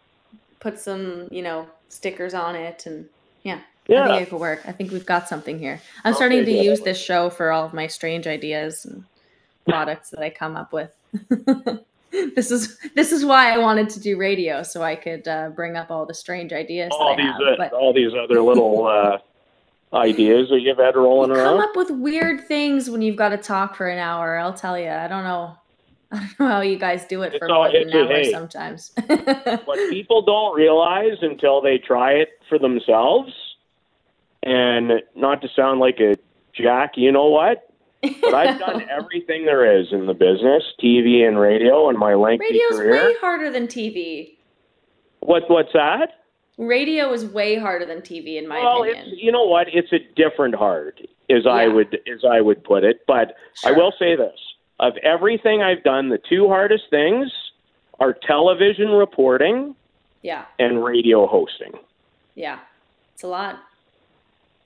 put 0.60 0.80
some 0.80 1.28
you 1.32 1.42
know 1.42 1.68
stickers 1.90 2.34
on 2.34 2.56
it 2.56 2.86
and 2.86 3.10
yeah 3.44 3.60
yeah. 3.88 4.04
I 4.04 4.08
think 4.08 4.28
it 4.28 4.30
could 4.30 4.40
work. 4.40 4.62
I 4.68 4.72
think 4.72 4.92
we've 4.92 5.06
got 5.06 5.28
something 5.28 5.58
here. 5.58 5.82
I'm 6.04 6.12
okay, 6.12 6.18
starting 6.18 6.46
to 6.46 6.52
use 6.52 6.82
this 6.82 7.02
show 7.02 7.32
for 7.32 7.52
all 7.52 7.66
of 7.66 7.74
my 7.74 7.88
strange 7.88 8.28
ideas 8.28 8.86
and 8.86 9.04
products 9.68 10.12
that 10.12 10.20
I 10.20 10.30
come 10.30 10.56
up 10.56 10.72
with. 10.72 10.92
this 12.12 12.52
is 12.52 12.78
this 12.96 13.12
is 13.12 13.26
why 13.26 13.52
I 13.52 13.58
wanted 13.58 13.90
to 13.90 14.00
do 14.00 14.16
radio, 14.16 14.62
so 14.62 14.84
I 14.84 14.96
could 14.96 15.28
uh, 15.28 15.50
bring 15.50 15.76
up 15.76 15.90
all 15.90 16.06
the 16.06 16.14
strange 16.14 16.54
ideas. 16.54 16.92
All 16.94 17.18
these 17.18 17.26
have, 17.26 17.42
uh, 17.42 17.56
but... 17.58 17.74
all 17.74 17.92
these 17.92 18.12
other 18.14 18.42
little 18.42 18.86
uh, 18.88 19.18
ideas 19.94 20.50
that 20.50 20.62
you've 20.62 20.78
had 20.78 20.96
rolling 20.96 21.32
you 21.32 21.38
around? 21.38 21.58
Come 21.58 21.70
up 21.70 21.76
with 21.76 21.92
weird 21.92 22.48
things 22.48 22.90
when 22.90 23.02
you've 23.02 23.16
got 23.16 23.30
to 23.30 23.38
talk 23.38 23.76
for 23.76 23.88
an 23.88 24.00
hour. 24.00 24.38
I'll 24.38 24.54
tell 24.54 24.78
you. 24.78 24.90
I 24.90 25.08
don't 25.08 25.24
know. 25.24 25.56
I 26.12 26.18
don't 26.18 26.40
know 26.40 26.48
how 26.48 26.62
you 26.62 26.78
guys 26.78 27.06
do 27.06 27.22
it 27.22 27.34
it's 27.34 27.38
for 27.38 27.52
all, 27.52 27.64
more 27.64 27.72
than 27.72 27.90
an 27.90 27.96
hour 27.96 28.08
hey, 28.08 28.32
sometimes. 28.32 28.92
what 29.66 29.90
people 29.90 30.24
don't 30.24 30.56
realize 30.56 31.18
until 31.22 31.62
they 31.62 31.78
try 31.78 32.14
it 32.14 32.30
for 32.48 32.58
themselves, 32.58 33.32
and 34.44 34.92
not 35.16 35.42
to 35.42 35.50
sound 35.56 35.80
like 35.80 36.00
a 36.00 36.16
jack, 36.54 36.94
you 36.96 37.12
know 37.12 37.28
what? 37.28 37.70
But 38.02 38.34
I've 38.34 38.60
done 38.60 38.86
everything 38.90 39.46
there 39.46 39.80
is 39.80 39.88
in 39.92 40.08
the 40.08 40.14
business, 40.14 40.64
TV 40.82 41.28
and 41.28 41.38
radio, 41.38 41.90
and 41.90 41.98
my 42.00 42.16
lengthy 42.16 42.46
Radio's 42.46 42.72
career. 42.72 42.92
Radio's 42.94 43.14
way 43.14 43.16
harder 43.20 43.52
than 43.52 43.68
TV. 43.68 44.36
What? 45.20 45.50
What's 45.50 45.74
that? 45.74 46.18
Radio 46.60 47.12
is 47.14 47.26
way 47.26 47.57
harder 47.57 47.86
than 47.86 48.01
TV 48.01 48.38
in 48.38 48.47
my 48.47 48.60
well, 48.60 48.84
opinion. 48.84 49.18
You 49.18 49.32
know 49.32 49.45
what? 49.45 49.68
It's 49.74 49.91
a 49.91 49.99
different 50.16 50.53
hard, 50.53 50.99
as 51.30 51.43
yeah. 51.45 51.51
I 51.51 51.68
would 51.68 51.95
as 51.95 52.24
I 52.30 52.41
would 52.41 52.64
put 52.64 52.84
it. 52.84 53.01
But 53.07 53.36
sure. 53.55 53.74
I 53.74 53.78
will 53.78 53.93
say 53.97 54.16
this: 54.16 54.38
of 54.80 54.93
everything 54.97 55.64
I've 55.64 55.84
done, 55.84 56.10
the 56.10 56.20
two 56.30 56.47
hardest 56.47 56.84
things 56.91 57.32
are 57.99 58.14
television 58.14 58.89
reporting, 58.89 59.76
yeah, 60.22 60.45
and 60.60 60.84
radio 60.84 61.26
hosting. 61.26 61.72
Yeah, 62.36 62.60
it's 63.14 63.24
a 63.24 63.28
lot. 63.28 63.60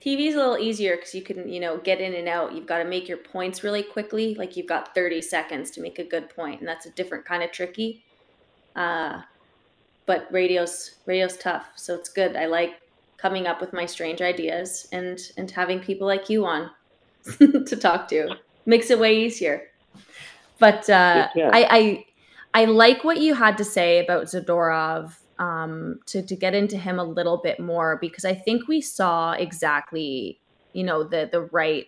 TV 0.03 0.27
is 0.27 0.35
a 0.35 0.37
little 0.37 0.57
easier 0.57 0.97
because 0.97 1.15
you 1.15 1.21
can, 1.21 1.47
you 1.47 1.61
know, 1.61 1.77
get 1.77 2.01
in 2.01 2.13
and 2.13 2.27
out. 2.27 2.53
You've 2.53 2.65
got 2.65 2.79
to 2.79 2.83
make 2.83 3.07
your 3.07 3.17
points 3.17 3.63
really 3.63 3.83
quickly. 3.83 4.35
Like 4.35 4.57
you've 4.57 4.67
got 4.67 4.93
30 4.93 5.21
seconds 5.21 5.71
to 5.71 5.81
make 5.81 5.97
a 5.97 6.03
good 6.03 6.29
point, 6.29 6.59
and 6.59 6.67
that's 6.67 6.85
a 6.85 6.89
different 6.89 7.23
kind 7.23 7.41
of 7.41 7.53
tricky. 7.53 8.03
Uh, 8.75 9.21
but 10.05 10.27
radio's 10.31 10.95
radio's 11.05 11.37
tough 11.37 11.71
so 11.75 11.95
it's 11.95 12.09
good. 12.09 12.35
I 12.35 12.45
like 12.45 12.81
coming 13.17 13.47
up 13.47 13.61
with 13.61 13.73
my 13.73 13.85
strange 13.85 14.21
ideas 14.21 14.87
and 14.91 15.19
and 15.37 15.49
having 15.49 15.79
people 15.79 16.07
like 16.07 16.29
you 16.29 16.45
on 16.45 16.69
to 17.39 17.75
talk 17.75 18.07
to. 18.09 18.35
Makes 18.65 18.89
it 18.89 18.99
way 18.99 19.25
easier. 19.25 19.63
But 20.59 20.89
uh, 20.89 21.27
I, 21.35 21.67
I 21.69 22.05
i 22.53 22.65
like 22.65 23.03
what 23.03 23.19
you 23.19 23.33
had 23.33 23.57
to 23.57 23.63
say 23.63 24.03
about 24.03 24.25
zadorov 24.25 25.17
um, 25.39 25.99
to, 26.05 26.21
to 26.21 26.35
get 26.35 26.53
into 26.53 26.77
him 26.77 26.99
a 26.99 27.03
little 27.03 27.37
bit 27.37 27.59
more 27.59 27.97
because 27.99 28.23
i 28.25 28.33
think 28.33 28.67
we 28.67 28.79
saw 28.79 29.31
exactly 29.33 30.39
you 30.73 30.83
know 30.83 31.03
the 31.03 31.27
the 31.31 31.41
right 31.51 31.87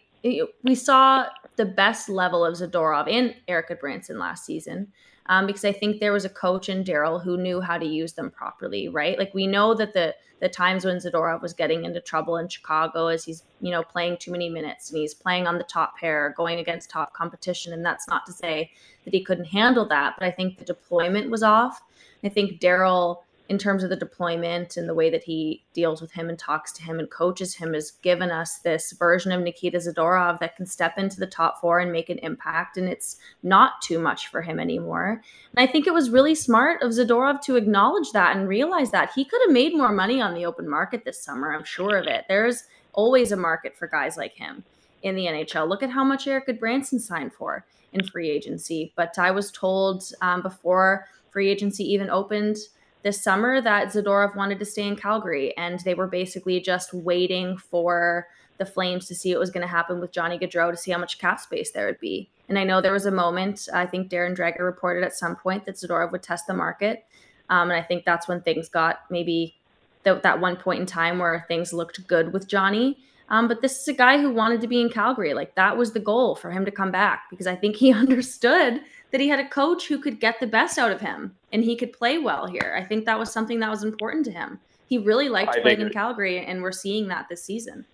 we 0.64 0.76
saw 0.76 1.28
the 1.56 1.66
best 1.66 2.10
level 2.10 2.44
of 2.44 2.56
zadorov 2.56 3.12
and 3.12 3.36
erik 3.48 3.70
Gudbranson 3.70 4.18
last 4.18 4.46
season 4.46 4.92
um, 5.28 5.48
because 5.48 5.66
I 5.66 5.72
think 5.72 6.00
there 6.00 6.14
was 6.14 6.26
a 6.26 6.30
coach 6.30 6.70
in 6.70 6.84
Daryl 6.84 7.24
who 7.24 7.38
knew 7.38 7.62
how 7.62 7.78
to 7.78 7.86
use 7.86 8.14
them 8.14 8.30
properly, 8.30 8.88
right? 8.88 9.18
Like 9.18 9.34
we 9.34 9.48
know 9.48 9.74
that 9.74 9.94
the 9.94 10.16
the 10.42 10.50
times 10.50 10.84
when 10.84 10.98
Zadorov 10.98 11.42
was 11.42 11.54
getting 11.54 11.86
into 11.86 12.02
trouble 12.02 12.38
in 12.38 12.50
Chicago 12.50 13.08
is 13.08 13.24
he's 13.24 13.44
you 13.62 13.72
know 13.72 13.84
playing 13.84 14.18
too 14.18 14.32
many 14.32 14.50
minutes 14.50 14.92
and 14.92 15.00
he's 15.00 15.14
playing 15.14 15.48
on 15.48 15.58
the 15.58 15.64
top 15.64 15.98
pair, 15.98 16.34
going 16.38 16.60
against 16.60 16.90
top 16.90 17.14
competition, 17.14 17.74
and 17.74 17.86
that's 17.86 18.08
not 18.08 18.26
to 18.26 18.34
say 18.34 18.72
that 19.04 19.14
he 19.14 19.24
couldn't 19.24 19.46
handle 19.46 19.88
that, 19.88 20.16
but 20.18 20.26
I 20.28 20.32
think 20.32 20.58
the 20.58 20.66
deployment 20.66 21.30
was 21.30 21.44
off. 21.44 21.82
I 22.24 22.30
think 22.30 22.60
Daryl 22.60 23.22
in 23.48 23.60
terms 23.60 23.84
of 23.84 23.90
the 23.90 23.96
deployment 23.96 24.76
and 24.76 24.90
the 24.90 24.94
way 24.94 25.10
that 25.10 25.24
he 25.24 25.64
deals 25.74 26.02
with 26.02 26.12
him 26.12 26.30
and 26.30 26.40
talks 26.40 26.72
to 26.72 26.82
him 26.82 27.00
and 27.00 27.12
coaches 27.12 27.54
him 27.56 27.74
has 27.74 27.92
given 27.92 28.32
us 28.32 28.58
this 28.60 28.92
version 28.94 29.32
of 29.32 29.42
Nikita 29.42 29.78
Zadorov 29.78 30.40
that 30.40 30.56
can 30.56 30.66
step 30.66 30.98
into 30.98 31.20
the 31.20 31.28
top 31.28 31.62
four 31.62 31.80
and 31.80 31.92
make 31.92 32.10
an 32.10 32.18
impact. 32.20 32.78
And 32.78 32.90
it's 32.90 33.18
not 33.44 33.82
too 33.84 34.00
much 34.00 34.28
for 34.28 34.42
him 34.42 34.60
anymore. 34.60 35.22
And 35.56 35.68
I 35.68 35.72
think 35.72 35.86
it 35.86 35.94
was 35.94 36.10
really 36.10 36.34
smart 36.34 36.82
of 36.82 36.92
Zadorov 36.92 37.42
to 37.42 37.56
acknowledge 37.56 38.12
that 38.14 38.36
and 38.36 38.48
realize 38.48 38.90
that 38.92 39.12
he 39.14 39.26
could 39.26 39.42
have 39.46 39.54
made 39.54 39.78
more 39.78 39.92
money 39.92 40.22
on 40.22 40.34
the 40.34 40.46
open 40.46 40.68
market 40.68 41.06
this 41.06 41.24
summer. 41.24 41.54
I'm 41.54 41.66
sure 41.66 41.98
of 41.98 42.08
it. 42.08 42.26
There's 42.28 42.64
always 42.94 43.32
a 43.32 43.38
market 43.38 43.78
for 43.78 43.88
guys 43.88 44.18
like 44.18 44.34
him 44.34 44.64
in 45.04 45.16
the 45.16 45.26
NHL. 45.26 45.70
Look 45.70 45.84
at 45.84 45.92
how 45.92 46.04
much 46.04 46.26
Erik 46.26 46.48
Gudbranson 46.48 47.00
signed 47.00 47.34
for 47.34 47.64
in 47.94 48.04
free 48.08 48.30
agency. 48.30 48.92
But 48.96 49.20
I 49.20 49.30
was 49.30 49.52
told 49.52 50.04
um, 50.22 50.42
before 50.42 51.06
free 51.30 51.50
agency 51.50 51.84
even 51.84 52.10
opened 52.10 52.58
this 53.06 53.22
summer 53.22 53.62
that 53.62 53.90
Zadorov 53.90 54.36
wanted 54.36 54.58
to 54.58 54.66
stay 54.66 54.88
in 54.88 54.96
Calgary, 54.96 55.56
and 55.58 55.80
they 55.82 55.94
were 55.94 56.08
basically 56.08 56.60
just 56.60 56.92
waiting 56.92 57.56
for 57.56 58.28
the 58.58 58.66
Flames 58.66 59.08
to 59.08 59.14
see 59.14 59.32
what 59.32 59.40
was 59.40 59.52
going 59.52 59.62
to 59.62 59.72
happen 59.72 60.00
with 60.00 60.12
Johnny 60.12 60.40
Gaudreau 60.40 60.72
to 60.72 60.78
see 60.78 60.90
how 60.90 60.98
much 60.98 61.20
cap 61.20 61.40
space 61.40 61.72
there 61.72 61.86
would 61.86 62.00
be. 62.00 62.32
And 62.50 62.58
I 62.58 62.64
know 62.64 62.82
there 62.82 62.92
was 62.92 63.06
a 63.06 63.12
moment, 63.12 63.70
I 63.72 63.86
think 63.86 64.10
Darren 64.10 64.36
Dreger 64.36 64.62
reported 64.62 65.04
at 65.04 65.14
some 65.14 65.36
point 65.36 65.66
that 65.66 65.76
Zadorov 65.76 66.12
would 66.14 66.24
test 66.24 66.48
the 66.48 66.56
market. 66.56 67.06
Um, 67.52 67.70
and 67.70 67.80
I 67.80 67.84
think 67.84 68.06
that's 68.06 68.28
when 68.28 68.42
things 68.42 68.70
got 68.70 69.02
maybe 69.12 69.56
th- 70.04 70.24
that 70.24 70.42
one 70.42 70.56
point 70.56 70.80
in 70.80 70.88
time 70.88 71.20
where 71.20 71.46
things 71.48 71.74
looked 71.74 72.08
good 72.08 72.34
with 72.34 72.48
Johnny. 72.48 72.98
Um, 73.30 73.48
but 73.48 73.62
this 73.62 73.80
is 73.80 73.88
a 73.88 73.94
guy 73.94 74.20
who 74.20 74.32
wanted 74.32 74.62
to 74.62 74.68
be 74.68 74.82
in 74.82 74.90
Calgary. 74.90 75.36
Like 75.36 75.54
that 75.54 75.78
was 75.78 75.94
the 75.94 76.00
goal 76.00 76.36
for 76.36 76.50
him 76.50 76.66
to 76.66 76.72
come 76.72 76.90
back 76.90 77.26
because 77.30 77.46
I 77.46 77.56
think 77.56 77.76
he 77.76 77.94
understood 77.94 78.82
that 79.16 79.22
he 79.22 79.30
had 79.30 79.40
a 79.40 79.48
coach 79.48 79.88
who 79.88 79.98
could 79.98 80.20
get 80.20 80.42
the 80.42 80.48
best 80.48 80.78
out 80.78 80.92
of 80.92 81.00
him 81.00 81.34
and 81.54 81.64
he 81.64 81.78
could 81.78 81.94
play 81.94 82.18
well 82.18 82.48
here. 82.48 82.76
I 82.78 82.84
think 82.84 83.06
that 83.06 83.18
was 83.18 83.32
something 83.32 83.62
that 83.62 83.70
was 83.70 83.82
important 83.82 84.26
to 84.26 84.32
him. 84.32 84.60
He 84.88 84.98
really 84.98 85.30
liked 85.30 85.56
I 85.56 85.62
playing 85.62 85.80
in 85.80 85.90
Calgary, 85.90 86.46
and 86.46 86.62
we're 86.62 86.74
seeing 86.74 87.08
that 87.08 87.30
this 87.30 87.42
season. 87.42 87.86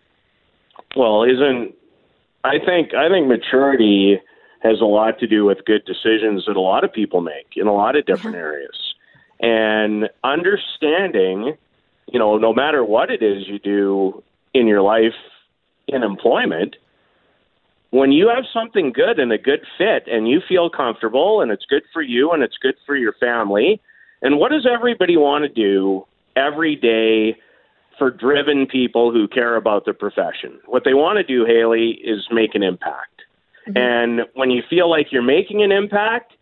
Well, 0.95 1.21
isn't 1.21 1.75
I 2.43 2.57
think 2.65 2.95
I 2.95 3.07
think 3.07 3.27
maturity 3.27 4.19
has 4.63 4.81
a 4.81 4.85
lot 4.85 5.19
to 5.19 5.27
do 5.27 5.45
with 5.45 5.63
good 5.65 5.85
decisions 5.85 6.45
that 6.47 6.55
a 6.55 6.59
lot 6.59 6.83
of 6.83 6.91
people 6.91 7.21
make 7.21 7.53
in 7.55 7.67
a 7.67 7.73
lot 7.73 7.95
of 7.95 8.07
different 8.07 8.35
areas. 8.35 8.95
And 9.39 10.09
understanding, 10.23 11.55
you 12.11 12.17
know, 12.17 12.39
no 12.39 12.51
matter 12.51 12.83
what 12.83 13.11
it 13.11 13.21
is 13.21 13.47
you 13.47 13.59
do 13.59 14.23
in 14.55 14.65
your 14.65 14.81
life 14.81 15.13
in 15.87 16.01
employment, 16.01 16.77
when 17.91 18.11
you 18.11 18.27
have 18.27 18.45
something 18.53 18.91
good 18.91 19.19
and 19.19 19.31
a 19.31 19.37
good 19.37 19.61
fit 19.77 20.03
and 20.07 20.27
you 20.27 20.41
feel 20.47 20.69
comfortable 20.69 21.41
and 21.41 21.51
it's 21.51 21.65
good 21.65 21.83
for 21.93 22.01
you 22.01 22.31
and 22.31 22.43
it's 22.43 22.57
good 22.57 22.75
for 22.85 22.95
your 22.95 23.13
family, 23.13 23.81
and 24.21 24.39
what 24.39 24.51
does 24.51 24.67
everybody 24.69 25.15
want 25.17 25.43
to 25.43 25.49
do 25.49 26.05
every 26.35 26.75
day 26.75 27.37
for 28.01 28.09
driven 28.09 28.65
people 28.65 29.11
who 29.11 29.27
care 29.27 29.55
about 29.55 29.85
the 29.85 29.93
profession. 29.93 30.59
What 30.65 30.83
they 30.83 30.95
want 30.95 31.17
to 31.17 31.23
do, 31.23 31.45
Hailey, 31.45 31.99
is 32.03 32.25
make 32.31 32.55
an 32.55 32.63
impact. 32.63 33.21
Mm-hmm. 33.67 33.77
And 33.77 34.21
when 34.33 34.49
you 34.49 34.63
feel 34.67 34.89
like 34.89 35.11
you're 35.11 35.21
making 35.21 35.61
an 35.61 35.71
impact, 35.71 36.33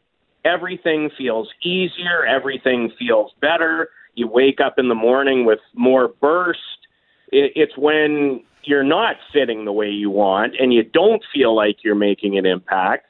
everything 0.46 1.10
feels 1.18 1.50
easier, 1.62 2.26
everything 2.26 2.94
feels 2.98 3.34
better. 3.42 3.90
You 4.16 4.28
wake 4.30 4.62
up 4.62 4.76
in 4.80 4.88
the 4.88 4.96
morning 4.96 5.46
with 5.46 5.60
more 5.74 6.08
burst. 6.22 6.60
It's 7.32 7.78
when 7.78 8.42
you're 8.64 8.84
not 8.84 9.16
fitting 9.34 9.66
the 9.66 9.72
way 9.72 9.90
you 9.90 10.10
want 10.10 10.56
and 10.60 10.74
you 10.74 10.84
don't 10.84 11.24
feel 11.34 11.56
like 11.56 11.84
you're 11.84 11.96
making 11.96 12.38
an 12.38 12.46
impact. 12.46 13.08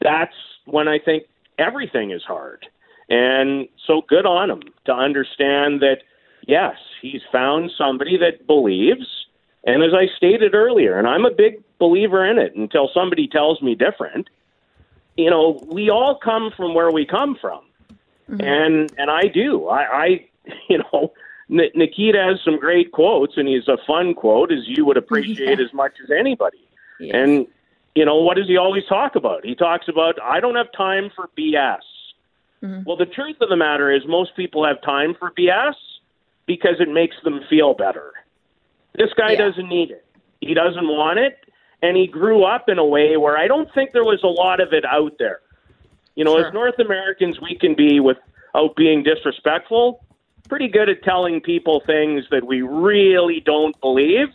That's 0.00 0.34
when 0.64 0.88
I 0.88 0.98
think 0.98 1.24
everything 1.58 2.10
is 2.10 2.22
hard. 2.22 2.66
And 3.08 3.68
so 3.86 4.02
good 4.08 4.26
on 4.26 4.50
him 4.50 4.62
to 4.86 4.92
understand 4.92 5.80
that 5.80 5.98
yes, 6.46 6.76
he's 7.00 7.22
found 7.30 7.70
somebody 7.76 8.16
that 8.18 8.46
believes. 8.46 9.06
And 9.64 9.82
as 9.82 9.92
I 9.94 10.06
stated 10.16 10.54
earlier, 10.54 10.98
and 10.98 11.06
I'm 11.06 11.24
a 11.24 11.30
big 11.30 11.62
believer 11.78 12.24
in 12.24 12.38
it 12.38 12.54
until 12.56 12.90
somebody 12.92 13.28
tells 13.28 13.62
me 13.62 13.74
different, 13.74 14.28
you 15.16 15.30
know, 15.30 15.62
we 15.66 15.90
all 15.90 16.18
come 16.18 16.50
from 16.56 16.74
where 16.74 16.90
we 16.90 17.06
come 17.06 17.36
from. 17.40 17.60
Mm-hmm. 18.30 18.40
And 18.40 18.92
and 18.98 19.10
I 19.10 19.22
do. 19.26 19.68
I, 19.68 19.82
I 19.82 20.28
you 20.68 20.78
know, 20.78 21.12
N- 21.52 21.70
Nikita 21.74 22.18
has 22.18 22.40
some 22.44 22.58
great 22.58 22.92
quotes, 22.92 23.36
and 23.36 23.46
he's 23.46 23.68
a 23.68 23.76
fun 23.86 24.14
quote, 24.14 24.50
as 24.50 24.66
you 24.66 24.84
would 24.86 24.96
appreciate 24.96 25.58
yeah. 25.58 25.64
as 25.66 25.72
much 25.72 25.92
as 26.02 26.10
anybody. 26.10 26.66
Yes. 26.98 27.14
And 27.14 27.46
you 27.94 28.06
know, 28.06 28.16
what 28.16 28.36
does 28.38 28.46
he 28.46 28.56
always 28.56 28.84
talk 28.88 29.16
about? 29.16 29.44
He 29.44 29.54
talks 29.54 29.86
about 29.88 30.20
I 30.22 30.40
don't 30.40 30.56
have 30.56 30.72
time 30.72 31.10
for 31.14 31.28
BS. 31.38 31.80
Mm-hmm. 32.62 32.82
Well, 32.86 32.96
the 32.96 33.06
truth 33.06 33.36
of 33.40 33.48
the 33.48 33.56
matter 33.56 33.90
is, 33.90 34.02
most 34.06 34.34
people 34.36 34.64
have 34.64 34.80
time 34.82 35.14
for 35.18 35.30
BS, 35.32 35.74
because 36.46 36.76
it 36.80 36.88
makes 36.88 37.16
them 37.24 37.40
feel 37.50 37.74
better. 37.74 38.12
This 38.94 39.10
guy 39.16 39.32
yeah. 39.32 39.48
doesn't 39.48 39.68
need 39.68 39.90
it. 39.90 40.04
He 40.40 40.54
doesn't 40.54 40.86
want 40.86 41.18
it. 41.18 41.38
And 41.82 41.96
he 41.96 42.06
grew 42.06 42.44
up 42.44 42.68
in 42.68 42.78
a 42.78 42.84
way 42.84 43.16
where 43.16 43.36
I 43.36 43.48
don't 43.48 43.68
think 43.74 43.92
there 43.92 44.04
was 44.04 44.20
a 44.22 44.28
lot 44.28 44.60
of 44.60 44.72
it 44.72 44.84
out 44.84 45.16
there. 45.18 45.40
You 46.14 46.24
know, 46.24 46.36
sure. 46.36 46.46
as 46.46 46.54
North 46.54 46.78
Americans, 46.78 47.40
we 47.40 47.58
can 47.58 47.74
be, 47.74 47.98
without 47.98 48.76
being 48.76 49.02
disrespectful, 49.02 50.04
pretty 50.48 50.68
good 50.68 50.88
at 50.88 51.02
telling 51.02 51.40
people 51.40 51.82
things 51.86 52.24
that 52.30 52.46
we 52.46 52.62
really 52.62 53.40
don't 53.40 53.78
believe. 53.80 54.28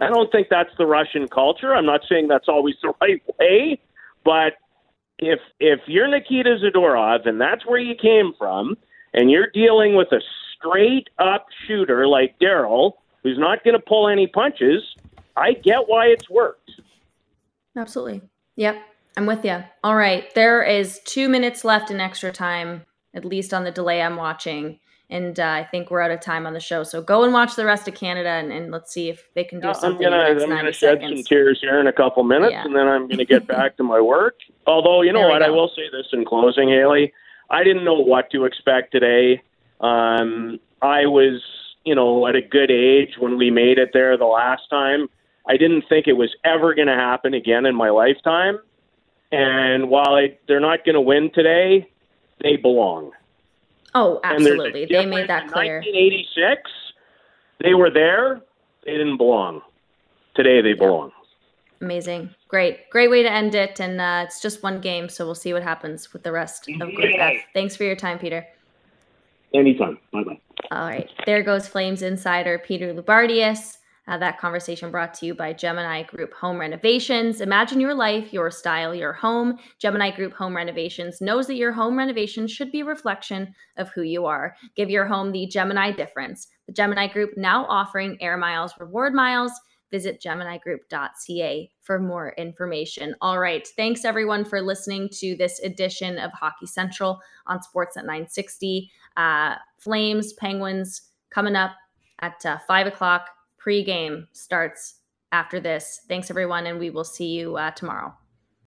I 0.00 0.08
don't 0.08 0.30
think 0.30 0.48
that's 0.50 0.70
the 0.76 0.86
Russian 0.86 1.28
culture. 1.28 1.74
I'm 1.74 1.86
not 1.86 2.02
saying 2.08 2.28
that's 2.28 2.48
always 2.48 2.74
the 2.82 2.92
right 3.00 3.22
way, 3.38 3.80
but 4.24 4.54
if 5.18 5.40
if 5.60 5.80
you're 5.86 6.08
Nikita 6.08 6.58
Zadorov 6.62 7.26
and 7.26 7.40
that's 7.40 7.64
where 7.64 7.78
you 7.78 7.94
came 7.94 8.32
from, 8.38 8.76
and 9.16 9.30
you're 9.30 9.50
dealing 9.52 9.96
with 9.96 10.12
a 10.12 10.20
straight 10.56 11.08
up 11.18 11.46
shooter 11.66 12.06
like 12.06 12.38
Daryl, 12.38 12.92
who's 13.22 13.38
not 13.38 13.64
going 13.64 13.74
to 13.74 13.82
pull 13.82 14.08
any 14.08 14.26
punches, 14.26 14.82
I 15.36 15.54
get 15.54 15.88
why 15.88 16.06
it's 16.06 16.30
worked. 16.30 16.70
Absolutely. 17.76 18.22
Yep. 18.56 18.76
I'm 19.16 19.26
with 19.26 19.44
you. 19.44 19.64
All 19.82 19.96
right. 19.96 20.32
There 20.34 20.62
is 20.62 21.00
two 21.04 21.28
minutes 21.28 21.64
left 21.64 21.90
in 21.90 22.00
extra 22.00 22.30
time, 22.30 22.84
at 23.14 23.24
least 23.24 23.54
on 23.54 23.64
the 23.64 23.70
delay 23.70 24.02
I'm 24.02 24.16
watching. 24.16 24.78
And 25.08 25.38
uh, 25.38 25.44
I 25.44 25.64
think 25.64 25.90
we're 25.90 26.00
out 26.00 26.10
of 26.10 26.20
time 26.20 26.46
on 26.46 26.52
the 26.52 26.60
show. 26.60 26.82
So 26.82 27.00
go 27.00 27.22
and 27.22 27.32
watch 27.32 27.54
the 27.54 27.64
rest 27.64 27.86
of 27.86 27.94
Canada 27.94 28.28
and, 28.28 28.50
and 28.50 28.72
let's 28.72 28.92
see 28.92 29.08
if 29.08 29.28
they 29.34 29.44
can 29.44 29.60
do 29.60 29.72
something. 29.72 30.04
I'm 30.04 30.12
gonna 30.12 30.42
I'm 30.42 30.48
gonna 30.48 30.72
shed 30.72 31.00
some 31.00 31.22
tears 31.22 31.58
here 31.60 31.78
in 31.78 31.86
a 31.86 31.92
couple 31.92 32.24
minutes, 32.24 32.52
yeah. 32.52 32.64
and 32.64 32.74
then 32.74 32.88
I'm 32.88 33.06
gonna 33.06 33.24
get 33.24 33.46
back 33.56 33.76
to 33.76 33.84
my 33.84 34.00
work. 34.00 34.34
Although 34.66 35.02
you 35.02 35.12
know 35.12 35.28
what, 35.28 35.40
go. 35.40 35.46
I 35.46 35.50
will 35.50 35.70
say 35.76 35.82
this 35.92 36.06
in 36.12 36.24
closing, 36.24 36.68
Hailey. 36.68 37.12
I 37.50 37.62
didn't 37.62 37.84
know 37.84 37.94
what 37.94 38.30
to 38.32 38.44
expect 38.44 38.92
today. 38.92 39.42
Um, 39.80 40.58
I 40.82 41.06
was, 41.06 41.42
you 41.84 41.94
know, 41.94 42.26
at 42.26 42.34
a 42.34 42.42
good 42.42 42.70
age 42.70 43.14
when 43.18 43.36
we 43.36 43.50
made 43.50 43.78
it 43.78 43.90
there 43.92 44.16
the 44.16 44.24
last 44.24 44.62
time. 44.70 45.08
I 45.48 45.56
didn't 45.56 45.84
think 45.88 46.08
it 46.08 46.14
was 46.14 46.34
ever 46.44 46.74
going 46.74 46.88
to 46.88 46.94
happen 46.94 47.34
again 47.34 47.66
in 47.66 47.74
my 47.74 47.90
lifetime. 47.90 48.58
And 49.30 49.88
while 49.88 50.14
I, 50.14 50.38
they're 50.48 50.60
not 50.60 50.84
going 50.84 50.94
to 50.94 51.00
win 51.00 51.30
today, 51.32 51.88
they 52.42 52.56
belong. 52.56 53.12
Oh, 53.94 54.20
absolutely. 54.24 54.86
They 54.86 55.06
made 55.06 55.28
that 55.28 55.48
clear. 55.50 55.78
1986, 55.80 56.70
they 57.62 57.74
were 57.74 57.90
there. 57.90 58.42
They 58.84 58.92
didn't 58.92 59.16
belong. 59.16 59.62
Today, 60.34 60.60
they 60.60 60.74
belong. 60.74 61.12
Amazing. 61.80 62.30
Great. 62.48 62.88
Great 62.90 63.10
way 63.10 63.22
to 63.22 63.30
end 63.30 63.54
it. 63.54 63.80
And 63.80 64.00
uh, 64.00 64.24
it's 64.26 64.40
just 64.40 64.62
one 64.62 64.80
game, 64.80 65.08
so 65.08 65.24
we'll 65.24 65.34
see 65.34 65.52
what 65.52 65.62
happens 65.62 66.12
with 66.12 66.22
the 66.22 66.32
rest 66.32 66.68
of 66.68 66.78
Group 66.78 67.14
F. 67.18 67.36
Thanks 67.54 67.76
for 67.76 67.84
your 67.84 67.96
time, 67.96 68.18
Peter. 68.18 68.46
Anytime. 69.54 69.98
Bye 70.12 70.24
bye. 70.24 70.40
All 70.70 70.86
right. 70.86 71.10
There 71.24 71.42
goes 71.42 71.66
Flames 71.68 72.02
insider 72.02 72.58
Peter 72.58 72.92
Loubardias. 72.92 73.78
Uh, 74.08 74.16
that 74.18 74.38
conversation 74.38 74.90
brought 74.90 75.12
to 75.14 75.26
you 75.26 75.34
by 75.34 75.52
Gemini 75.52 76.02
Group 76.04 76.32
Home 76.34 76.58
Renovations. 76.58 77.40
Imagine 77.40 77.80
your 77.80 77.94
life, 77.94 78.32
your 78.32 78.50
style, 78.50 78.94
your 78.94 79.12
home. 79.12 79.58
Gemini 79.78 80.10
Group 80.10 80.32
Home 80.34 80.54
Renovations 80.54 81.20
knows 81.20 81.46
that 81.48 81.56
your 81.56 81.72
home 81.72 81.98
renovation 81.98 82.46
should 82.46 82.70
be 82.70 82.80
a 82.80 82.84
reflection 82.84 83.54
of 83.76 83.88
who 83.90 84.02
you 84.02 84.24
are. 84.26 84.56
Give 84.76 84.90
your 84.90 85.06
home 85.06 85.32
the 85.32 85.46
Gemini 85.46 85.90
difference. 85.90 86.48
The 86.66 86.72
Gemini 86.72 87.08
Group 87.08 87.36
now 87.36 87.64
offering 87.66 88.16
Air 88.20 88.36
Miles 88.36 88.74
reward 88.78 89.14
miles 89.14 89.52
visit 89.90 90.20
geminigroup.ca 90.20 91.70
for 91.82 91.98
more 91.98 92.34
information. 92.36 93.14
All 93.20 93.38
right. 93.38 93.66
Thanks 93.76 94.04
everyone 94.04 94.44
for 94.44 94.60
listening 94.60 95.08
to 95.20 95.36
this 95.36 95.60
edition 95.60 96.18
of 96.18 96.32
Hockey 96.32 96.66
Central 96.66 97.20
on 97.46 97.60
Sportsnet 97.60 98.04
960. 98.04 98.90
Uh, 99.16 99.54
Flames, 99.78 100.32
Penguins 100.34 101.02
coming 101.30 101.56
up 101.56 101.72
at 102.20 102.44
uh, 102.44 102.58
five 102.66 102.86
o'clock. 102.86 103.28
Pre-game 103.66 104.28
starts 104.30 105.00
after 105.32 105.58
this. 105.58 106.02
Thanks 106.06 106.30
everyone, 106.30 106.68
and 106.68 106.78
we 106.78 106.88
will 106.88 107.02
see 107.02 107.26
you 107.26 107.56
uh, 107.56 107.72
tomorrow. 107.72 108.14